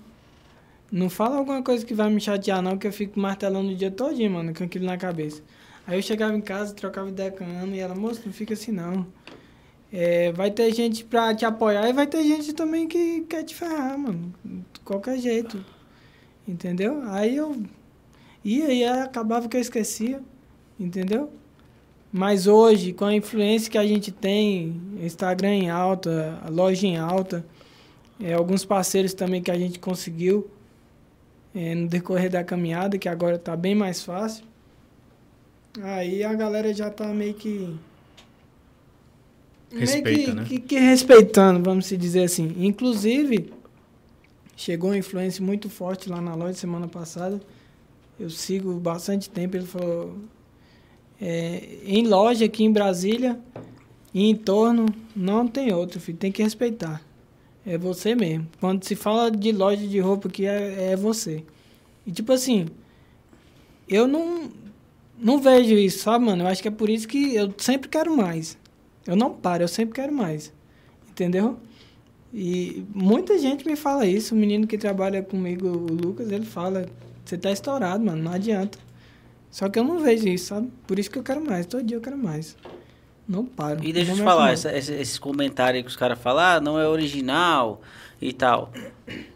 [0.92, 3.92] Não fala alguma coisa que vai me chatear, não, que eu fico martelando o dia
[3.92, 5.42] todinho, mano, com aquilo na cabeça.
[5.86, 8.54] Aí eu chegava em casa, trocava ideia com a Ana e ela, moço, não fica
[8.54, 9.06] assim, não.
[9.92, 13.56] É, vai ter gente pra te apoiar e vai ter gente também que quer te
[13.56, 14.34] ferrar, mano.
[14.46, 15.64] De qualquer jeito.
[16.48, 17.02] Entendeu?
[17.08, 17.62] Aí eu.
[18.46, 20.22] E aí acabava que eu esquecia.
[20.80, 21.32] Entendeu?
[22.12, 26.98] Mas hoje, com a influência que a gente tem, Instagram em alta, a loja em
[26.98, 27.46] alta,
[28.20, 30.50] é, alguns parceiros também que a gente conseguiu
[31.54, 34.44] é, no decorrer da caminhada, que agora está bem mais fácil.
[35.82, 37.76] Aí a galera já tá meio que.
[39.72, 40.46] Respeita, meio que, né?
[40.46, 42.56] que, que respeitando, vamos se dizer assim.
[42.58, 43.54] Inclusive,
[44.56, 47.40] chegou uma influência muito forte lá na loja semana passada.
[48.20, 49.56] Eu sigo bastante tempo.
[49.56, 50.18] Ele falou:
[51.22, 53.40] é, em loja aqui em Brasília
[54.14, 56.18] e em torno, não tem outro, filho.
[56.18, 57.02] Tem que respeitar.
[57.66, 58.48] É você mesmo.
[58.60, 61.44] Quando se fala de loja de roupa aqui, é, é você.
[62.06, 62.68] E tipo assim,
[63.88, 64.50] eu não,
[65.18, 66.44] não vejo isso, sabe, mano?
[66.44, 68.58] Eu acho que é por isso que eu sempre quero mais.
[69.06, 70.54] Eu não paro, eu sempre quero mais.
[71.10, 71.58] Entendeu?
[72.34, 74.36] E muita gente me fala isso.
[74.36, 76.88] O menino que trabalha comigo, o Lucas, ele fala:
[77.26, 78.78] Você tá estourado, mano, não adianta.
[79.52, 80.70] Só que eu não vejo isso, sabe?
[80.88, 81.66] Por isso que eu quero mais.
[81.66, 82.56] Todo dia eu quero mais.
[83.28, 83.84] Não paro.
[83.84, 86.80] E deixa eu te falar, essa- essa- esses comentários que os caras falam, ah, não
[86.80, 87.82] é original
[88.22, 88.72] e tal.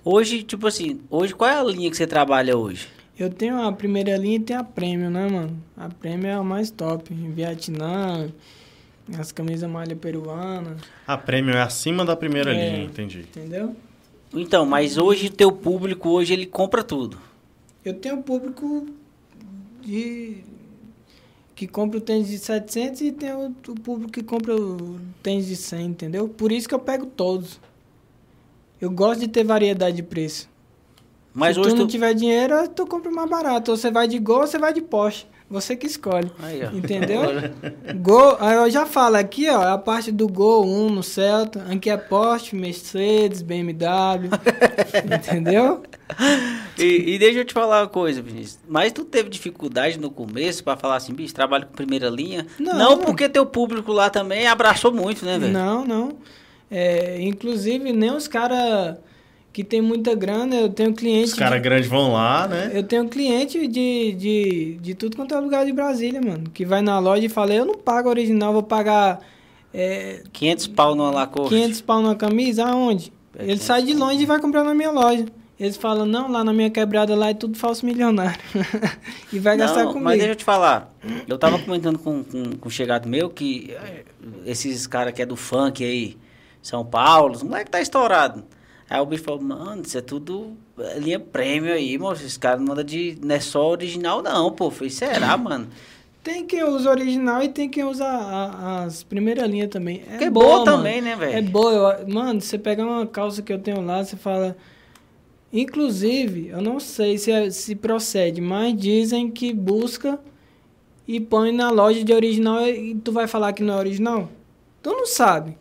[0.03, 2.87] Hoje, tipo assim, hoje qual é a linha que você trabalha hoje?
[3.17, 5.57] Eu tenho a primeira linha e tenho a Premium, né, mano?
[5.77, 7.13] A Premium é a mais top.
[7.13, 8.29] Vietnã,
[9.19, 12.69] as camisas malha peruana, A prêmio é acima da primeira É.
[12.71, 13.19] linha, entendi.
[13.19, 13.75] entendeu?
[14.33, 17.19] Então, mas hoje teu público, hoje ele compra tudo.
[17.85, 18.87] Eu tenho público
[19.85, 20.43] de
[21.55, 25.47] que compra o tênis de 700 e tem o, o público que compra o tênis
[25.47, 26.27] de 100, entendeu?
[26.27, 27.59] Por isso que eu pego todos.
[28.81, 30.49] Eu gosto de ter variedade de preço.
[31.33, 31.91] Mas Se tu não tu...
[31.91, 33.71] tiver dinheiro, tu compra mais barato.
[33.71, 35.25] Ou você vai de Gol ou você vai de Porsche.
[35.49, 36.31] Você que escolhe.
[36.39, 36.61] Aí.
[36.73, 37.21] Entendeu?
[38.01, 41.89] Gol, aí eu já falo aqui, ó, a parte do Gol 1 no Celta, aqui
[41.89, 44.29] é Porsche, Mercedes, BMW,
[45.13, 45.83] entendeu?
[46.77, 48.59] E, e deixa eu te falar uma coisa, Vinícius.
[48.67, 52.47] Mas tu teve dificuldade no começo pra falar assim, bicho, trabalho com primeira linha?
[52.59, 52.77] Não.
[52.77, 55.53] Não, porque teu público lá também abraçou muito, né, velho?
[55.53, 56.17] Não, não.
[56.69, 58.97] É, inclusive, nem os caras
[59.53, 61.25] que tem muita grana, eu tenho cliente.
[61.29, 62.71] Os caras de- grandes vão lá, né?
[62.73, 66.49] Eu tenho cliente de, de, de tudo quanto é lugar de Brasília, mano.
[66.51, 69.19] Que vai na loja e fala, eu não pago original, vou pagar
[69.71, 71.53] é, 500 pau numa Lacoste.
[71.55, 73.13] 500 pau numa camisa, aonde?
[73.37, 75.25] É, Ele 500 sai de longe e vai comprar na minha loja.
[75.59, 78.39] Eles falam, não, lá na minha quebrada lá é tudo falso milionário.
[79.31, 80.03] e vai gastar Não, comigo.
[80.05, 80.91] mas deixa eu te falar.
[81.27, 84.03] Eu tava comentando com, com, com um chegado meu que eh,
[84.47, 86.17] esses caras que é do funk aí,
[86.61, 88.43] São Paulo, os moleque tá estourado.
[88.93, 92.21] Aí o bicho falou, mano, isso é tudo eh, linha prêmio aí, moço.
[92.21, 93.17] Esses caras não mandam de.
[93.23, 94.69] Não é só original, não, pô.
[94.69, 95.67] Falei, será, mano?
[96.23, 100.03] Tem quem usa original e tem quem usa a- as primeiras linhas também.
[100.11, 100.77] É Que é boa, boa mano.
[100.77, 101.35] também, né, velho?
[101.37, 101.71] É boa.
[102.01, 104.55] eu- mano, você pega uma calça que eu tenho lá, você fala...
[105.51, 110.19] Inclusive, eu não sei se, é- se procede, mas dizem que busca
[111.07, 114.29] e põe na loja de original e tu vai falar que não é original?
[114.81, 115.57] Tu não sabe.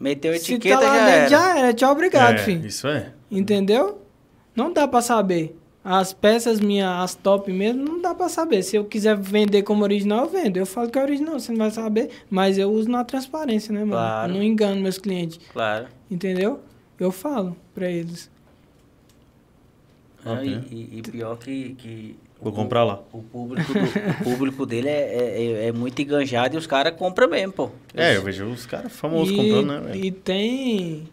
[0.00, 1.28] Meteu a Se etiqueta tá lá já dentro, era.
[1.28, 1.74] já era.
[1.74, 2.66] Tchau, obrigado, é, filho.
[2.66, 3.12] Isso é.
[3.30, 4.00] Entendeu?
[4.56, 5.56] Não dá pra saber.
[5.84, 8.62] As peças minhas, as top mesmo, não dá pra saber.
[8.62, 10.56] Se eu quiser vender como original, eu vendo.
[10.56, 12.10] Eu falo que é original, você não vai saber.
[12.28, 13.92] Mas eu uso na transparência, né, mano?
[13.92, 14.32] Claro.
[14.32, 15.38] Eu não engano meus clientes.
[15.52, 15.86] Claro.
[16.10, 16.60] Entendeu?
[16.98, 18.30] Eu falo pra eles.
[20.24, 21.74] Ah, e, e- e pior que.
[21.74, 23.00] que Vou comprar lá.
[23.12, 26.94] O público, do- o público dele é, é, é- é muito enganjado e os caras
[26.96, 27.70] compram mesmo, pô.
[27.94, 30.04] É, eu vejo os caras famosos e, comprando, né, velho?
[30.04, 31.08] E tem.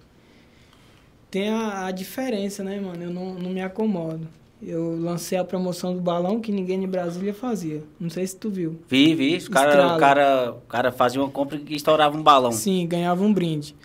[1.29, 3.03] Tem a, a diferença, né, mano?
[3.03, 4.27] Eu não, não me acomodo.
[4.63, 7.83] Eu lancei a promoção do balão que ninguém em Brasília fazia.
[7.99, 8.79] Não sei se tu viu.
[8.89, 9.35] Vi, vi.
[9.35, 12.51] Os cara, o, cara, o cara fazia uma compra e estourava um balão.
[12.51, 13.75] Sim, ganhava um brinde.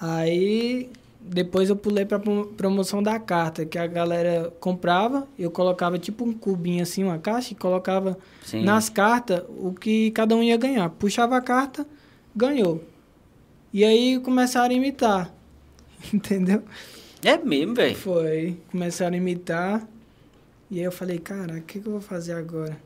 [0.00, 0.88] Aí
[1.20, 6.32] depois eu pulei prom- promoção da carta, que a galera comprava, eu colocava tipo um
[6.32, 8.64] cubinho assim, uma caixa, e colocava Sim.
[8.64, 10.88] nas cartas o que cada um ia ganhar.
[10.90, 11.86] Puxava a carta,
[12.34, 12.82] ganhou.
[13.72, 15.32] E aí começaram a imitar.
[16.12, 16.62] Entendeu?
[17.22, 17.94] É mesmo, velho.
[17.94, 18.56] Foi.
[18.70, 19.86] Começaram a imitar.
[20.70, 22.76] E aí eu falei, cara, o que, que eu vou fazer agora?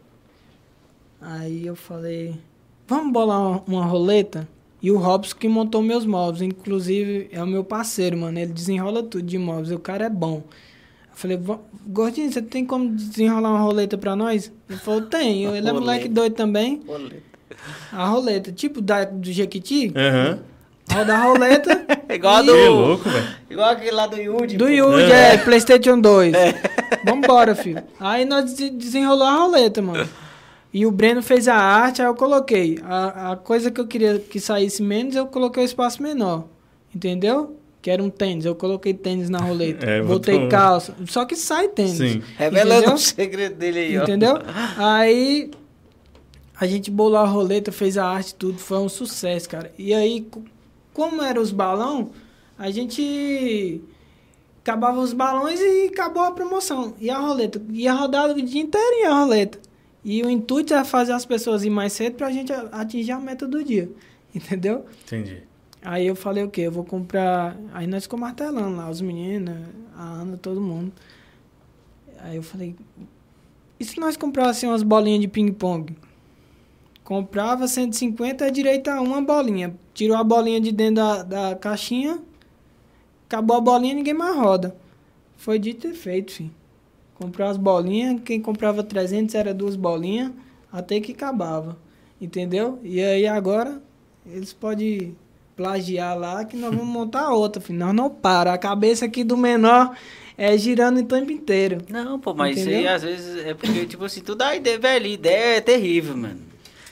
[1.21, 2.39] Aí eu falei,
[2.87, 4.49] vamos bolar uma, uma roleta?
[4.85, 8.39] E o Robson que montou meus móveis, inclusive é o meu parceiro, mano.
[8.39, 10.43] Ele desenrola tudo de móveis, o cara é bom.
[11.11, 14.53] Eu falei, "Va- Gordinho, você tem como desenrolar uma roleta pra nós?
[14.69, 15.45] Ele falou, tem.
[15.47, 15.73] Ele é Roleta.
[15.81, 16.83] moleque doido também.
[17.93, 20.41] A roleta, tipo da, do Jequiti, Aham.
[20.93, 21.87] roda a roleta.
[22.09, 22.53] É igual a E- do.
[22.53, 23.27] Que louco, velho.
[23.51, 24.57] Igual aquele lá do Yudi.
[24.59, 24.71] Do pô.
[24.71, 26.33] Yuji, é, Playstation 2.
[27.07, 27.83] Vambora, filho.
[27.99, 30.07] Aí nós des- desenrolou a roleta, mano.
[30.75, 32.79] E o Breno fez a arte, aí eu coloquei.
[32.83, 36.47] A, a coisa que eu queria que saísse menos, eu coloquei o espaço menor.
[36.93, 37.57] Entendeu?
[37.81, 38.45] Que era um tênis.
[38.45, 39.87] Eu coloquei tênis na roleta.
[39.89, 40.95] É, Botei botou- calça.
[41.07, 41.97] Só que sai tênis.
[41.99, 42.23] Sim.
[42.37, 44.03] Revelando o segredo dele aí, ó.
[44.03, 44.35] Entendeu?
[44.77, 45.51] Aí
[46.61, 49.73] A gente bolou a roleta, fez a arte, tudo, foi um sucesso, cara.
[49.79, 50.43] E aí, co-
[50.93, 52.11] como eram os balão,
[52.59, 53.81] a gente
[54.63, 56.95] acabava os balões e acabou a promoção.
[57.01, 57.61] E a roleta?
[57.73, 59.59] Ia rodar o dia inteiro a roleta.
[60.05, 63.19] E o intuito era fazer as pessoas ir mais cedo pra gente a- atingir a
[63.21, 63.91] meta do dia.
[64.35, 64.85] Entendeu?
[65.05, 65.43] Entendi.
[65.83, 66.63] Aí eu falei o quê?
[66.63, 67.57] Eu vou comprar.
[67.73, 69.55] Aí nós ficamos martelando lá, os meninos,
[69.97, 70.93] a Ana, todo mundo.
[72.21, 72.75] Aí eu falei,
[73.79, 75.95] e se nós comprássemos umas bolinhas de ping-pong?
[77.03, 79.75] Comprava 150 é direito a uma bolinha.
[79.93, 82.19] Tirou a bolinha de dentro da, da caixinha,
[83.27, 84.75] acabou a bolinha ninguém mais roda.
[85.37, 86.51] Foi dito e feito, filho.
[87.25, 90.31] Comprou as bolinhas, quem comprava 300 era duas bolinhas,
[90.71, 91.77] até que acabava.
[92.21, 92.79] Entendeu?
[92.83, 93.81] E aí agora
[94.27, 95.17] eles podem
[95.57, 97.79] plagiar lá que nós vamos montar outra, filho.
[97.79, 98.53] Nós não para.
[98.53, 99.97] A cabeça aqui do menor
[100.37, 101.79] é girando o tempo inteiro.
[101.89, 102.93] Não, pô, mas isso aí Entendeu?
[102.95, 106.41] às vezes é porque, tipo assim, tu dá ideia, velho, ideia é terrível, mano.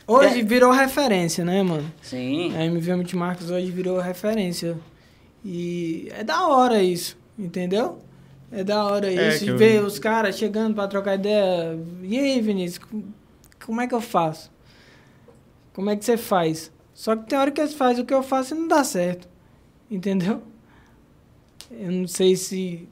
[0.07, 0.43] Hoje É.
[0.43, 1.91] virou referência, né, mano?
[2.01, 2.55] Sim.
[2.57, 4.77] A MV Multimarcas hoje virou referência.
[5.45, 7.99] E é da hora isso, entendeu?
[8.53, 9.47] É da hora É, isso.
[9.47, 11.79] eu- ver os caras chegando pra trocar ideia.
[12.03, 13.03] E aí, Vinícius, com-
[13.65, 14.51] como é que eu faço?
[15.73, 16.71] Como é que você faz?
[16.93, 19.27] Só que tem hora que eles fazem o que eu faço e não dá certo.
[19.91, 20.43] Entendeu?
[21.71, 22.87] Eu não sei se.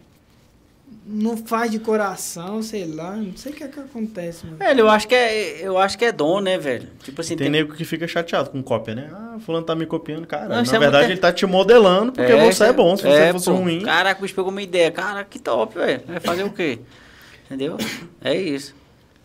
[1.12, 3.16] Não faz de coração, sei lá.
[3.16, 4.58] Não sei o que é que acontece, mano.
[4.58, 6.88] Velho, eu acho que é, eu acho que é dom, né, velho?
[7.02, 9.10] Tipo assim, Tem nego que fica chateado com cópia, né?
[9.12, 10.24] Ah, fulano tá me copiando.
[10.26, 12.96] Cara, Não, na é verdade muito- ele tá te modelando porque você é bom.
[12.96, 13.56] Se você é, fosse pô.
[13.56, 13.80] ruim...
[13.82, 14.90] Caraca, o bicho pegou uma ideia.
[14.92, 16.00] Cara, que top, velho.
[16.06, 16.78] Vai fazer o quê?
[17.46, 17.76] Entendeu?
[18.22, 18.74] É isso.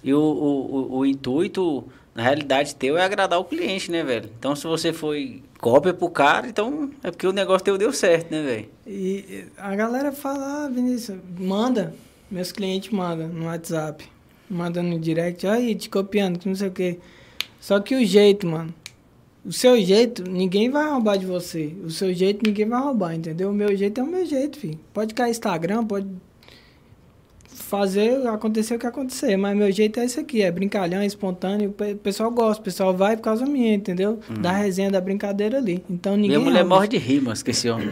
[0.03, 1.84] E o, o, o, o intuito,
[2.16, 4.30] na realidade, teu é agradar o cliente, né, velho?
[4.40, 8.32] Então, se você foi cópia pro cara, então é porque o negócio teu deu certo,
[8.32, 8.70] né, velho?
[8.88, 11.94] E a galera fala, ah, Vinícius, manda.
[12.32, 14.06] Meus clientes mandam no WhatsApp.
[14.50, 17.00] Manda no direct, aí, te copiando, que não sei o quê.
[17.60, 18.74] Só que o jeito, mano.
[19.44, 21.76] O seu jeito, ninguém vai roubar de você.
[21.84, 23.50] O seu jeito, ninguém vai roubar, entendeu?
[23.50, 24.80] O meu jeito é o meu jeito, filho.
[24.94, 26.08] Pode cair Instagram, pode
[27.77, 29.35] fazer acontecer o que acontecer.
[29.38, 31.69] Mas meu jeito é esse aqui, é brincalhão, é espontâneo.
[31.69, 34.19] O pe- o pessoal gosta, o pessoal vai por causa minha, entendeu?
[34.39, 35.84] Da resenha, da brincadeira ali.
[35.89, 36.76] Então ninguém Minha mulher rouba.
[36.76, 37.91] morre de rimas com esse homem.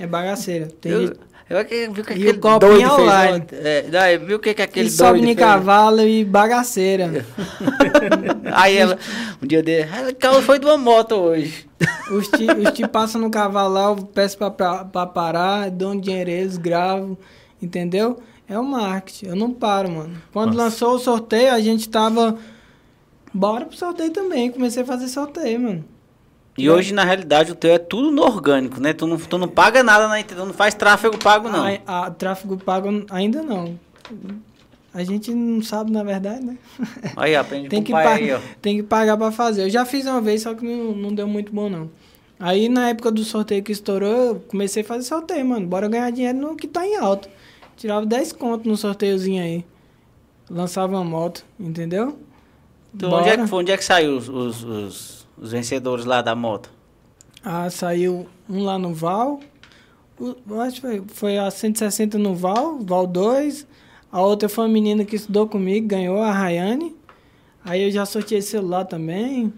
[0.00, 0.68] É bagaceira.
[0.80, 1.12] Tem Eu,
[1.50, 3.44] eu que- vi o que E o aquele copinho fez online.
[3.52, 5.36] É, daí, viu o que, que aquele e sobe fez?
[5.36, 7.10] cavalo e bagaceira.
[8.52, 8.98] Aí ela,
[9.42, 11.66] um dia dele, "Ah, o carro foi de uma moto hoje.
[12.12, 15.92] Os ti, os ti passam no cavalo lá, eu peço pra, pra, pra parar, dou
[15.92, 17.18] um dinheiro eles, gravo,
[17.60, 18.18] entendeu?
[18.48, 20.14] É o marketing, eu não paro, mano.
[20.32, 20.64] Quando Nossa.
[20.64, 22.36] lançou o sorteio, a gente tava.
[23.32, 25.84] Bora pro sorteio também, comecei a fazer sorteio, mano.
[26.58, 28.92] E hoje, na realidade, o teu é tudo no orgânico, né?
[28.92, 31.64] Tu não, tu não paga nada na internet, tu não faz tráfego pago, não.
[31.86, 33.78] A, a- tráfego pago ainda não.
[34.92, 36.58] A gente não sabe, na verdade, né?
[37.16, 38.38] Aí, aprende tem com que, o pai pa- aí, ó.
[38.60, 39.62] tem que pagar pra fazer.
[39.62, 41.90] Eu já fiz uma vez, só que não, não deu muito bom, não.
[42.38, 45.66] Aí, na época do sorteio que estourou, eu comecei a fazer sorteio, mano.
[45.66, 47.30] Bora ganhar dinheiro no que tá em alta.
[47.82, 49.64] Tirava 10 conto no sorteiozinho aí.
[50.48, 52.16] Lançava uma moto, entendeu?
[52.94, 56.22] Então, onde é, que, foi- onde é que saiu os, os, os, os vencedores lá
[56.22, 56.70] da moto?
[57.42, 59.40] Ah, saiu um lá no Val.
[60.16, 63.66] O- acho que foi, foi a 160 no Val, Val 2.
[64.12, 66.94] A outra foi uma menina que estudou comigo, ganhou, a Rayane.
[67.64, 69.52] Aí eu já sorteei celular também.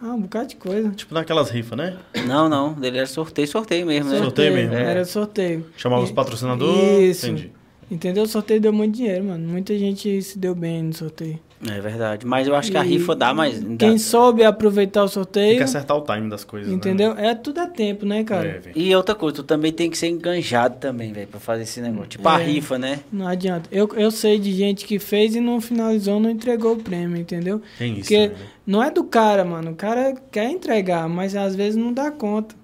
[0.00, 0.90] Ah, um bocado de coisa.
[0.90, 1.96] Tipo naquelas rifas, né?
[2.26, 4.18] Não, não, dele era sorteio, sorteio mesmo, né?
[4.18, 4.74] Sorteio mesmo.
[4.74, 4.82] É.
[4.90, 5.66] Era sorteio.
[5.76, 7.16] Chamava os E- patrocinadores.
[7.18, 7.26] Isso.
[7.26, 7.52] Entendi.
[7.90, 8.22] Entendeu?
[8.24, 9.48] O sorteio deu muito dinheiro, mano.
[9.48, 11.38] Muita gente se deu bem no sorteio.
[11.66, 12.24] É verdade.
[12.24, 13.60] Mas eu acho que a E rifa dá mais.
[13.60, 13.76] dá.
[13.78, 17.14] Quem soube aproveitar o Tem sorteio, que acertar o time das coisas, entendeu?
[17.14, 17.28] né?
[17.30, 18.60] É tudo é tempo, né, cara?
[18.64, 18.70] É.
[18.76, 22.08] E outra coisa, tu também tem que ser enganjado também, velho, pra fazer esse negócio.
[22.10, 22.44] Tipo a É.
[22.44, 23.00] rifa, né?
[23.12, 23.68] Não adianta.
[23.72, 27.60] Eu, eu sei de gente que fez e não finalizou, não entregou o prêmio, entendeu?
[27.76, 28.00] Tem isso.
[28.02, 28.34] Porque né?
[28.64, 29.72] não é do cara, mano.
[29.72, 32.54] O cara quer entregar, mas às vezes não dá conta.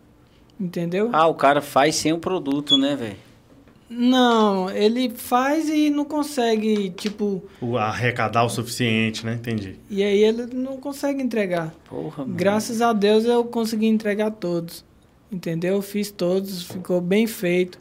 [0.61, 1.11] Entendeu?
[1.13, 3.17] Ah, o cara faz sem o produto, né, velho?
[3.89, 7.45] Não, ele faz e não consegue, tipo.
[7.61, 9.35] O arrecadar o suficiente, né?
[9.35, 9.79] Entendi.
[9.91, 11.73] E aí ele não consegue entregar.
[11.89, 12.35] Porra, mano.
[12.35, 14.85] Graças a Deus eu consegui entregar todos.
[15.31, 15.75] Entendeu?
[15.75, 17.79] Eu fiz todos, ficou bem feito.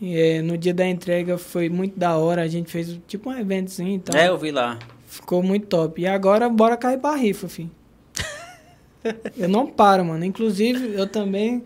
[0.00, 2.42] E, eh, no dia da entrega foi muito da hora.
[2.42, 4.16] A gente fez tipo um eventozinho e tal.
[4.16, 4.78] É, eu vi lá.
[5.06, 6.00] Ficou muito top.
[6.00, 7.70] E agora bora cair pra rifa, filho.
[9.36, 10.24] eu não paro, mano.
[10.24, 11.62] Inclusive, eu também.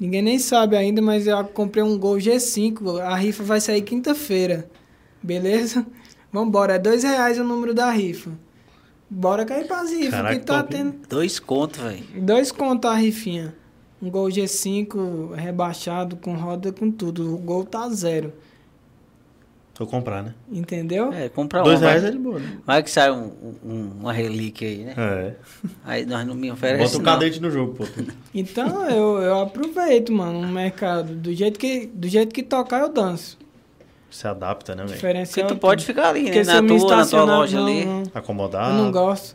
[0.00, 3.00] Ninguém nem sabe ainda, mas eu comprei um Gol G5.
[3.00, 4.70] A rifa vai sair quinta-feira.
[5.22, 5.86] Beleza?
[6.32, 6.76] Vambora.
[6.76, 8.30] É dois reais o número da rifa.
[9.10, 10.10] Bora cair pras rifas.
[10.10, 10.94] Caraca, que tá tendo.
[11.06, 12.02] Dois contos, velho.
[12.16, 13.54] Dois contos a rifinha.
[14.00, 17.34] Um Gol G5 rebaixado, com roda, com tudo.
[17.34, 18.32] O Gol tá zero.
[19.80, 20.34] Eu comprar, né?
[20.52, 21.10] Entendeu?
[21.10, 21.88] É, compra Dois uma.
[21.88, 22.58] reais vai, é de boa, né?
[22.66, 23.32] vai que sai um-
[23.64, 24.94] um- uma relíquia aí, né?
[24.96, 25.34] É.
[25.82, 26.92] Aí nós não me oferecemos.
[26.92, 27.86] Bota o cadete no jogo, pô.
[28.34, 31.14] Então eu, eu aproveito, mano, o mercado.
[31.14, 33.38] Do jeito que, do jeito que tocar, eu danço.
[34.10, 34.88] Se adapta, né, velho?
[34.88, 35.48] Porque Diferencial.
[35.48, 36.42] tu pode ficar ali, né?
[36.44, 37.84] Na tua, na tua loja não, ali.
[37.86, 38.02] não.
[38.12, 38.70] Acomodar.
[38.70, 39.34] Eu não gosto.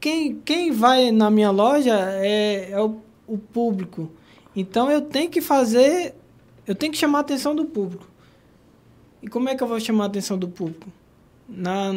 [0.00, 4.10] Quem, quem vai na minha loja é, é o, o público.
[4.54, 6.14] Então eu tenho que fazer.
[6.66, 8.06] Eu tenho que chamar a atenção do público.
[9.22, 10.90] E como é que eu vou chamar a atenção do público?
[11.48, 11.92] Na,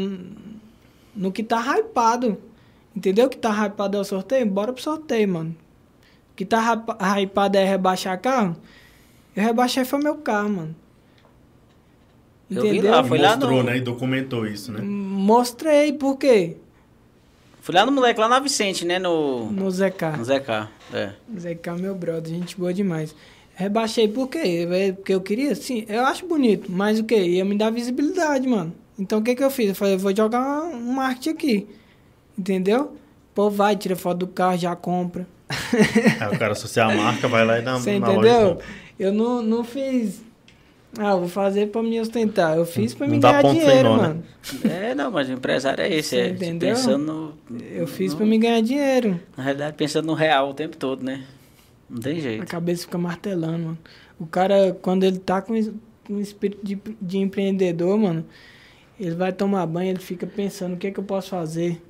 [1.15, 2.37] no que tá hypado.
[2.95, 3.25] Entendeu?
[3.25, 4.45] O que tá hypado é o sorteio?
[4.45, 5.55] Bora pro sorteio, mano.
[6.31, 8.55] O que tá hypa- hypado é rebaixar carro?
[9.35, 10.75] Eu rebaixei foi meu carro, mano.
[12.49, 12.91] Eu vi Entendeu?
[12.91, 13.77] lá, foi lá Mostrou, no- né?
[13.77, 14.81] E documentou isso, né?
[14.81, 16.57] Mostrei, por quê?
[17.61, 18.97] Fui lá no moleque, lá na Vicente, né?
[18.97, 20.17] No, No ZK.
[20.17, 20.67] no ZK.
[20.91, 21.13] É.
[21.37, 23.15] ZK, meu brother, gente boa demais.
[23.59, 24.65] Rebaixei por quê?
[24.71, 27.17] É Porque eu queria, sim, eu acho bonito, mas o quê?
[27.21, 28.73] Ia me dar visibilidade, mano.
[28.97, 29.67] Então o que que eu fiz?
[29.67, 31.67] Eu falei, eu vou jogar um marketing aqui.
[32.37, 32.93] Entendeu?
[33.35, 35.27] Pô, vai, tira foto do carro, já compra.
[36.21, 38.19] Aí o cara associar a marca, vai lá e dá Você na loja.
[38.29, 38.49] entendeu?
[38.51, 38.65] compra.
[38.97, 40.21] Eu não, não fiz.
[40.97, 42.55] Ah, eu vou fazer pra me ostentar.
[42.57, 43.97] Eu fiz pra Não me dá ganhar dinheiro, né?
[44.07, 44.23] mano.
[44.63, 46.29] É, não, mas o empresário é esse, Você é.
[46.29, 46.69] entendeu?
[46.75, 47.57] Pensando no.
[47.73, 49.19] Eu fiz no- pra me ganhar dinheiro.
[49.37, 51.23] Na realidade, pensando no real o tempo todo, né?
[51.89, 52.45] Não tem A jeito.
[52.45, 53.77] cabeça fica martelando, mano.
[54.19, 55.53] O cara, quando ele tá com
[56.09, 58.25] um espírito de, de empreendedor, mano,
[58.99, 61.81] ele vai tomar banho, ele fica pensando o que é que eu posso fazer.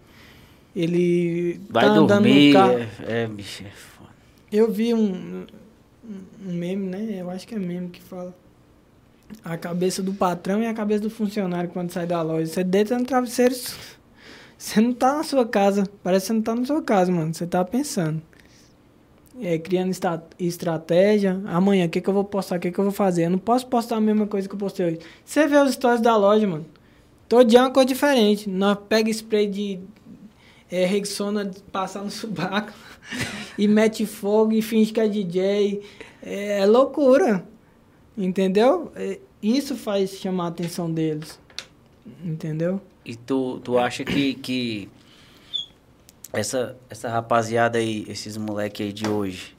[0.76, 2.48] Ele Vai tá andando dormir.
[2.50, 2.74] no carro.
[3.08, 4.10] É, é, bicho, é foda.
[4.52, 5.46] Eu vi um,
[6.06, 6.18] um,
[6.48, 7.18] um meme, né?
[7.20, 8.36] Eu acho que é meme que fala.
[9.44, 12.46] A cabeça do patrão e a cabeça do funcionário quando sai da loja.
[12.48, 13.54] Você deita no travesseiro,
[14.58, 15.84] você não tá na sua casa.
[16.04, 17.34] Parece que você não tá na sua casa, mano.
[17.34, 18.22] Você tá pensando.
[19.41, 21.41] É, criando esta- estratégia.
[21.45, 22.57] Amanhã, o que, que eu vou postar?
[22.57, 23.26] O que, que eu vou fazer?
[23.26, 24.99] Eu não posso postar a mesma coisa que eu postei hoje.
[25.24, 26.66] Você vê os stories da loja, mano.
[27.28, 28.49] Todo dia é uma coisa diferente.
[28.49, 29.80] Nós pega spray de
[30.70, 32.74] é, Rexona passar no subaco
[33.57, 35.82] e mete fogo e finge que é DJ.
[36.22, 37.45] É, é loucura.
[38.18, 38.91] Entendeu?
[38.95, 41.40] É, isso faz chamar a atenção deles.
[42.24, 42.82] Entendeu?
[43.06, 44.90] E tu, tu acha que, que
[46.31, 49.56] essa, essa rapaziada aí, esses moleque aí de hoje,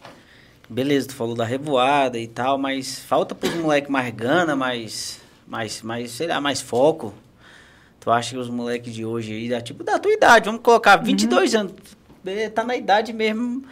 [0.68, 5.82] beleza, tu falou da revoada e tal, mas falta pros moleque mais gana, mais, mais,
[5.82, 7.12] mais, sei lá, mais foco.
[7.98, 10.96] Tu acha que os moleques de hoje aí, da, tipo, da tua idade, vamos colocar
[10.96, 11.74] 22 anos,
[12.24, 13.62] eh, tá na idade mesmo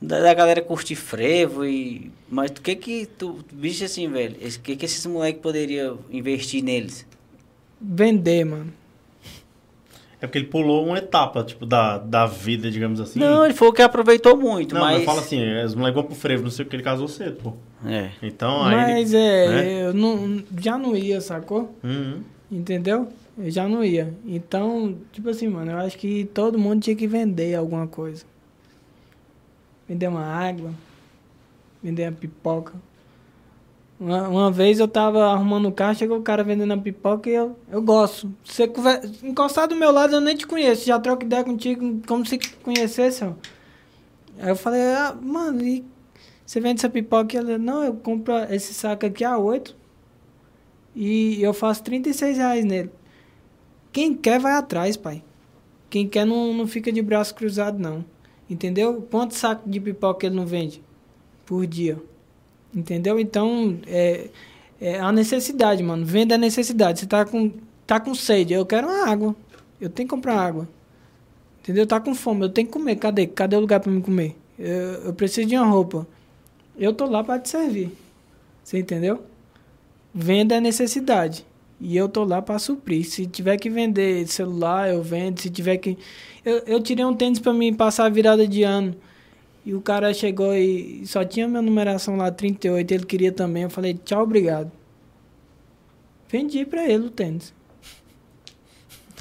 [0.00, 2.10] da, da galera curtir frevo e...
[2.28, 6.62] Mas o que que tu, bicho assim, velho, o que que esses moleques poderiam investir
[6.62, 7.06] neles?
[7.80, 8.72] Vender, mano.
[10.20, 13.20] É porque ele pulou uma etapa, tipo, da, da vida, digamos assim.
[13.20, 14.96] Não, ele foi o que aproveitou muito, Não, mas...
[14.96, 17.36] mas fala assim, os moleques vão pro frevo, não sei o que, ele casou cedo,
[17.40, 17.52] pô.
[17.86, 18.10] É.
[18.20, 18.74] Então, aí...
[18.74, 19.86] Mas ele- é, né?
[19.86, 21.72] eu não, já não ia, sacou?
[21.84, 22.20] Uhum.
[22.50, 23.08] Entendeu?
[23.38, 24.12] Eu já não ia.
[24.26, 28.24] Então, tipo assim, mano, eu acho que todo mundo tinha que vender alguma coisa.
[29.88, 30.72] Vender uma água,
[31.80, 32.74] vender uma pipoca.
[33.98, 37.34] Uma, uma vez eu tava arrumando o carro, chegou o cara vendendo a pipoca e
[37.34, 38.32] eu, eu gosto.
[38.44, 39.00] Você conver...
[39.24, 40.86] encostar do meu lado, eu nem te conheço.
[40.86, 43.32] Já troco ideia contigo como se conhecesse, ó.
[44.38, 45.84] Aí eu falei, ah, mano, e
[46.46, 47.34] você vende essa pipoca?
[47.34, 49.76] E ela, não, eu compro esse saco aqui a 8
[50.94, 52.90] e eu faço 36 reais nele.
[53.92, 55.24] Quem quer vai atrás, pai.
[55.90, 58.04] Quem quer não, não fica de braço cruzado, não.
[58.48, 59.06] Entendeu?
[59.10, 60.82] Quantos sacos de pipoca ele não vende
[61.44, 62.00] por dia?
[62.74, 63.18] Entendeu?
[63.18, 64.28] Então, é,
[64.80, 66.04] é a necessidade, mano.
[66.04, 67.00] Venda a necessidade.
[67.00, 67.52] Você tá com,
[67.86, 69.34] tá com sede, eu quero uma água.
[69.80, 70.68] Eu tenho que comprar água.
[71.62, 71.86] Entendeu?
[71.86, 72.96] Tá com fome, eu tenho que comer.
[72.96, 73.26] Cadê?
[73.26, 74.36] Cadê o lugar para me comer?
[74.58, 76.06] Eu, eu preciso de uma roupa.
[76.76, 77.90] Eu tô lá para te servir.
[78.62, 79.22] Você entendeu?
[80.14, 81.44] Venda é necessidade.
[81.80, 83.04] E eu tô lá para suprir.
[83.04, 85.40] Se tiver que vender celular, eu vendo.
[85.40, 85.96] Se tiver que.
[86.44, 88.94] Eu, eu tirei um tênis para mim passar a virada de ano.
[89.68, 92.90] E o cara chegou e só tinha minha numeração lá, 38.
[92.90, 93.64] Ele queria também.
[93.64, 94.72] Eu falei, tchau, obrigado.
[96.26, 97.52] Vendi para ele o tênis.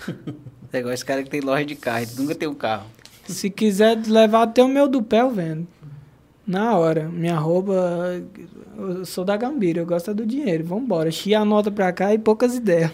[0.72, 2.88] É igual esse cara que tem loja de carro, ele nunca tem um carro.
[3.26, 5.66] Se quiser levar até o meu do pé, eu vendo.
[6.48, 7.10] Na hora.
[7.10, 7.74] Minha roupa.
[8.78, 10.64] Eu sou da Gambira, eu gosto é do dinheiro.
[10.64, 11.12] Vambora.
[11.12, 12.92] Chia a nota pra cá e poucas ideias.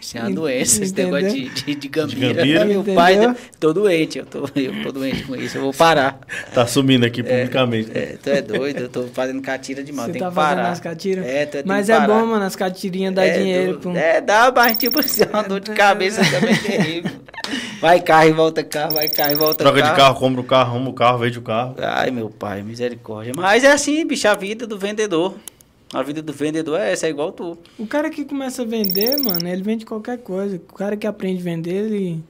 [0.00, 2.32] Isso é uma doença, esse negócio de, de, de gambira.
[2.34, 2.64] gambira?
[2.64, 2.94] Meu Entendeu?
[2.94, 6.18] pai, tô doente, eu tô, eu tô doente com isso, eu vou parar.
[6.54, 7.88] Tá sumindo aqui publicamente.
[7.90, 7.94] né?
[7.94, 10.70] É, tu é doido, eu tô fazendo catira demais, Você tem tá que fazendo parar.
[10.72, 11.26] as catiras?
[11.26, 12.06] É, tu Mas é parar.
[12.08, 13.72] bom, mano, as catirinhas dá é, dinheiro.
[13.74, 13.90] do- pô.
[13.96, 17.10] É, dá, mas tipo assim, uma dor de cabeça também terrível.
[17.80, 19.94] Vai carro e volta carro, vai carro e volta Troca carro.
[19.94, 21.74] de carro, compra o carro, arruma o carro, vende o carro.
[21.78, 23.32] Ai, meu pai, misericórdia.
[23.34, 25.34] Mas é assim, bicho, a vida do vendedor.
[25.92, 27.58] A vida do vendedor é essa, é igual tu.
[27.78, 30.56] O cara que começa a vender, mano, ele vende qualquer coisa.
[30.56, 32.22] O cara que aprende a vender, ele,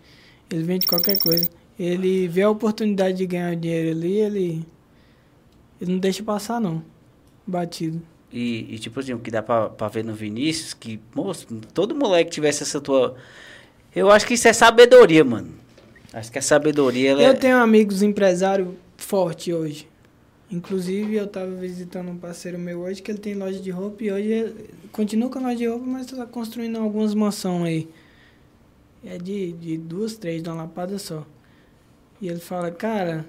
[0.50, 1.48] ele vende qualquer coisa.
[1.78, 4.66] Ele vê a oportunidade de ganhar dinheiro ali, ele,
[5.80, 6.82] ele não deixa passar, não.
[7.46, 8.00] Batido.
[8.32, 11.94] E, e, tipo assim, o que dá pra, pra ver no Vinícius, que, moço, todo
[11.94, 13.16] moleque tivesse essa tua.
[13.94, 15.52] Eu acho que isso é sabedoria, mano.
[16.12, 17.12] Acho que a sabedoria.
[17.12, 17.34] Eu é...
[17.34, 19.88] tenho amigos empresário forte hoje.
[20.50, 24.10] Inclusive, eu tava visitando um parceiro meu hoje que ele tem loja de roupa e
[24.10, 24.54] hoje
[24.90, 27.88] continua com a loja de roupa, mas tá construindo algumas mansões aí.
[29.04, 31.24] É de, de duas, três, de uma lapada só.
[32.20, 33.24] E ele fala, cara,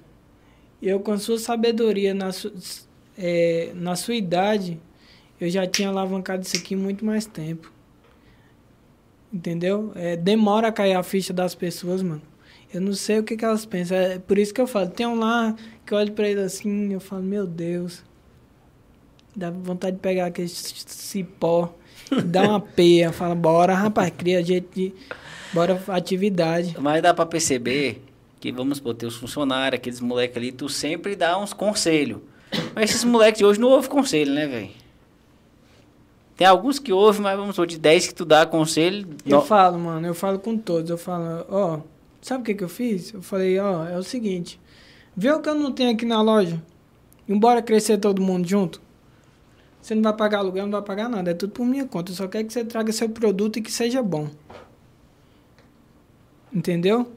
[0.82, 2.52] eu com a sua sabedoria, na, su,
[3.16, 4.80] é, na sua idade,
[5.40, 7.72] eu já tinha alavancado isso aqui muito mais tempo.
[9.34, 9.92] Entendeu?
[9.96, 12.22] É, demora a cair a ficha das pessoas, mano.
[12.74, 13.98] Eu não sei o que, que elas pensam.
[13.98, 15.56] É por isso que eu falo, tem um lá
[15.86, 18.04] que eu olho pra ele assim, eu falo, meu Deus.
[19.36, 21.74] Dá vontade de pegar aquele cipó,
[22.26, 24.94] dar uma peia, fala, bora, rapaz, cria jeito de.
[25.54, 26.76] Bora atividade.
[26.80, 28.02] Mas dá pra perceber
[28.40, 32.20] que, vamos supor, teus funcionários, aqueles moleques ali, tu sempre dá uns conselhos.
[32.74, 34.81] Mas esses moleques de hoje não ouvem conselho, né, velho?
[36.42, 39.08] Tem alguns que ouvem, mas vamos supor, de 10 que tu dá conselho.
[39.24, 40.90] Eu no- falo, mano, eu falo com todos.
[40.90, 41.82] Eu falo, ó,
[42.20, 43.14] sabe o que que eu fiz?
[43.14, 44.60] Eu falei, ó, é o seguinte.
[45.16, 46.60] Vê o que eu não tenho aqui na loja.
[47.30, 48.82] Embora crescer todo mundo junto.
[49.80, 51.30] Você não vai pagar aluguel, não vai pagar nada.
[51.30, 52.12] É tudo por minha conta.
[52.12, 54.28] Eu só quero que você traga seu produto e que seja bom.
[56.52, 57.12] Entendeu?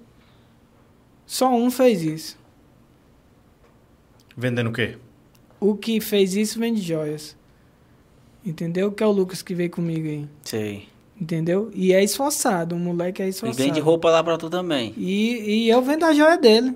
[1.24, 2.38] Só um fez isso.
[4.36, 4.98] Vendendo o quê?
[5.58, 7.34] O que fez isso vende joias.
[8.44, 8.92] Entendeu?
[8.92, 10.26] Que é o Lucas que veio comigo aí.
[10.44, 10.88] Sei.
[11.20, 11.70] Entendeu?
[11.74, 12.74] E é esforçado.
[12.74, 13.62] O moleque é E esforçado.
[13.62, 14.92] vende roupa lá pra tu também.
[14.96, 16.74] E, e eu vendo a joia dele.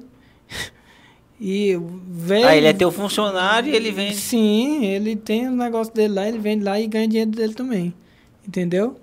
[1.41, 1.79] E
[2.09, 2.47] veio.
[2.47, 4.17] Ah, ele é teu funcionário e ele vende.
[4.17, 7.95] Sim, ele tem o negócio dele lá, ele vende lá e ganha dinheiro dele também.
[8.47, 8.97] Entendeu?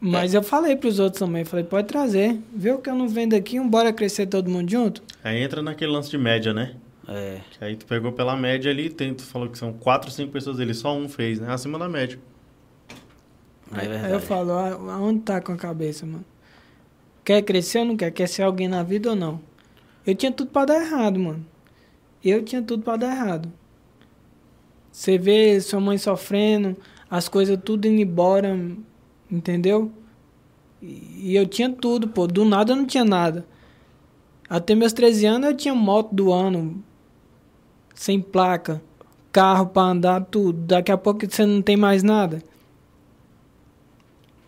[0.00, 2.36] Mas eu falei pros outros também, falei, pode trazer.
[2.52, 5.00] Vê o que eu não vendo aqui, um bora crescer todo mundo junto?
[5.22, 6.74] Aí entra naquele lance de média, né?
[7.08, 7.40] É.
[7.50, 10.60] Que aí tu pegou pela média ali, tem, tu falou que são quatro, cinco pessoas
[10.60, 11.52] ali, só um fez, né?
[11.52, 12.18] Acima da média.
[13.74, 14.26] É Aí eu verdade.
[14.26, 16.24] falo, "Ah, aonde tá com a cabeça, mano?
[17.24, 18.10] Quer crescer ou não quer?
[18.10, 19.40] Quer ser alguém na vida ou não?
[20.06, 21.46] Eu tinha tudo pra dar errado, mano.
[22.24, 23.50] Eu tinha tudo pra dar errado.
[24.90, 26.76] Você vê sua mãe sofrendo,
[27.10, 28.56] as coisas tudo indo embora,
[29.30, 29.90] entendeu?
[30.82, 32.26] E e eu tinha tudo, pô.
[32.26, 33.46] Do nada eu não tinha nada.
[34.50, 36.82] Até meus 13 anos eu tinha moto do ano,
[37.94, 38.82] sem placa,
[39.30, 40.58] carro pra andar, tudo.
[40.66, 42.42] Daqui a pouco você não tem mais nada.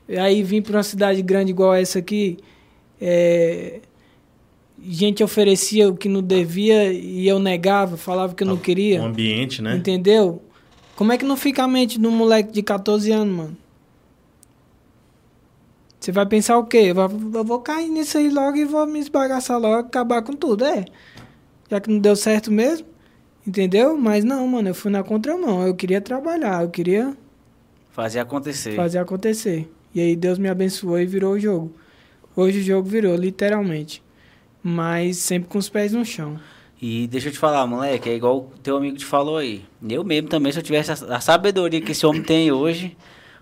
[0.09, 2.39] E aí vim para uma cidade grande igual essa aqui,
[3.01, 3.81] é,
[4.83, 9.01] gente oferecia o que não devia e eu negava, falava que eu não queria.
[9.01, 9.77] Um ambiente, né?
[9.77, 10.43] Entendeu?
[10.95, 13.57] Como é que não fica a mente de um moleque de 14 anos, mano?
[15.99, 16.93] Você vai pensar o quê?
[16.95, 20.85] Eu vou cair nisso aí logo e vou me esbagaçar logo, acabar com tudo, é.
[21.71, 22.87] Já que não deu certo mesmo,
[23.47, 23.97] entendeu?
[23.97, 25.67] Mas não, mano, eu fui na contramão.
[25.67, 27.17] Eu queria trabalhar, eu queria
[27.93, 28.75] Fazer acontecer.
[28.75, 29.71] fazer acontecer.
[29.95, 31.73] E aí Deus me abençoou e virou o jogo.
[32.35, 34.03] Hoje o jogo virou, literalmente.
[34.63, 36.39] Mas sempre com os pés no chão.
[36.83, 39.65] E deixa eu te falar, moleque, é igual o teu amigo te falou aí.
[39.89, 42.97] Eu mesmo também, se eu tivesse a, a sabedoria que esse homem tem hoje,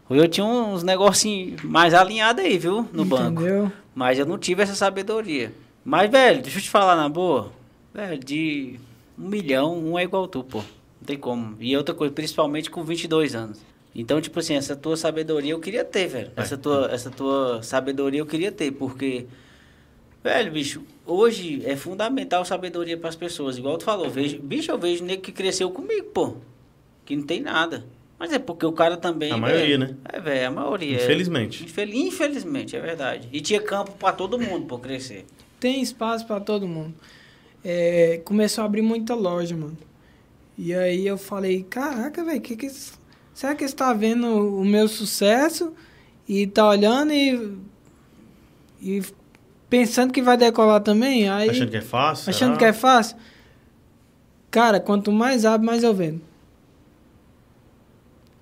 [0.08, 2.86] hoje eu tinha uns negocinhos mais alinhados aí, viu?
[2.92, 3.40] No banco.
[3.42, 3.72] entendeu?
[3.94, 5.52] Mas eu não tive essa sabedoria.
[5.84, 7.50] Mas, velho, deixa eu te falar na boa.
[7.94, 8.78] Velho, de
[9.18, 10.58] um milhão, um é igual tu, pô.
[10.58, 11.56] Não tem como.
[11.60, 13.60] E outra coisa, principalmente com 22 anos.
[13.94, 16.30] Então, tipo assim, essa tua sabedoria eu queria ter, velho.
[16.36, 19.26] Essa tua, essa tua sabedoria eu queria ter, porque...
[20.24, 23.58] Velho, bicho, hoje é fundamental sabedoria para as pessoas.
[23.58, 26.36] Igual tu falou, vejo, bicho, eu vejo nego que cresceu comigo, pô.
[27.04, 27.84] Que não tem nada.
[28.18, 29.32] Mas é porque o cara também.
[29.32, 29.96] A maioria, velho, né?
[30.12, 30.96] É, velho, a maioria.
[31.00, 31.02] é.
[31.04, 31.64] Infelizmente.
[31.64, 33.28] Infel- Infelizmente, é verdade.
[33.32, 35.26] E tinha campo para todo mundo, por crescer.
[35.58, 36.94] Tem espaço pra todo mundo.
[37.64, 39.76] É, começou a abrir muita loja, mano.
[40.58, 42.70] E aí eu falei, caraca, velho, que que
[43.32, 44.26] será que você tá vendo
[44.58, 45.72] o meu sucesso
[46.28, 47.58] e tá olhando e,
[48.80, 49.02] e
[49.70, 51.28] pensando que vai decolar também?
[51.28, 52.30] Aí, Achando que é fácil?
[52.30, 52.58] achando será?
[52.58, 53.16] que é fácil?
[54.50, 56.20] Cara, quanto mais abre, mais eu vendo.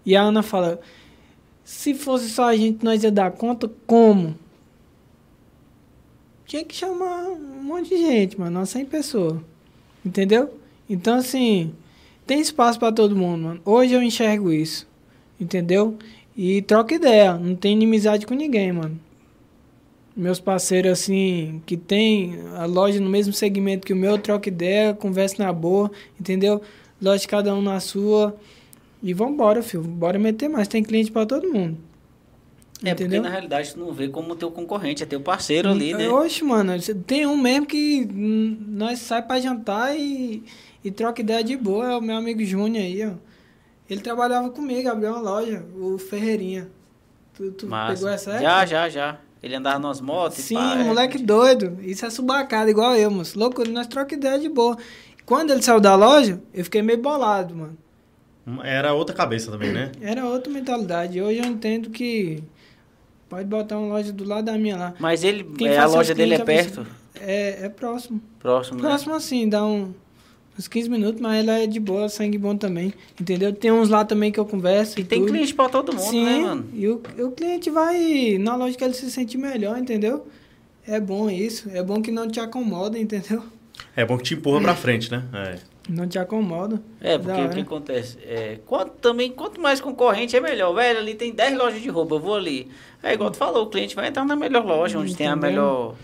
[0.04, 0.80] E a Ana fala,
[1.62, 3.70] se fosse só a gente, nós ia dar conta?
[3.86, 4.34] Como?
[6.50, 9.38] Tinha que chamar um monte de gente, mano, umas 100 pessoas.
[10.04, 10.52] Entendeu?
[10.88, 11.72] Então, assim,
[12.26, 13.60] tem espaço pra todo mundo, mano.
[13.64, 14.84] Hoje eu enxergo isso.
[15.40, 15.96] Entendeu?
[16.36, 17.34] E troca ideia.
[17.34, 18.98] Não tem inimizade com ninguém, mano.
[20.16, 24.92] Meus parceiros, assim, que tem a loja no mesmo segmento que o meu, troca ideia,
[24.92, 26.60] conversa na boa, entendeu?
[27.00, 28.34] Loja de cada um na sua.
[29.00, 29.84] E vambora, filho.
[29.84, 30.66] Bora meter mais.
[30.66, 31.78] Tem cliente pra todo mundo.
[32.82, 33.20] É, Entendeu?
[33.20, 36.08] porque na realidade tu não vê como teu concorrente, é teu parceiro ali, né?
[36.08, 36.72] Oxe, mano,
[37.06, 40.42] tem um mesmo que nós sai pra jantar e,
[40.82, 41.92] e troca ideia de boa.
[41.92, 43.12] É o meu amigo Júnior aí, ó.
[43.88, 46.68] Ele trabalhava comigo, abriu uma loja, o Ferreirinha.
[47.34, 48.44] Tu, tu pegou essa época?
[48.44, 49.18] Já, já, já.
[49.42, 50.84] Ele andava nas motos e Sim, é.
[50.84, 51.78] moleque doido.
[51.82, 53.38] Isso é subacado, igual eu, moço.
[53.38, 54.76] Loucura, nós troca ideia de boa.
[55.26, 57.76] Quando ele saiu da loja, eu fiquei meio bolado, mano.
[58.64, 59.92] Era outra cabeça também, né?
[60.00, 61.20] Era outra mentalidade.
[61.20, 62.42] Hoje eu entendo que
[63.30, 64.94] pode botar uma loja do lado da minha lá.
[64.98, 66.86] Mas ele, é, a loja dele é perto?
[67.18, 68.20] É, é próximo.
[68.38, 68.82] Próximo, né?
[68.88, 69.94] Próximo assim, dá um,
[70.58, 72.92] uns 15 minutos, mas ela é de boa, sangue bom também.
[73.20, 73.52] Entendeu?
[73.52, 74.98] Tem uns lá também que eu converso.
[74.98, 75.32] E E tem tudo.
[75.32, 76.68] cliente pra todo mundo, Sim, né, mano?
[76.74, 80.26] e o, o cliente vai na loja que ele se sente melhor, entendeu?
[80.86, 81.70] É bom isso.
[81.72, 83.42] É bom que não te acomoda, entendeu?
[83.94, 85.24] É bom que te empurra pra frente, né?
[85.32, 85.58] É.
[85.88, 86.80] Não te acomoda.
[87.00, 88.18] É, porque o que acontece?
[88.22, 90.72] É, quanto, também, quanto mais concorrente é melhor.
[90.74, 92.68] Velho, ali tem 10 lojas de roupa, eu vou ali.
[93.02, 95.94] É igual tu falou, o cliente vai entrar na melhor loja, onde tem a melhor...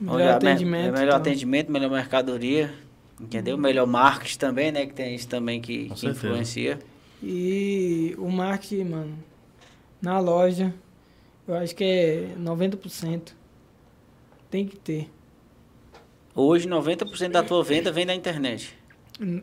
[0.00, 0.88] Melhor onde a mer- atendimento.
[0.88, 1.16] é melhor então.
[1.18, 2.72] atendimento, melhor mercadoria.
[3.20, 3.56] Entendeu?
[3.56, 4.86] Melhor marketing também, né?
[4.86, 6.78] Que tem isso também que, que influencia.
[7.22, 9.18] E o marketing, mano,
[10.02, 10.74] na loja,
[11.46, 13.32] eu acho que é 90%.
[14.50, 15.10] Tem que ter.
[16.34, 18.76] Hoje, 90% da tua venda vem da internet.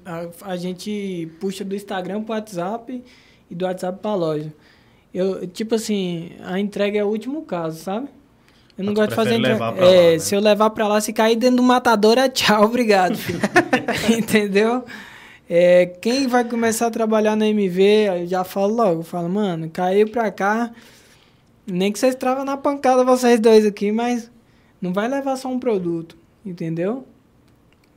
[0.05, 3.03] A, a gente puxa do Instagram pro WhatsApp
[3.49, 4.53] e do WhatsApp pra loja.
[5.13, 8.07] Eu, tipo assim, a entrega é o último caso, sabe?
[8.77, 9.55] Eu não Mas gosto de fazer entrega.
[9.55, 9.71] é, lá,
[10.13, 10.19] né?
[10.19, 13.17] se eu levar pra lá, se cair dentro do matador, é tchau, obrigado.
[14.09, 14.83] Entendeu?
[15.49, 20.09] É, quem vai começar a trabalhar na MV, eu já falo logo, falo, mano, caiu
[20.09, 20.71] pra cá,
[21.67, 24.31] nem que vocês travam na pancada vocês dois aqui, mas
[24.81, 26.15] não vai levar só um produto,
[26.45, 27.05] entendeu?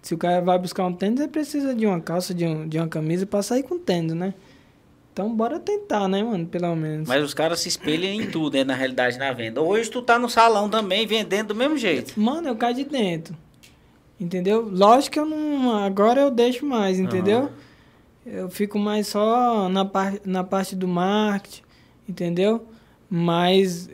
[0.05, 2.77] Se o cara vai buscar um tênis, ele precisa de uma calça, de, um, de
[2.77, 4.35] uma camisa pra sair com tênis, né?
[5.11, 6.45] Então bora tentar, né, mano?
[6.45, 7.09] Pelo menos.
[7.09, 8.65] Mas os caras se espelham em tudo, né?
[8.65, 9.63] Na realidade, na venda.
[9.63, 12.21] Hoje tu tá no salão também, vendendo do mesmo jeito.
[12.21, 13.35] Mano, eu caio de dentro.
[14.21, 14.69] Entendeu?
[14.71, 15.75] Lógico que eu não.
[15.75, 17.49] Agora eu deixo mais, entendeu?
[18.27, 21.63] Eu fico mais só na, par, na parte do marketing,
[22.07, 22.67] entendeu?
[23.09, 23.89] Mas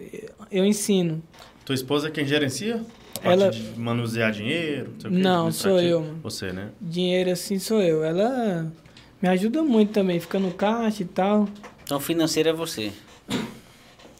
[0.50, 1.22] eu ensino.
[1.64, 2.84] Tua esposa é quem gerencia?
[3.22, 4.92] A Ela- parte de manusear dinheiro?
[4.98, 6.20] sei o quê, Não, sou eu, mano.
[6.22, 6.70] Você, né?
[6.80, 8.02] Dinheiro assim sou eu.
[8.02, 8.72] Ela
[9.20, 11.48] me ajuda muito também, fica no caixa e tal.
[11.84, 12.92] Então, financeiro é você.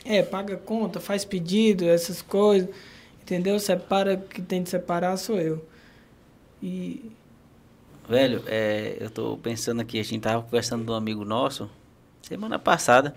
[0.05, 2.68] É, paga conta, faz pedido, essas coisas.
[3.22, 3.59] Entendeu?
[3.59, 5.64] Separa o que tem de separar, sou eu.
[6.62, 7.10] E.
[8.09, 11.70] Velho, é, eu tô pensando aqui, a gente tava conversando com um amigo nosso,
[12.22, 13.14] semana passada.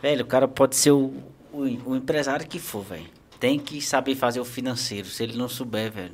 [0.00, 1.12] Velho, o cara pode ser o,
[1.52, 3.08] o, o empresário que for, velho.
[3.40, 6.12] Tem que saber fazer o financeiro, se ele não souber, velho.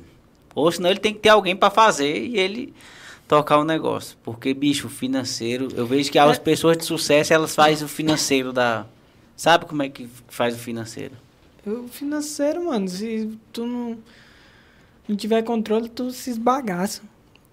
[0.55, 2.73] Ou senão ele tem que ter alguém pra fazer e ele
[3.27, 4.17] tocar o negócio.
[4.23, 6.39] Porque, bicho, o financeiro, eu vejo que as É.
[6.39, 8.85] pessoas de sucesso, elas fazem o financeiro da...
[9.35, 11.13] Sabe como é que faz o financeiro?
[11.65, 13.97] O financeiro, mano, se tu não,
[15.07, 17.01] não tiver controle, tu se esbagaça.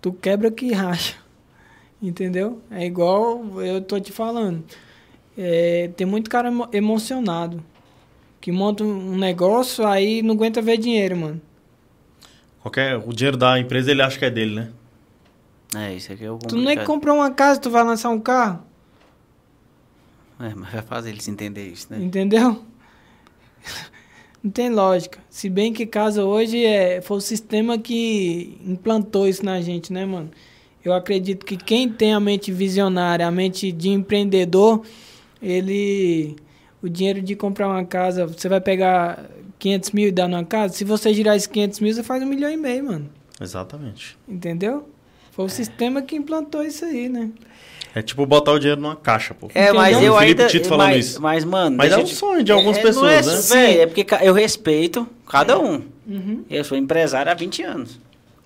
[0.01, 1.17] Tu quebra que racha.
[2.01, 2.63] Entendeu?
[2.71, 4.63] É igual eu tô te falando.
[5.37, 7.63] É, tem muito cara emo- emocionado.
[8.45, 11.41] Que monta um negócio, aí não aguenta ver dinheiro, mano.
[12.61, 14.71] Qualquer, o dinheiro da empresa ele acha que é dele, né?
[15.75, 16.87] É, isso aqui é o Tu nem complicado.
[16.87, 18.63] comprou uma casa, tu vai lançar um carro.
[20.39, 21.99] É, mas vai fazer eles entender isso, né?
[21.99, 22.63] Entendeu?
[24.45, 25.21] Não tem lógica.
[25.31, 30.05] Se bem que casa hoje é, foi o sistema que implantou isso na gente, né,
[30.05, 30.31] mano?
[30.85, 34.85] Eu acredito que quem tem a mente visionária, a mente de empreendedor,
[35.41, 36.37] ele.
[36.85, 39.25] O dinheiro de comprar uma casa, você vai pegar
[39.59, 40.75] 500 mil e dar numa casa.
[40.75, 43.09] Se você girar esses 500 mil, você faz um milhão e meio, mano.
[43.41, 44.19] Exatamente.
[44.29, 44.89] Entendeu?
[45.33, 47.31] Foi o sistema que implantou isso aí, né?
[47.95, 49.49] É tipo botar o dinheiro numa caixa, pô.
[49.55, 50.13] É, mas Entendeu?
[50.13, 50.53] eu O Felipe ainda.
[50.53, 51.23] Tito falando mas, isso.
[51.23, 51.77] mas, mano.
[51.77, 53.67] Mas é eu um te- sonho de algumas é, pessoas, não é, né?
[53.73, 55.81] Véi, é porque eu respeito cada um.
[56.07, 56.45] Uhum.
[56.51, 57.99] Eu sou empresário há 20 anos.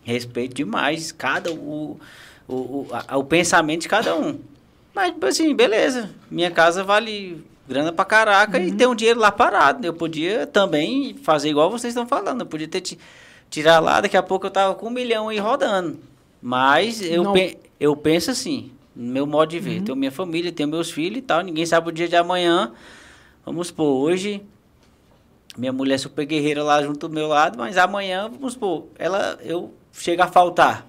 [0.04, 1.98] Respeito demais cada o,
[2.46, 4.38] o, o, a- o pensamento de cada um.
[4.94, 6.10] Mas, tipo assim, beleza.
[6.30, 8.64] Minha casa vale grana pra caraca Uhum.
[8.64, 9.86] e tem um dinheiro lá parado.
[9.86, 12.40] Eu podia também fazer igual vocês estão falando.
[12.40, 12.98] Eu podia ter ti-
[13.50, 15.98] tirar lá, daqui a pouco eu tava com um milhão aí rodando.
[16.42, 19.78] Mas eu, pe- eu penso assim, no meu modo de ver.
[19.78, 19.84] Uhum.
[19.84, 21.40] Tenho minha família, tenho meus filhos e tal.
[21.42, 22.72] Ninguém sabe o dia de amanhã.
[23.44, 24.42] Vamos supor, hoje
[25.56, 29.36] minha mulher é super guerreira lá junto do meu lado, mas amanhã, vamos supor, ela,
[29.42, 30.86] eu chego a faltar.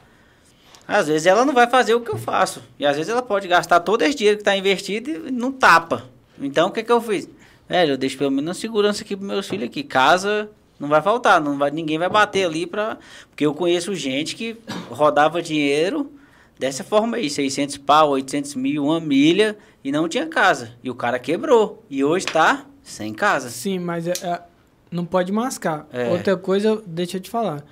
[0.87, 2.61] Às vezes ela não vai fazer o que eu faço.
[2.77, 6.03] E às vezes ela pode gastar todo esse dinheiro que está investido e não tapa.
[6.41, 7.29] Então o que, que eu fiz?
[7.67, 9.83] Velho, eu deixo pelo menos uma segurança aqui para meus filhos aqui.
[9.83, 10.49] Casa
[10.79, 12.97] não vai faltar, não vai, ninguém vai bater ali para.
[13.29, 14.57] Porque eu conheço gente que
[14.89, 16.11] rodava dinheiro,
[16.57, 20.71] dessa forma aí, 600 pau, 800 mil, uma milha, e não tinha casa.
[20.83, 21.83] E o cara quebrou.
[21.89, 23.49] E hoje tá sem casa.
[23.49, 24.41] Sim, mas é, é,
[24.89, 25.85] não pode mascar.
[25.91, 26.09] É.
[26.09, 27.63] Outra coisa, deixa eu te falar.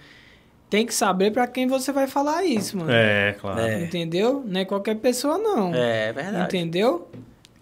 [0.70, 2.92] Tem que saber pra quem você vai falar isso, mano.
[2.92, 3.62] É, claro.
[3.62, 3.84] É.
[3.84, 4.44] Entendeu?
[4.46, 5.74] Não é qualquer pessoa, não.
[5.74, 6.44] É verdade.
[6.44, 7.10] Entendeu?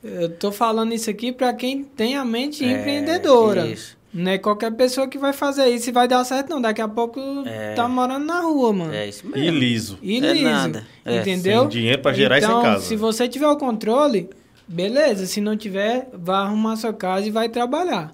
[0.07, 3.65] Eu tô falando isso aqui pra quem tem a mente É, empreendedora.
[3.67, 3.97] Isso.
[4.13, 6.61] Não é qualquer pessoa que vai fazer isso e vai dar certo, não.
[6.61, 7.73] Daqui a pouco É.
[7.73, 8.93] tá morando na rua, mano.
[8.93, 9.57] É isso E mesmo.
[9.59, 9.99] liso.
[10.01, 10.43] E É liso.
[10.45, 10.87] nada.
[11.03, 11.61] É, Entendeu?
[11.61, 12.85] sem dinheiro pra gerar isso em então, casa.
[12.85, 14.29] se você tiver o controle,
[14.67, 15.25] beleza.
[15.25, 18.13] Se não tiver, vá arrumar sua casa e vai trabalhar.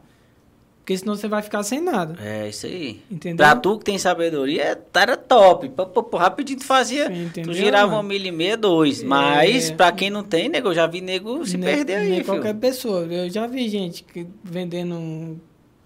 [0.82, 2.18] Porque senão você vai ficar sem nada.
[2.20, 3.00] É isso aí.
[3.10, 3.38] Entendeu?
[3.38, 5.70] Pra tu que tem sabedoria, era top.
[5.70, 7.06] Pô, pô, pô, rapidinho tu fazia.
[7.06, 8.10] Entendeu, tu girava uma mano?
[8.10, 9.04] milha e meia, dois.
[9.04, 9.76] Mas É.
[9.76, 12.26] pra quem não tem, nego, eu já vi nego se Nem- perder aí, filho.
[12.26, 13.02] qualquer pessoa.
[13.06, 15.38] Eu já vi gente que vendendo um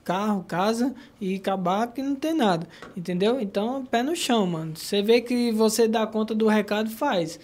[0.04, 2.66] carro, casa e acabar que não tem nada.
[2.96, 3.38] Entendeu?
[3.42, 4.78] Então, pé no chão, mano.
[4.78, 7.38] Você vê que você dá conta do recado, faz.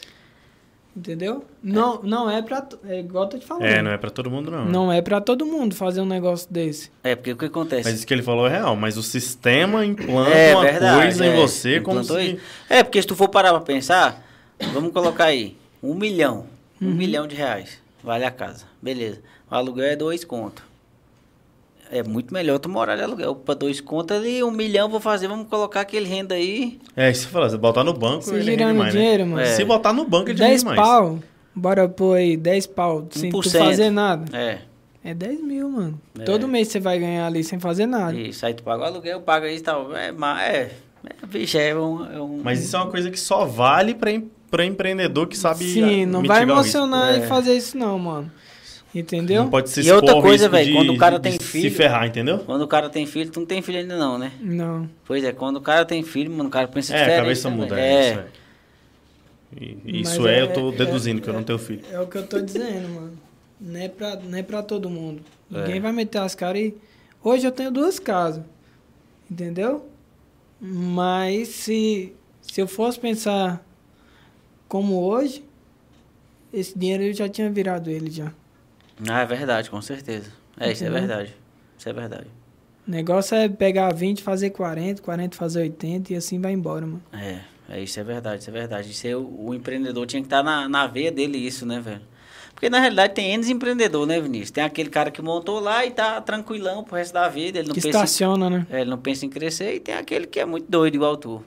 [0.95, 1.45] Entendeu?
[1.63, 2.67] Não, não é pra.
[2.85, 3.63] É igual eu tô te falando.
[3.65, 4.65] É, não é pra todo mundo, não.
[4.65, 6.91] Não é pra todo mundo fazer um negócio desse.
[7.01, 7.83] É, porque o que acontece?
[7.85, 11.01] Mas isso que ele falou é real, mas o sistema implanta é uma verdade.
[11.01, 11.27] coisa é.
[11.33, 12.21] em você como Implantou se...
[12.23, 12.39] aí.
[12.69, 14.21] É, porque se tu for parar pra pensar,
[14.73, 16.45] vamos colocar aí, um milhão.
[16.81, 16.93] Um Uhum.
[16.95, 17.79] milhão de reais.
[18.03, 18.65] Vale a casa.
[18.81, 19.21] Beleza.
[19.49, 20.63] O aluguel é dois conto.
[21.91, 23.35] É muito melhor tu morar de aluguel.
[23.35, 26.79] Pra dois contos ali, um milhão vou fazer, vamos colocar aquele renda aí.
[26.95, 29.25] É, isso que você fala, você botar no banco, Você ele rende girando mais, dinheiro,
[29.25, 29.29] né?
[29.31, 29.41] mano.
[29.41, 29.45] É.
[29.55, 30.79] Se botar no banco, ele 10 rende mais.
[30.79, 31.19] pau.
[31.53, 33.59] Bora pôr aí 10 pau sem tu 1%.
[33.59, 34.25] fazer nada.
[34.37, 34.59] É.
[35.03, 35.99] É 10 mil, mano.
[36.17, 36.23] É.
[36.23, 38.15] Todo mês você vai ganhar ali sem fazer nada.
[38.17, 39.93] Isso, aí tu paga o aluguel, paga isso e tal.
[39.95, 40.71] É, mas é.
[41.23, 42.05] é bicho, é um.
[42.13, 45.35] É um Mas isso é uma coisa que só vale pra, em- pra empreendedor que
[45.37, 47.17] sabe Sim, não vai emocionar É.
[47.17, 48.31] e fazer isso não, mano.
[48.93, 49.43] Entendeu?
[49.43, 51.39] Não pode se E expor outra ao coisa, velho, quando o cara de tem Se
[51.39, 52.39] filho- ferrar, entendeu?
[52.39, 54.33] Quando o cara tem filho, tu não tem filho ainda não, né?
[54.41, 54.89] Não.
[55.05, 57.17] Pois é, quando o cara tem filho, mano, o cara pensa É, diferente.
[57.17, 57.79] a cabeça né, muda.
[57.79, 57.83] É.
[57.83, 58.11] É.
[58.11, 59.61] Isso, é.
[59.61, 61.81] E- isso é, é- eu tô é- deduzindo que eu é- não tenho filho.
[61.89, 63.17] É o que eu tô dizendo, mano.
[63.61, 65.21] Não é pra, não é pra todo mundo.
[65.49, 65.79] Ninguém É.
[65.79, 66.75] vai meter as caras e.
[67.23, 68.43] Hoje eu tenho duas casas.
[69.29, 69.85] Entendeu?
[70.59, 72.11] Mas se,
[72.41, 73.65] se eu fosse pensar
[74.67, 75.43] como hoje,
[76.53, 78.33] esse dinheiro eu já tinha virado ele já.
[79.09, 80.31] Ah, é verdade, com certeza.
[80.59, 81.35] É, isso é verdade.
[81.77, 82.27] Isso é verdade.
[82.87, 87.01] O negócio é pegar 20, fazer 40, 40 fazer 80 e assim vai embora, mano.
[87.13, 88.91] É, é isso é verdade, isso é verdade.
[88.91, 92.01] Isso é, o, o empreendedor tinha que estar na, na veia dele isso, né, velho?
[92.53, 94.51] Porque na realidade tem N empreendedor, né, Vinícius?
[94.51, 97.73] Tem aquele cara que montou lá e tá tranquilão pro resto da vida, ele não
[97.73, 98.67] que pensa em, estaciona, né?
[98.69, 101.43] é, ele não pensa em crescer e tem aquele que é muito doido igual tu.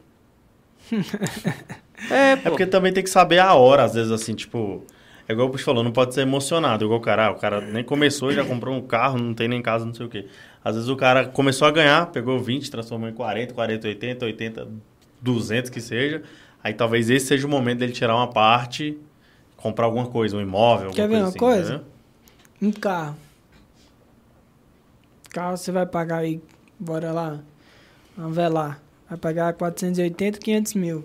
[2.11, 2.49] é, pô.
[2.49, 4.85] É porque também tem que saber a hora, às vezes, assim, tipo.
[5.29, 6.85] É igual o Puxa falou, não pode ser emocionado.
[6.85, 9.49] Igual o cara, ah, o cara nem começou e já comprou um carro, não tem
[9.49, 10.27] nem casa, não sei o quê.
[10.63, 14.69] Às vezes o cara começou a ganhar, pegou 20, transformou em 40, 40, 80, 80,
[15.23, 16.23] 200 que seja.
[16.63, 18.99] Aí talvez esse seja o momento dele tirar uma parte,
[19.57, 21.75] comprar alguma coisa, um imóvel, alguma Quer ver uma assim, coisa?
[21.75, 22.69] entendeu?
[22.69, 23.17] Um carro.
[25.31, 26.41] Carro você vai pagar aí,
[26.79, 27.41] bora lá,
[28.17, 28.79] vamos ver lá.
[29.09, 31.05] Vai pagar 480, 500 mil.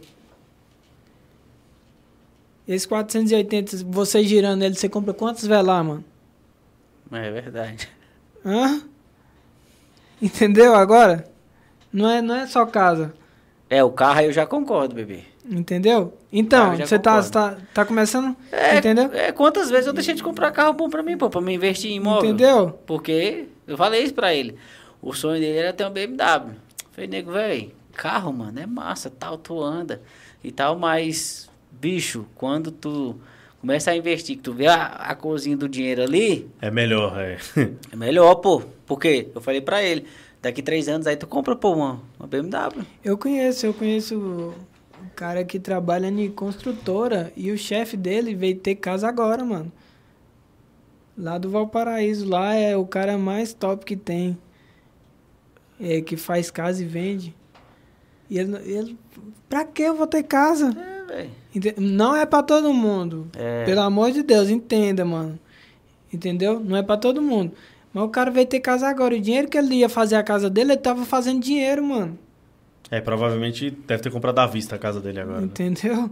[2.69, 6.05] Esse 480, você girando ele, você compra quantos velar, mano?
[7.11, 7.89] É verdade.
[8.45, 8.83] Hã?
[10.21, 11.27] Entendeu agora?
[11.91, 13.11] Não é, não é só casa.
[13.67, 15.23] É, o carro eu já concordo, bebê.
[15.43, 16.15] Entendeu?
[16.31, 18.37] Então, você tá, tá, tá começando.
[18.51, 19.09] É, entendeu?
[19.13, 21.89] É, quantas vezes eu deixei de comprar carro bom pra mim, pô, pra me investir
[21.89, 22.29] em imóvel?
[22.29, 22.79] Entendeu?
[22.85, 24.55] Porque eu falei isso pra ele.
[25.01, 26.53] O sonho dele era ter um BMW.
[26.91, 29.99] Falei, nego, velho, carro, mano, é massa, tal, tu anda
[30.43, 31.48] e tal, mas,
[31.79, 33.15] bicho, quando tu
[33.59, 37.37] começa a investir, que tu vê a, a cozinha do dinheiro ali, É melhor, é.
[37.91, 38.61] é melhor, pô.
[38.85, 40.05] Porque eu falei pra ele,
[40.41, 42.85] daqui três anos aí tu compra, pô, uma, uma BMW.
[43.03, 44.53] Eu conheço, eu conheço o
[45.01, 49.71] o cara que trabalha em construtora e o chefe dele veio ter casa agora, mano.
[51.17, 54.37] Lá do Valparaíso, lá é o cara mais top que tem.
[55.79, 57.35] É, que faz casa e vende.
[58.29, 58.97] E ele, ele
[59.47, 60.69] pra que eu vou ter casa?
[60.77, 61.29] É, velho.
[61.77, 63.27] Não é pra todo mundo.
[63.37, 63.65] É.
[63.65, 65.37] Pelo amor de Deus, entenda, mano.
[66.13, 66.59] Entendeu?
[66.59, 67.51] Não é pra todo mundo.
[67.93, 69.15] Mas o cara veio ter casa agora.
[69.15, 72.17] O dinheiro que ele ia fazer a casa dele, ele tava fazendo dinheiro, mano.
[72.91, 75.41] É, provavelmente deve ter comprado à vista a casa dele agora.
[75.41, 75.45] né?
[75.47, 76.09] Entendeu?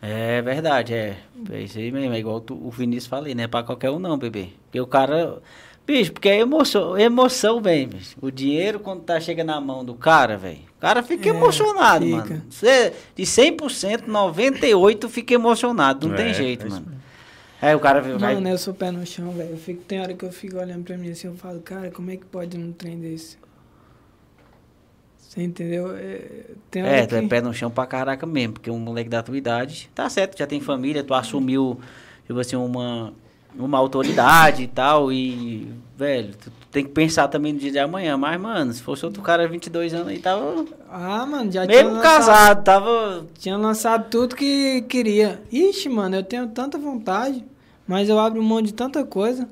[0.00, 1.16] É verdade, é.
[1.50, 3.98] É isso aí mesmo, é igual tu- o Vinícius falei, não é pra qualquer um
[3.98, 4.48] não, bebê.
[4.66, 5.38] Porque o cara.
[5.88, 8.14] Bicho, porque é emoção, emoção vem, bicho.
[8.20, 12.04] O dinheiro, quando tá chega na mão do cara, velho, o cara fica É, emocionado,
[12.04, 12.16] fica.
[12.18, 12.42] mano.
[12.50, 16.92] Cê, de 100%, 98% fica emocionado, não É, tem jeito, é mano.
[17.62, 18.34] Aí o cara vai.
[18.34, 19.50] Mano, eu sou pé no chão, velho.
[19.52, 22.10] Eu fico- Tem hora que eu fico olhando pra mim assim, eu falo, cara, como
[22.10, 23.38] é que pode um trem desse?
[25.18, 25.96] Você entendeu?
[25.96, 26.20] É,
[26.70, 29.22] tem É, tu é que- pé no chão pra caraca mesmo, porque um moleque da
[29.22, 31.80] tua idade, tá certo, já tem família, tu assumiu,
[32.26, 33.12] tipo assim, uma,
[33.58, 38.16] uma autoridade e tal, e, velho, tu, tem que pensar também no dia de amanhã,
[38.16, 42.00] mas, mano, se fosse outro cara 22 anos aí, tava Ah, mano, já tinha mesmo
[42.00, 43.26] casado, tava...
[43.38, 45.42] tinha lançado tudo que queria.
[45.50, 47.44] Ixi, mano, eu tenho tanta vontade,
[47.86, 49.48] mas eu abro mão de tanta coisa.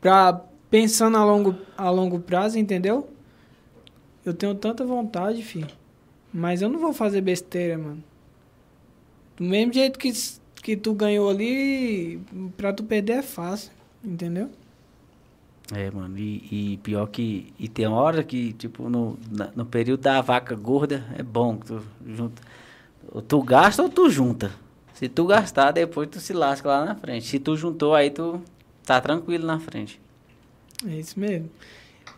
[0.00, 3.08] Pra, pensando a longo, a longo prazo, entendeu?
[4.24, 5.68] Eu tenho tanta vontade, filho.
[6.32, 8.02] Mas eu não vou fazer besteira, mano.
[9.36, 10.12] Do mesmo jeito que,
[10.64, 12.20] que tu ganhou ali,
[12.58, 13.72] pra tu perder é fácil,
[14.04, 14.50] entendeu?
[15.72, 20.00] É, mano, e, e pior que, e tem hora que, tipo, no, na- no período
[20.02, 22.42] da vaca gorda, é bom que tu junta,
[23.12, 24.52] ou tu gasta ou tu junta.
[24.94, 27.26] Se tu gastar, depois tu se lasca lá na frente.
[27.26, 28.40] Se tu juntou, aí tu
[28.84, 30.00] tá tranquilo na frente.
[30.86, 31.50] É isso mesmo.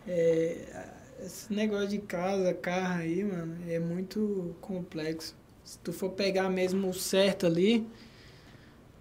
[0.09, 0.90] É,
[1.24, 5.36] esse negócio de casa, carro aí, mano, é muito complexo.
[5.64, 7.86] Se tu for pegar mesmo o certo ali,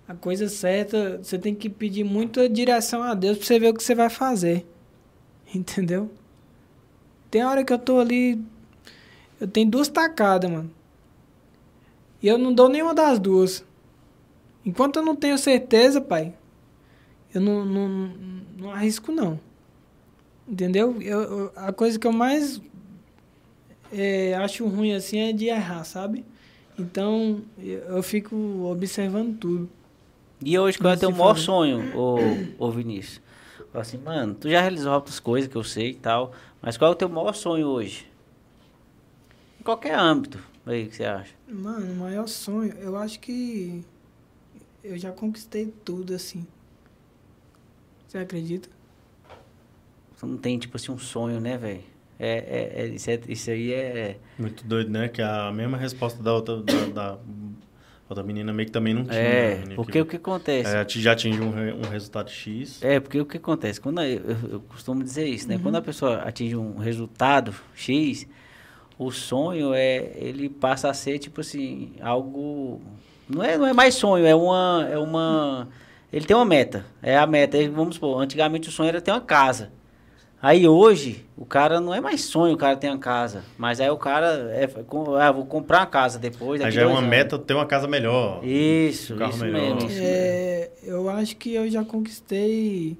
[0.07, 3.73] a coisa certa, você tem que pedir muita direção a Deus pra você ver o
[3.73, 4.65] que você vai fazer.
[5.53, 6.09] Entendeu?
[7.31, 8.41] Tem hora que eu tô ali.
[9.39, 10.71] Eu tenho duas tacadas, mano.
[12.21, 13.63] E eu não dou nenhuma das duas.
[14.65, 16.33] Enquanto eu não tenho certeza, pai,
[17.33, 18.13] eu não, não,
[18.57, 19.39] não arrisco, não.
[20.47, 21.01] Entendeu?
[21.01, 22.61] Eu, a coisa que eu mais
[23.91, 26.25] é, acho ruim assim é de errar, sabe?
[26.77, 29.69] Então eu fico observando tudo.
[30.45, 32.19] E hoje, qual é o teu maior sonho, ô,
[32.59, 33.19] ô Vinícius?
[33.71, 36.91] Fala assim, mano, tu já realizou outras coisas que eu sei e tal, mas qual
[36.91, 38.07] é o teu maior sonho hoje?
[39.59, 41.33] Em qualquer âmbito, aí, o que você acha?
[41.47, 43.83] Mano, o maior sonho, eu acho que
[44.83, 46.45] eu já conquistei tudo assim.
[48.07, 48.69] Você acredita?
[50.15, 51.83] Você não tem, tipo assim, um sonho, né, velho?
[52.19, 54.19] É, é, é, isso, é, isso aí é...
[54.37, 55.09] Muito doido, né?
[55.09, 57.19] Que a mesma resposta da outra, da, da
[58.09, 59.15] outra menina meio que também não tinha.
[59.19, 60.75] É, menina porque que- o que acontece?
[60.75, 62.81] É, já atingiu um, um resultado X.
[62.83, 63.79] É, porque o que acontece?
[63.81, 64.21] Quando a- eu,
[64.51, 65.55] eu costumo dizer isso, né?
[65.55, 65.61] Uhum.
[65.63, 68.27] Quando a pessoa atinge um resultado X,
[68.97, 72.81] o sonho é ele passa a ser tipo assim, algo
[73.27, 75.67] não é não é mais sonho, é uma é uma
[76.13, 76.85] ele tem uma meta.
[77.03, 79.71] É a meta, Ele- vamos supor, antigamente o sonho era ter uma casa.
[80.45, 83.89] Aí hoje, o cara não é mais sonho, o cara tem uma casa, mas aí
[83.89, 87.09] o cara é com- ah, vou comprar uma casa depois, Aí já é uma anos.
[87.09, 88.45] meta ter uma casa melhor.
[88.45, 89.59] Isso, um carro isso melhor.
[89.59, 89.77] mesmo.
[89.79, 90.03] Isso mesmo.
[90.03, 92.95] É, eu acho que eu já conquistei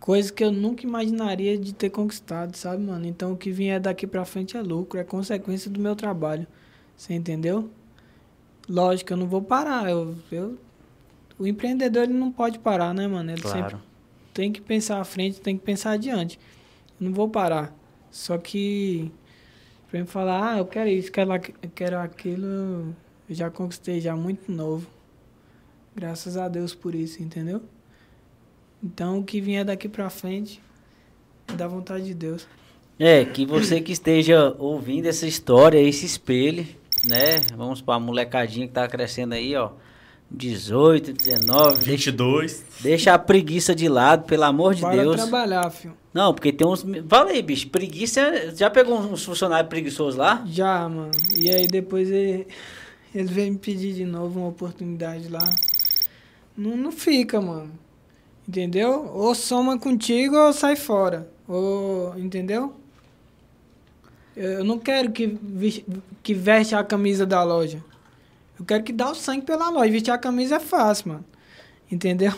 [0.00, 3.06] coisas que eu nunca imaginaria de ter conquistado, sabe, mano?
[3.06, 6.44] Então o que vier daqui pra frente é lucro, é consequência do meu trabalho.
[6.96, 7.70] Você entendeu?
[8.68, 9.88] Lógico, eu não vou parar.
[9.88, 10.58] Eu, eu,
[11.38, 13.30] o empreendedor ele não pode parar, né, mano?
[13.30, 13.80] Ele sempre Claro.
[14.34, 16.36] tem que pensar à frente, tem que pensar adiante.
[16.98, 17.74] Não vou parar.
[18.10, 19.10] Só que
[19.90, 21.30] pra mim falar, ah, eu quero isso, quero,
[21.74, 22.94] quero aquilo,
[23.28, 24.86] eu já conquistei já muito novo.
[25.94, 27.62] Graças a Deus por isso, entendeu?
[28.82, 30.60] Então o que vier daqui pra frente
[31.48, 32.46] é da vontade de Deus.
[32.98, 36.76] É, que você que esteja ouvindo essa história aí se espelhe,
[37.06, 37.40] né?
[37.56, 39.72] Vamos para a molecadinha que tá crescendo aí, ó.
[40.30, 42.64] 18, 19, deixa, 22.
[42.80, 45.16] deixa a preguiça de lado, pelo amor de Bora Deus.
[45.16, 45.96] trabalhar, filho.
[46.14, 46.86] Não, porque tem uns.
[47.08, 48.54] Fala aí, bicho, preguiça.
[48.54, 50.44] Já pegou uns funcionários preguiçosos lá?
[50.46, 51.10] Já, mano.
[51.36, 52.46] E aí depois ele,
[53.12, 55.44] ele veio me pedir de novo uma oportunidade lá.
[56.56, 57.72] Não, não fica, mano.
[58.48, 59.10] Entendeu?
[59.12, 61.28] Ou soma contigo ou sai fora.
[61.48, 62.74] Ou, entendeu?
[64.36, 65.36] Eu não quero que,
[66.22, 67.84] que veste a camisa da loja.
[68.58, 69.90] Eu quero que dá o sangue pela loja.
[69.90, 71.24] Vestir a camisa é fácil, mano.
[71.90, 72.32] Entendeu?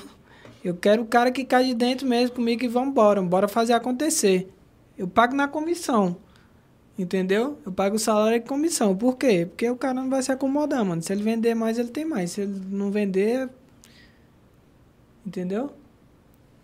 [0.67, 3.23] Eu quero o cara que cai de dentro mesmo comigo e vambora.
[3.23, 4.53] Bora fazer acontecer.
[4.99, 6.17] Eu pago na comissão.
[6.99, 7.57] Entendeu?
[7.65, 8.97] Eu pago o salário e comissão.
[8.97, 9.47] Por quê?
[9.49, 11.01] Porque o cara não vai se acomodar, mano.
[11.01, 12.33] Se ele vender mais, ele tem mais.
[12.33, 13.49] Se ele não vender.
[15.25, 15.71] Entendeu?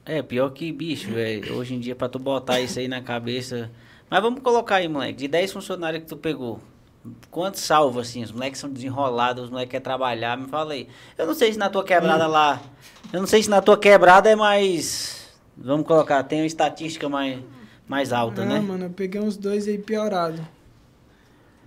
[0.04, 1.54] É, pior que, bicho, velho.
[1.54, 3.70] Hoje em dia, pra tu botar isso aí na cabeça.
[4.10, 5.12] Mas vamos colocar aí, moleque.
[5.12, 6.58] De 10 funcionários que tu pegou,
[7.30, 8.22] quantos salva, assim?
[8.22, 10.36] Os moleques são desenrolados, os moleques querem trabalhar.
[10.36, 10.88] Me fala aí.
[11.16, 12.60] Eu não sei se na tua quebrada lá.
[13.12, 15.28] Eu não sei se na tua quebrada é mais.
[15.56, 17.38] Vamos colocar, tem uma estatística mais,
[17.86, 18.60] mais alta, ah, né?
[18.60, 20.46] mano, eu peguei uns dois aí piorado.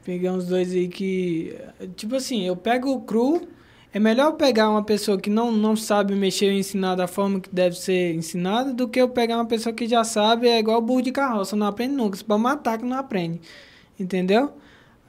[0.04, 1.58] Peguei uns dois aí que.
[1.96, 3.48] Tipo assim, eu pego o cru.
[3.94, 7.40] É melhor eu pegar uma pessoa que não, não sabe mexer e ensinar da forma
[7.40, 10.82] que deve ser ensinada do que eu pegar uma pessoa que já sabe, é igual
[10.82, 12.18] burro de carroça, não aprende nunca.
[12.18, 13.40] Se pra matar que não aprende.
[13.98, 14.52] Entendeu?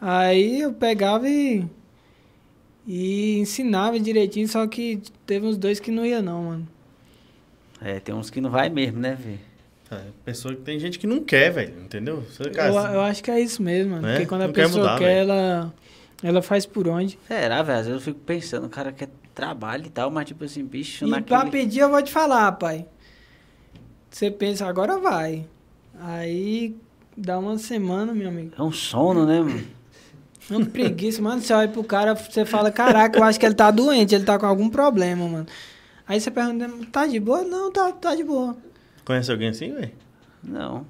[0.00, 1.64] Aí eu pegava e.
[2.86, 6.68] E ensinava direitinho, só que teve uns dois que não ia não, mano.
[7.80, 9.40] É, tem uns que não vai mesmo, né, velho?
[9.90, 12.24] É, pessoa que tem gente que não quer, velho, entendeu?
[12.38, 14.02] Eu, eu acho que é isso mesmo, mano.
[14.02, 14.14] Né?
[14.14, 15.74] Porque quando a Não quer pessoa mudar, quer, ela,
[16.22, 17.18] ela faz por onde.
[17.26, 17.78] Será, velho?
[17.78, 21.04] Às vezes eu fico pensando, o cara quer trabalho e tal, mas tipo assim, bicho,
[21.04, 21.40] E naquele...
[21.40, 22.86] pra pedir, eu vou te falar, pai.
[24.10, 25.46] Você pensa, agora vai.
[26.00, 26.74] Aí
[27.16, 28.52] dá uma semana, meu amigo.
[28.58, 29.75] É um sono, né, mano?
[30.50, 31.40] Uma preguiça, mano.
[31.40, 34.38] Você olha pro cara, você fala, caraca, eu acho que ele tá doente, ele tá
[34.38, 35.46] com algum problema, mano.
[36.06, 37.42] Aí você pergunta, tá de boa?
[37.42, 38.56] Não, tá, tá de boa.
[39.04, 39.92] Conhece alguém assim, velho?
[40.42, 40.86] Não,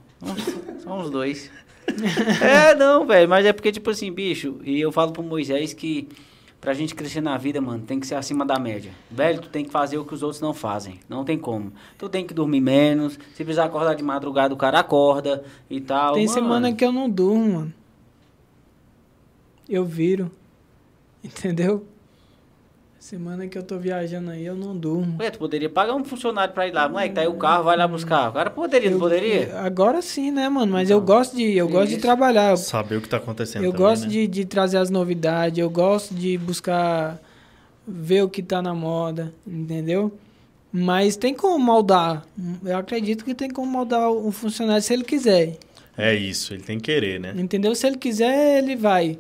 [0.83, 1.51] só uns dois.
[2.43, 6.09] é, não, velho, mas é porque, tipo assim, bicho, e eu falo pro Moisés que
[6.61, 8.91] pra gente crescer na vida, mano, tem que ser acima da média.
[9.11, 10.99] Velho, tu tem que fazer o que os outros não fazem.
[11.09, 11.73] Não tem como.
[11.97, 13.19] Tu tem que dormir menos.
[13.35, 16.15] Se precisar acordar de madrugada, o cara acorda e tal.
[16.15, 16.35] Tem mano.
[16.35, 17.75] semana que eu não durmo, mano.
[19.69, 20.31] Eu viro.
[21.25, 21.85] Entendeu?
[22.99, 25.17] Semana que eu tô viajando aí, eu não durmo.
[25.21, 26.89] Ué, tu poderia pagar um funcionário pra ir lá.
[26.89, 28.33] Moleque, tá aí o carro, vai lá buscar.
[28.33, 29.61] Cara poderia, não Eu- poderia?
[29.61, 30.73] Agora sim, né, mano?
[30.73, 32.51] Mas eu gosto de, eu gosto de trabalhar.
[32.51, 34.09] Eu Saber o que tá acontecendo Eu também, gosto né?
[34.09, 37.21] de, de trazer as novidades, eu gosto de buscar
[37.87, 40.13] ver o que tá na moda, entendeu?
[40.73, 42.25] Mas tem como moldar.
[42.65, 45.59] Eu acredito que tem como moldar um funcionário se ele quiser.
[45.97, 47.33] É isso, ele tem que querer, né?
[47.37, 47.73] Entendeu?
[47.77, 49.17] Se ele quiser, ele vai.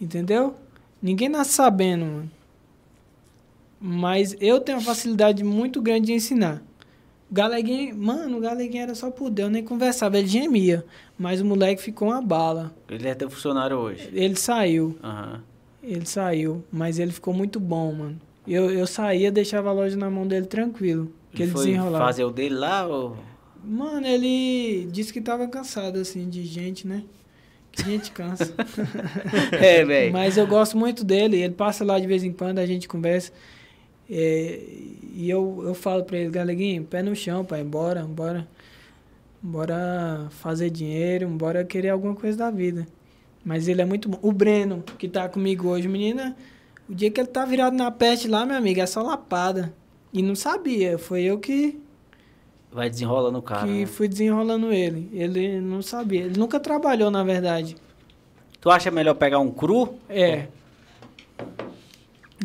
[0.00, 0.54] Entendeu?
[1.02, 2.30] Ninguém nasce sabendo, mano.
[3.80, 6.62] Mas eu tenho uma facilidade muito grande de ensinar.
[7.30, 10.84] O Galeguinho, mano, o Galeguinho era só por Deus, nem conversava, ele gemia.
[11.18, 12.74] Mas o moleque ficou uma bala.
[12.88, 14.08] Ele é teu funcionário hoje.
[14.12, 14.96] Ele saiu.
[15.02, 15.42] Aham.
[15.82, 18.20] Ele saiu, mas ele ficou muito bom, mano.
[18.46, 21.12] Eu, eu saía, deixava a loja na mão dele tranquilo.
[21.32, 22.04] Que ele, foi desenrolava.
[22.04, 23.16] fazer o dele lá ou...
[23.64, 27.02] Mano, ele disse que tava cansado, assim, de gente, né?
[27.84, 28.54] Gente cansa.
[29.52, 30.12] É, velho.
[30.12, 31.40] mas eu gosto muito dele.
[31.40, 33.32] Ele passa lá de vez em quando, a gente conversa.
[34.08, 34.60] É,
[35.14, 37.62] e eu, eu falo pra ele, Galeguinho, pé no chão, pai.
[37.64, 38.46] Bora, bora.
[39.42, 42.86] Bora fazer dinheiro, bora querer alguma coisa da vida.
[43.44, 44.18] Mas ele é muito bom.
[44.22, 46.36] O Breno, que tá comigo hoje, menina,
[46.88, 49.72] o dia que ele tá virado na peste lá, meu amigo, é só lapada.
[50.12, 50.98] E não sabia.
[50.98, 51.78] Foi eu que,
[52.76, 53.66] Vai desenrolando o cara.
[53.66, 53.86] que né?
[53.86, 55.08] fui desenrolando ele.
[55.10, 56.24] Ele não sabia.
[56.24, 57.74] Ele nunca trabalhou, na verdade.
[58.60, 59.94] Tu acha melhor pegar um cru?
[60.10, 60.48] É.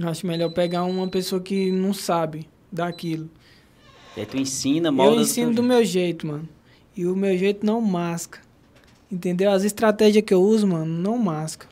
[0.02, 3.30] Acho melhor pegar uma pessoa que não sabe daquilo.
[4.16, 5.12] Aí tu ensina, molda...
[5.12, 6.48] Eu do ensino teu do meu jeito, mano.
[6.96, 8.40] E o meu jeito não masca.
[9.12, 9.52] Entendeu?
[9.52, 11.68] As estratégias que eu uso, mano, não masca.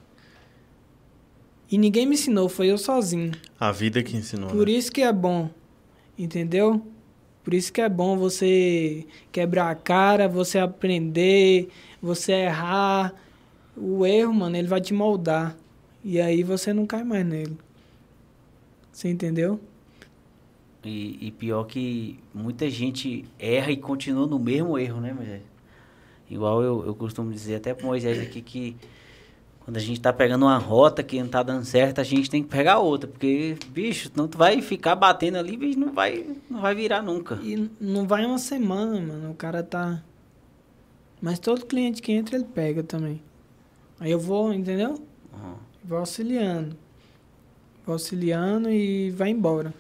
[1.72, 3.32] E ninguém me ensinou, foi eu sozinho.
[3.58, 4.50] A vida que ensinou.
[4.50, 4.74] Por né?
[4.74, 5.50] isso que é bom.
[6.18, 6.86] Entendeu?
[7.50, 11.70] Por isso que é bom você quebrar a cara, você aprender,
[12.00, 13.12] você errar.
[13.76, 15.58] O erro, mano, ele vai te moldar.
[16.04, 17.58] E aí você não cai mais nele.
[18.92, 19.60] Você entendeu?
[20.86, 25.42] E, e pior que muita gente erra e continua no mesmo erro, né, Moisés?
[26.30, 28.76] Igual eu, eu costumo dizer até pro Moisés aqui que
[29.70, 32.42] quando a gente tá pegando uma rota que não tá dando certo, a gente tem
[32.42, 33.08] que pegar outra.
[33.08, 37.36] Porque, bicho, não tu vai ficar batendo ali, bicho, não vai, não vai virar nunca.
[37.44, 39.30] E não vai uma semana, mano.
[39.30, 40.02] O cara tá.
[41.22, 43.22] Mas todo cliente que entra, ele pega também.
[44.00, 44.96] Aí eu vou, entendeu?
[45.32, 45.54] Uhum.
[45.84, 46.76] Vou auxiliando.
[47.86, 49.72] Vou auxiliando e vai embora.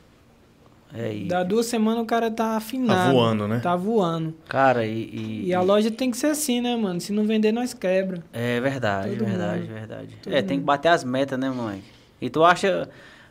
[0.94, 3.00] É, e, Dá duas semanas o cara tá afinado.
[3.08, 3.60] Tá voando, né?
[3.60, 4.34] Tá voando.
[4.48, 7.00] cara, e, e- E a loja tem que ser assim, né, mano?
[7.00, 8.24] Se não vender, nós quebra.
[8.34, 9.74] É verdade, Todo verdade, mundo.
[9.74, 10.18] verdade.
[10.24, 10.66] Todo é, tem que mundo.
[10.66, 11.84] bater as metas, né, mãe?
[12.20, 12.90] E tu acha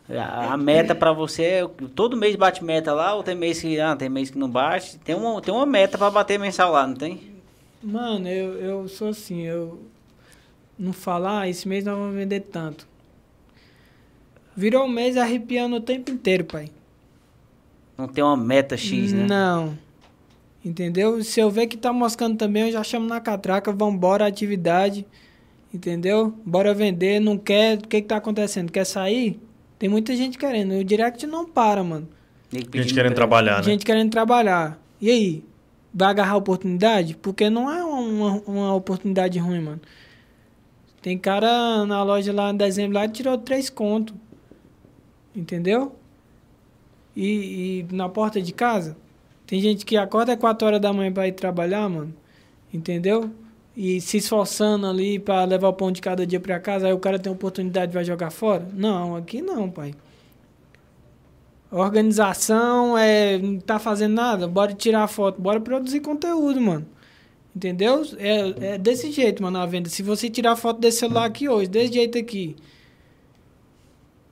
[0.09, 3.79] a, a meta pra você, é- todo mês bate meta lá ou tem mês que,
[3.81, 4.97] ah, tem mês que não bate?
[4.99, 7.21] Tem uma, tem uma meta pra bater mensal lá, não tem?
[7.83, 9.83] Mano, eu, eu sou assim, eu
[10.79, 12.87] não falar, ah, esse mês nós vamos vender tanto.
[14.57, 16.69] Virou um mês arrepiando o tempo inteiro, pai.
[17.99, 19.27] Não tem uma meta X, né?
[19.27, 19.77] Não.
[20.65, 21.23] Entendeu?
[21.25, 25.05] Se eu ver que tá moscando também, eu já chamo na catraca, vambora, atividade.
[25.75, 26.33] Entendeu?
[26.47, 28.71] Bora vender, não quer, o que que tá acontecendo?
[28.71, 29.41] Quer sair?
[29.79, 30.75] Tem muita gente querendo.
[30.79, 32.09] O direct não para, mano.
[32.53, 33.63] Gente querendo pra- trabalhar, né?
[33.65, 34.81] Gente querendo trabalhar.
[35.01, 35.45] E aí?
[35.93, 37.17] Vai agarrar a oportunidade?
[37.17, 39.81] Porque não é uma, uma oportunidade ruim, mano.
[41.03, 44.15] Tem cara na loja lá em dezembro lá tirou três conto.
[45.35, 45.95] Entendeu?
[47.19, 48.97] E, e na porta de casa,
[49.45, 52.15] tem gente que acorda às 4 horas da manhã pra ir trabalhar, mano.
[52.73, 53.29] Entendeu?
[53.77, 56.99] E se esforçando ali pra levar o pão de cada dia pra casa, aí o
[56.99, 58.69] cara tem oportunidade vai jogar fora?
[58.73, 59.95] Não, aqui não, pai.
[61.73, 63.37] Organização é.
[63.37, 64.47] Não tá fazendo nada?
[64.47, 66.87] Bora tirar foto, bora produzir conteúdo, mano.
[67.55, 68.03] Entendeu?
[68.19, 69.89] É, é desse jeito, mano, a venda.
[69.89, 72.55] Se você tirar foto desse celular aqui hoje, desse jeito aqui.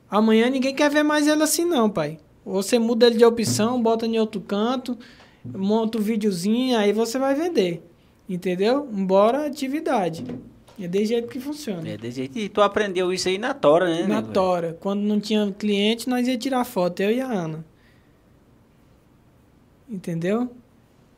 [0.09, 2.19] Amanhã ninguém quer ver mais ele assim, não, pai.
[2.47, 4.97] Você muda ele de opção, bota em outro canto.
[5.45, 7.83] monta o um videozinho, aí você vai vender.
[8.29, 8.89] Entendeu?
[8.93, 10.25] Embora atividade.
[10.81, 11.89] É desse jeito que funciona.
[11.89, 12.39] É desse jeito.
[12.39, 14.03] E tu aprendeu isso aí na Tora, né?
[14.07, 14.33] Na nego?
[14.33, 14.77] Tora.
[14.81, 17.65] Quando não tinha cliente, nós ia tirar foto, eu e a Ana.
[19.89, 20.51] Entendeu?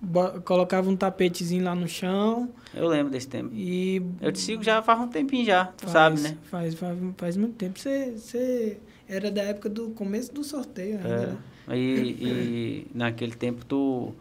[0.01, 3.51] Bo- colocava um tapetezinho lá no chão Eu lembro desse tempo.
[3.53, 4.01] e.
[4.21, 6.39] Eu te sigo já faz um tempinho já, tu faz- sabe, né?
[6.45, 7.79] Faz, faz, faz muito tempo.
[7.81, 8.79] Você, você
[9.09, 11.27] era da época do começo do sorteio ainda, É.
[11.27, 11.77] né?
[11.77, 11.81] E,
[12.21, 14.13] e naquele tempo tu.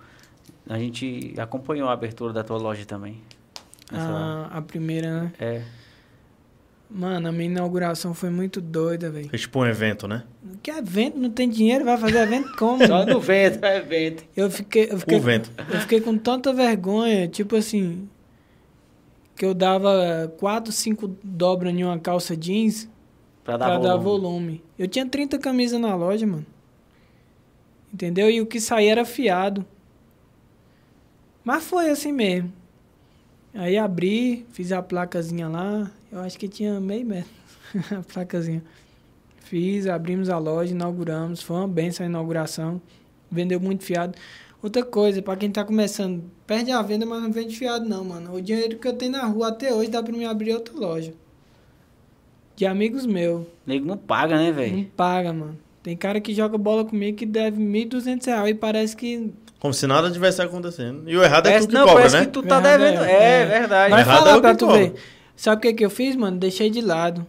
[0.69, 3.18] A gente acompanhou a abertura da tua loja também.
[3.91, 5.31] Nessa- A, a primeira, né?
[5.39, 5.61] É.
[6.89, 9.30] Mano, a minha inauguração foi muito doida, velho.
[9.30, 10.23] Foi tipo um evento, né?
[10.64, 11.18] Que evento?
[11.18, 12.85] Não tem dinheiro, vai fazer evento como?
[12.88, 14.23] Só no vento, é evento.
[14.35, 15.51] Eu fiquei, eu fiquei, O vento.
[15.69, 18.07] eu fiquei com tanta vergonha, tipo assim,
[19.35, 22.89] que eu dava quatro, cinco dobras em uma calça jeans
[23.48, 24.28] Pra dar pra dar volume.
[24.28, 24.64] volume.
[24.78, 26.45] Eu tinha 30 camisas na loja, mano.
[27.94, 28.30] Entendeu?
[28.30, 29.65] E o que saía era fiado.
[31.45, 32.52] Mas foi assim mesmo.
[33.53, 35.90] Aí abri, fiz a placazinha lá.
[36.11, 37.32] Eu acho que tinha meio metro
[37.98, 38.61] a placazinha.
[39.38, 41.41] Fiz, abrimos a loja, inauguramos.
[41.41, 42.82] Foi uma benção a inauguração.
[43.32, 44.18] Vendeu muito fiado.
[44.61, 48.36] Outra coisa, pra quem tá começando, perde a venda, mas não vende fiado não, mano.
[48.36, 51.14] O dinheiro que eu tenho na rua até hoje dá pra me abrir outra loja.
[52.57, 53.45] De amigos meus.
[53.65, 54.91] Nego não paga, né, Não velho?
[54.97, 55.57] paga, mano.
[55.84, 59.31] Tem cara que joga bola comigo que deve 1.200 reais e parece que...
[59.59, 61.09] Como se nada tivesse acontecendo.
[61.09, 62.25] E o errado é Parece, tu que não, cobra, parece né?
[62.25, 63.03] que tu tá Verdade, devendo.
[63.05, 63.45] é, É, é.
[63.45, 63.91] verdade.
[63.91, 64.81] Vai Errado é falar o pra que tu cobra.
[64.81, 64.93] ver.
[65.35, 66.38] Sabe o que que eu fiz, mano?
[66.38, 67.25] Deixei de lado.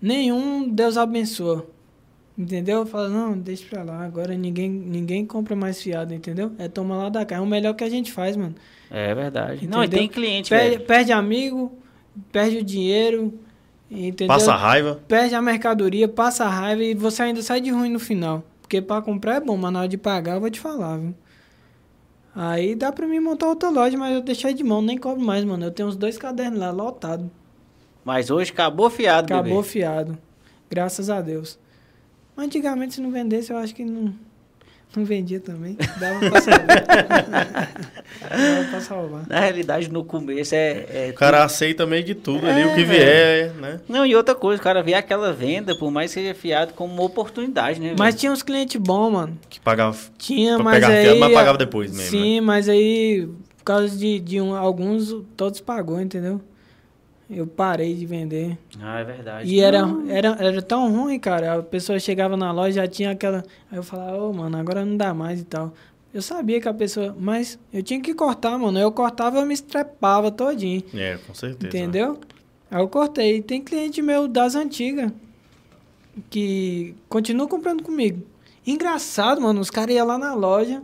[0.00, 1.66] Nenhum Deus abençoa.
[2.36, 2.84] Entendeu?
[2.86, 4.04] Fala, não, deixa pra lá.
[4.04, 6.52] Agora ninguém, ninguém compra mais fiado, entendeu?
[6.58, 7.36] É tomar lá da cá.
[7.36, 8.54] É o melhor que a gente faz, mano.
[8.90, 9.66] É verdade.
[9.66, 10.00] Não, e Entendeu?
[10.00, 10.86] tem cliente, Perde, velho.
[10.86, 11.72] perde amigo,
[12.30, 13.32] perde o dinheiro,
[13.92, 14.28] entendeu?
[14.28, 15.00] Passa raiva.
[15.06, 18.42] Perde a mercadoria, passa a raiva e você ainda sai de ruim no final.
[18.60, 21.14] Porque pra comprar é bom, mas na hora de pagar eu vou te falar, viu?
[22.34, 25.44] Aí dá pra mim montar outra loja, mas eu deixei de mão, nem cobro mais,
[25.44, 25.64] mano.
[25.66, 27.30] Eu tenho uns dois cadernos lá, lotado.
[28.04, 29.68] Mas hoje acabou fiado, Acabou bebê.
[29.68, 30.18] fiado.
[30.70, 31.58] Graças a Deus.
[32.34, 34.14] Mas antigamente, se não vendesse, eu acho que não,
[34.94, 35.76] não vendia também.
[35.98, 36.84] Dava pra salvar.
[38.30, 39.28] Dava pra salvar.
[39.28, 40.86] Na realidade, no começo é.
[40.88, 43.80] é O cara aceita meio que tudo ali, É, o que vier, né?
[43.88, 46.92] Não, e outra coisa, o cara vê aquela venda, por mais que seja fiado, como
[46.92, 47.94] uma oportunidade, né?
[47.98, 49.38] Mas tinha uns clientes bons, mano.
[49.48, 49.96] Que pagava.
[50.18, 51.02] Tinha, Pra mas pegar aí...
[51.04, 52.08] fiado, mas pagava depois mesmo, né?
[52.10, 53.28] Sim, mas aí,
[53.58, 56.40] por causa de, de um, alguns, todos pagou, entendeu?
[57.34, 58.58] Eu parei de vender.
[58.80, 59.48] Ah, é verdade.
[59.52, 59.78] E era,
[60.08, 61.58] era, era tão ruim, cara.
[61.58, 63.42] A pessoa chegava na loja já tinha aquela.
[63.70, 65.72] Aí eu falava, ô, mano, agora não dá mais e tal.
[66.12, 67.16] Eu sabia que a pessoa.
[67.18, 68.78] Mas eu tinha que cortar, mano.
[68.78, 70.82] Eu cortava, eu me estrepava todinho.
[70.94, 71.68] É, com certeza.
[71.68, 72.18] Entendeu?
[72.70, 73.40] Aí eu cortei.
[73.40, 75.10] Tem cliente meu das antigas
[76.28, 78.22] que continua comprando comigo.
[78.66, 79.60] Engraçado, mano.
[79.60, 80.82] Os caras iam lá na loja,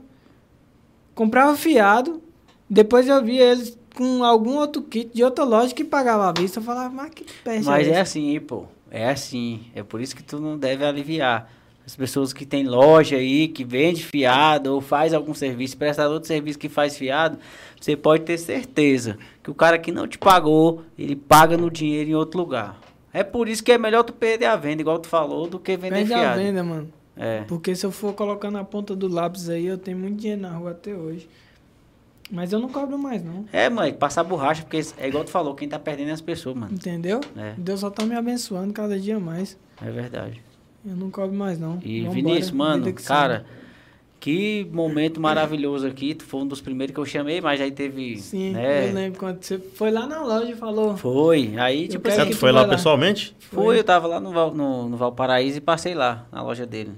[1.14, 2.22] comprava fiado,
[2.68, 6.60] depois eu via eles com algum outro kit de outra loja que pagava à vista.
[6.60, 8.66] Eu falava, mas que peste Mas é é assim, pô.
[8.88, 9.62] É assim.
[9.74, 11.50] É por isso que tu não deve aliviar.
[11.84, 16.28] As pessoas que tem loja aí, que vende fiado ou faz algum serviço, prestador de
[16.28, 17.38] serviço que faz fiado,
[17.80, 22.10] você pode ter certeza que o cara que não te pagou, ele paga no dinheiro
[22.10, 22.78] em outro lugar.
[23.12, 25.76] É por isso que é melhor tu perder a venda, igual tu falou, do que
[25.76, 26.40] vender Perde a fiado.
[26.40, 26.92] venda, mano.
[27.16, 27.40] É.
[27.48, 30.50] Porque se eu for colocar na ponta do lápis aí, eu tenho muito dinheiro na
[30.50, 31.26] rua até hoje.
[32.30, 33.44] Mas eu não cobro mais, não.
[33.52, 36.56] É, mãe, passar borracha, porque é igual tu falou, quem tá perdendo é as pessoas,
[36.56, 36.74] mano.
[36.74, 37.20] Entendeu?
[37.36, 37.54] É.
[37.56, 39.56] Deus só tá me abençoando cada dia mais.
[39.82, 40.42] É verdade.
[40.84, 41.78] Eu não cobro mais, não.
[41.82, 43.44] E Vambora, Vinícius, mano, que cara,
[44.20, 46.14] que momento maravilhoso aqui.
[46.14, 48.18] Tu foi um dos primeiros que eu chamei, mas aí teve.
[48.18, 48.88] Sim, né?
[48.88, 50.96] eu lembro quando você foi lá na loja e falou.
[50.96, 51.54] Foi.
[51.56, 52.68] Aí, tipo Você assim, que foi lá lá.
[52.68, 53.34] pessoalmente?
[53.38, 56.92] foi, eu tava lá no, Val- no, no Valparaíso e passei lá, na loja dele.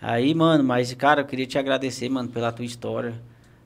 [0.00, 3.14] Aí, mano, mas, cara, eu queria te agradecer, mano, pela tua história.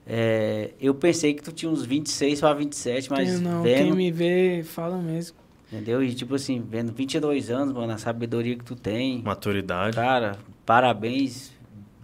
[0.07, 3.97] É, eu pensei que tu tinha uns 26 para 27, mas Tenho não, quem vendo,
[3.97, 5.37] me vê fala mesmo.
[5.73, 6.03] entendeu?
[6.03, 9.21] E tipo assim, vendo 22 anos, mano, a sabedoria que tu tem.
[9.23, 9.97] Maturidade.
[9.97, 11.53] Cara, parabéns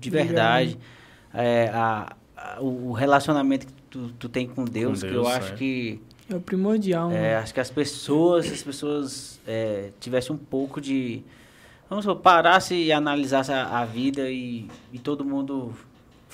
[0.01, 0.27] de Obrigado.
[0.27, 0.79] verdade.
[1.33, 5.53] É, a, a- o relacionamento que tu, tu tem com Deus, que eu Deus, acho
[5.53, 5.57] é.
[5.57, 7.37] que É o primordial, é, né?
[7.37, 11.23] acho que as pessoas, as pessoas é, tivessem um pouco de
[11.89, 15.73] vamos supor, parasse e analisasse a, a vida e, e todo mundo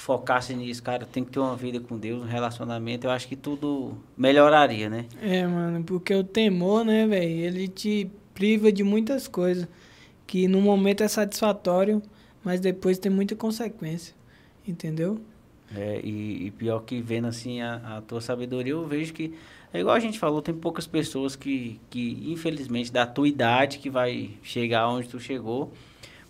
[0.01, 3.37] focasse nisso, cara, tem que ter uma vida com Deus, um relacionamento, eu acho que
[3.37, 5.07] tudo melhoraria, né?
[5.21, 9.67] É, mano, porque o temor, né, velho, ele te priva de muitas coisas.
[10.27, 12.03] Que no momento é satisfatório,
[12.45, 14.15] mas depois tem muita consequência.
[14.67, 15.21] Entendeu?
[15.75, 19.35] É, e, e pior que vendo assim a, a tua sabedoria, eu vejo que
[19.73, 23.91] é igual a gente falou, tem poucas pessoas que, que infelizmente da tua idade que
[23.91, 25.73] vai chegar onde tu chegou.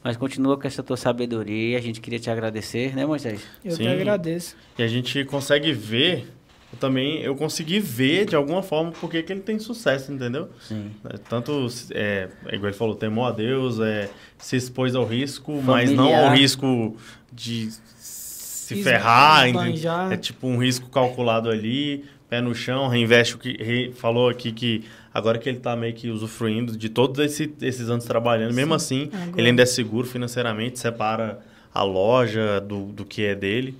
[0.09, 1.76] Mas continua com essa tua sabedoria.
[1.76, 3.43] A gente queria te agradecer, né, Moisés?
[3.62, 3.82] Eu Sim.
[3.82, 4.56] que agradeço.
[4.78, 6.26] E a gente consegue ver,
[6.72, 10.48] eu também, eu consegui ver de alguma forma porque que ele tem sucesso, entendeu?
[10.66, 10.93] Sim.
[11.12, 14.09] É, Tanto, é, é igual ele falou, temou a Deus, é,
[14.39, 16.30] se expôs ao risco, mas não Familiar.
[16.30, 16.97] ao risco
[17.30, 17.68] de
[17.98, 19.74] se ferrar, entende?
[19.76, 20.10] esbanjar.
[20.12, 24.52] é tipo um risco calculado ali, pé no chão, reinveste o que re- falou aqui
[24.52, 28.74] que agora que ele tá meio que usufruindo de todos esse- esses anos trabalhando, mesmo
[28.74, 29.32] assim, Agora.
[29.40, 31.40] ele ainda é seguro financeiramente, separa
[31.74, 33.74] a loja do, do que é dele.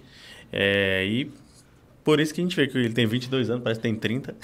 [0.53, 1.31] É, e
[2.09, 4.35] por isso que a gente vê que ele tem 22 anos, parece que tem 30.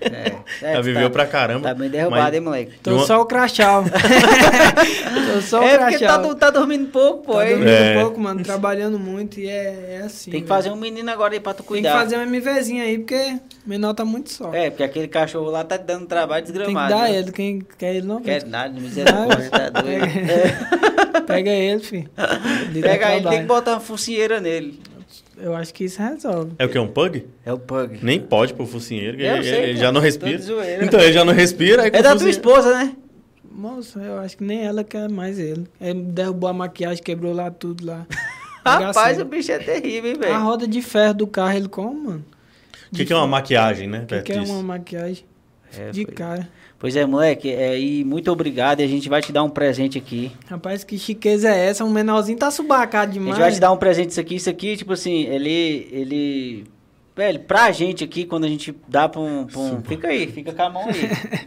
[0.00, 0.32] É,
[0.62, 1.68] Já tu viveu tá, pra caramba.
[1.68, 2.72] Tá bem derrubado, mas- hein, moleque?
[2.84, 3.82] Tô uma- só o crachá.
[5.34, 6.16] Tô só o É porque tá, crachá.
[6.18, 7.32] do- tá dormindo pouco, pô.
[7.34, 7.50] Tá aí.
[7.50, 8.00] dormindo É.
[8.00, 10.30] pouco, mano, trabalhando muito e é, é assim.
[10.30, 10.56] Tem que velho.
[10.62, 11.94] fazer um menino agora aí pra tu Tem que cuidar.
[11.98, 14.54] fazer um MVzinho aí, porque menor tá muito só.
[14.54, 16.94] É, porque aquele cachorro lá tá dando trabalho Tem que desgramado.
[16.94, 17.16] dar né?
[17.18, 20.04] ele, quem quer ele não Quer nada, misericórdia, tá doido.
[20.04, 21.20] É.
[21.26, 22.08] Pega ele, filho.
[22.70, 23.40] Ele Pega ele, tem trabalho.
[23.42, 24.80] que botar uma focinheira nele.
[25.42, 26.52] Eu acho que isso resolve.
[26.58, 26.78] É o que?
[26.78, 27.26] Um pug?
[27.44, 27.98] É o pug.
[28.02, 30.40] Nem pode pro focinheiro, ele, sei, ele já não respira.
[30.82, 31.86] Então, ele já não respira.
[31.86, 32.94] É da tua esposa, né?
[33.50, 35.66] Moça, eu acho que nem ela quer mais ele.
[35.80, 38.06] Ele derrubou a maquiagem, quebrou lá tudo lá.
[38.64, 40.40] Rapaz, o bicho é terrível, hein, A velho?
[40.42, 42.24] roda de ferro do carro ele come, mano.
[42.92, 44.02] O que, que é uma maquiagem, né?
[44.02, 45.24] O que, que é uma maquiagem
[45.78, 46.48] É, de pois- cara?
[46.80, 48.80] Pois é, moleque, é, e muito obrigado.
[48.80, 50.32] E a gente vai te dar um presente aqui.
[50.48, 51.84] Rapaz, que chiqueza é essa?
[51.84, 53.36] Um menorzinho tá subacado A demais.
[53.36, 54.34] gente vai te dar um presente isso aqui.
[54.36, 55.86] Isso aqui, tipo assim, ele.
[55.92, 56.64] ele
[57.20, 59.46] velho, pra gente aqui, quando a gente dá pra um.
[59.46, 60.94] pra um- fica aí, fica com a mão aí.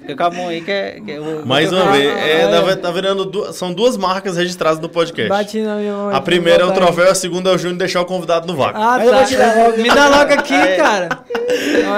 [0.01, 1.01] Fica com a mão aí que é.
[1.03, 2.61] que eu Mais uma vez, é, olha.
[2.77, 5.29] tá, tá virando du- são duas marcas registradas no podcast.
[5.29, 6.15] Bate na minha mão.
[6.15, 6.75] A primeira é o aí.
[6.75, 8.79] troféu, a segunda é o Júnior deixar o convidado no vácuo.
[8.79, 9.63] Ah, tá.
[9.63, 9.77] logo.
[9.81, 10.75] Me dá logo aqui, É.
[10.75, 11.09] cara.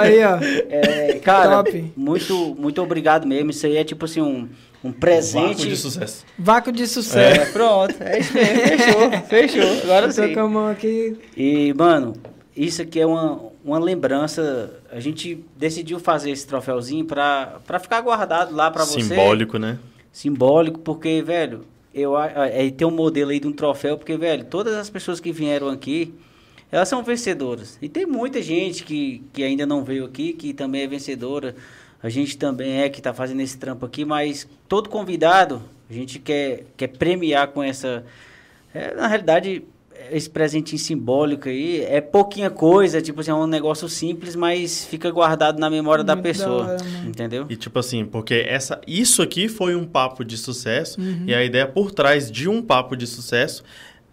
[0.00, 0.38] Aí, ó.
[0.70, 1.92] É, cara, Top.
[1.96, 3.50] muito, muito obrigado mesmo.
[3.50, 4.48] Isso aí é tipo assim, um,
[4.82, 5.68] um Vácuo presente.
[5.68, 6.24] de sucesso.
[6.38, 7.40] Vácuo de sucesso.
[7.42, 7.94] É, pronto.
[8.00, 8.60] É isso mesmo.
[8.62, 9.82] Fechou, fechou.
[9.84, 10.28] Agora sim.
[10.28, 11.16] tô com a mão aqui.
[11.36, 12.14] E, mano,
[12.56, 14.72] isso aqui é uma, uma lembrança.
[14.92, 19.02] A gente decidiu fazer esse troféuzinho pra ficar guardado lá pra você.
[19.02, 19.78] Simbólico, né?
[20.12, 24.74] Simbólico, porque, velho, eu é, tem um modelo aí de um troféu, porque, velho, todas
[24.74, 26.14] as pessoas que vieram aqui,
[26.70, 27.76] elas são vencedoras.
[27.82, 31.56] E tem muita gente que, que ainda não veio aqui, que também é vencedora.
[32.02, 35.60] A gente também é que tá fazendo esse trampo aqui, mas todo convidado,
[35.90, 38.04] a gente quer, quer premiar com essa.
[38.72, 39.64] é, na realidade,
[40.10, 45.10] esse presentinho simbólico aí é pouquinha coisa, tipo assim, é um negócio simples, mas fica
[45.10, 46.64] guardado na memória da Muito da pessoa.
[46.66, 47.08] hora, mano.
[47.08, 47.46] entendeu?
[47.48, 51.24] E tipo assim, porque essa, isso aqui foi um papo de sucesso Uhum.
[51.26, 53.62] e a ideia por trás de um papo de sucesso,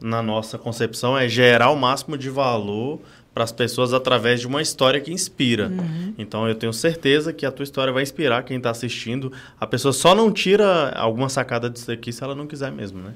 [0.02, 3.00] na nossa concepção, é gerar o máximo de valor
[3.34, 5.68] para as pessoas através de uma história que inspira.
[5.70, 6.14] Uhum.
[6.18, 9.32] Então eu tenho certeza que a tua história vai inspirar quem está assistindo.
[9.60, 13.14] A pessoa só não tira alguma sacada disso aqui se ela não quiser mesmo, né?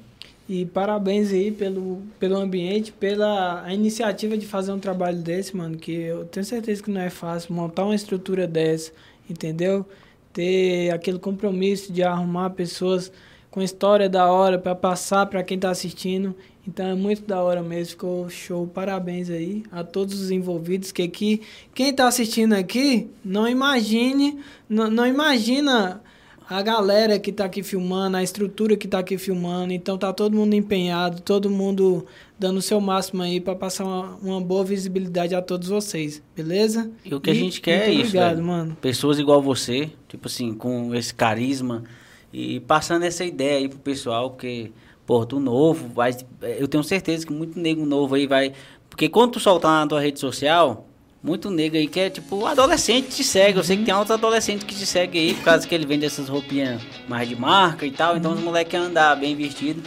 [0.48, 5.76] E parabéns aí pelo, pelo ambiente, pela iniciativa de fazer um trabalho desse, mano.
[5.76, 8.92] Que eu tenho certeza que não é fácil montar uma estrutura dessa,
[9.28, 9.84] entendeu?
[10.32, 13.12] Ter aquele compromisso de arrumar pessoas
[13.50, 16.34] com história da hora para passar para quem tá assistindo.
[16.66, 18.66] Então é muito da hora mesmo, ficou show.
[18.66, 20.92] Parabéns aí a todos os envolvidos.
[20.92, 21.42] Que aqui,
[21.74, 26.02] quem tá assistindo aqui, não imagine, não, não imagina
[26.48, 29.72] a galera que tá aqui filmando, a estrutura que tá aqui filmando.
[29.72, 32.06] Então tá todo mundo empenhado, todo mundo
[32.38, 36.90] dando o seu máximo aí para passar uma, uma boa visibilidade a todos vocês, beleza?
[37.04, 38.46] E o que a gente quer é isso, Obrigado, velho.
[38.46, 38.76] mano.
[38.80, 41.84] pessoas igual você, tipo assim, com esse carisma
[42.32, 44.72] e passando essa ideia aí pro pessoal, porque,
[45.04, 46.16] pô, tu novo, vai,
[46.58, 48.52] eu tenho certeza que muito nego novo aí vai,
[48.88, 50.87] porque quando tu soltar na tua rede social,
[51.22, 54.64] muito nego aí que é tipo, adolescente te segue, eu sei que tem outros adolescentes
[54.64, 57.90] que te seguem aí, por causa que ele vende essas roupinhas mais de marca e
[57.90, 59.82] tal, então os moleques querem andar bem vestido,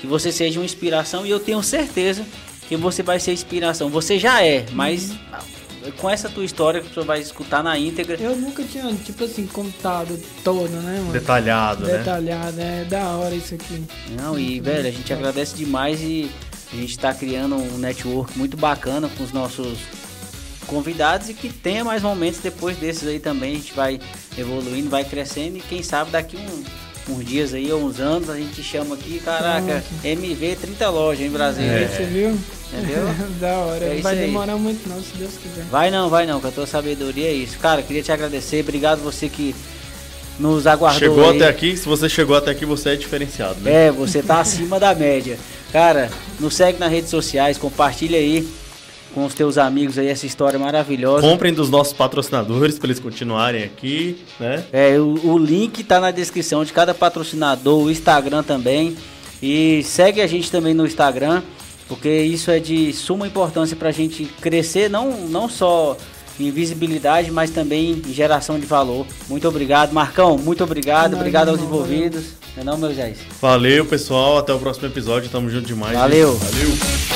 [0.00, 1.26] que você seja uma inspiração.
[1.26, 2.24] E eu tenho certeza
[2.68, 5.12] que você vai ser inspiração, você já é, mas
[5.98, 9.46] com essa tua história que você vai escutar na íntegra, Eu nunca tinha, tipo assim,
[9.46, 11.12] contado todo, né, mano?
[11.12, 11.98] Detalhado, né?
[11.98, 13.84] Detalhado, é da hora isso aqui.
[14.10, 16.30] Não, e velho, a gente agradece demais e
[16.72, 19.78] a gente tá criando um network muito bacana com os nossos
[20.66, 23.52] convidados e que tenha mais momentos depois desses aí também.
[23.52, 24.00] A gente vai
[24.36, 26.64] evoluindo, vai crescendo e quem sabe daqui um-
[27.14, 31.30] uns dias aí ou uns anos a gente chama aqui, caraca, MV 30 lojas em
[31.30, 31.70] Brasília.
[31.70, 31.88] É.
[31.88, 32.36] Você viu?
[32.72, 33.04] Entendeu?
[33.40, 33.84] da hora.
[33.84, 34.26] É não vai aí.
[34.26, 35.64] demorar muito não, se Deus quiser.
[35.70, 37.58] Vai não, vai não, com a tua sabedoria é isso.
[37.58, 39.54] Cara, queria te agradecer, obrigado você que
[40.38, 41.36] nos aguardou Chegou aí.
[41.36, 43.86] até aqui, se você chegou até aqui, você é diferenciado, né?
[43.86, 45.38] É, você tá acima da média.
[45.72, 46.10] Cara,
[46.40, 48.46] nos segue nas redes sociais, compartilha aí
[49.16, 51.26] com os teus amigos aí essa história maravilhosa.
[51.26, 54.62] Comprem dos nossos patrocinadores para eles continuarem aqui, né?
[54.70, 58.94] É, o, o link tá na descrição de cada patrocinador, o Instagram também.
[59.42, 61.42] E segue a gente também no Instagram,
[61.88, 65.96] porque isso é de suma importância para a gente crescer, não, não só
[66.38, 69.06] em visibilidade, mas também em geração de valor.
[69.30, 70.36] Muito obrigado, Marcão.
[70.36, 71.12] Muito obrigado.
[71.12, 72.24] Não, obrigado aos não, envolvidos.
[72.54, 73.14] Não é não, meu Zé?
[73.40, 74.36] Valeu, pessoal.
[74.36, 75.30] Até o próximo episódio.
[75.30, 75.96] Tamo junto demais.
[75.96, 76.34] Valeu.
[76.36, 77.15] Valeu.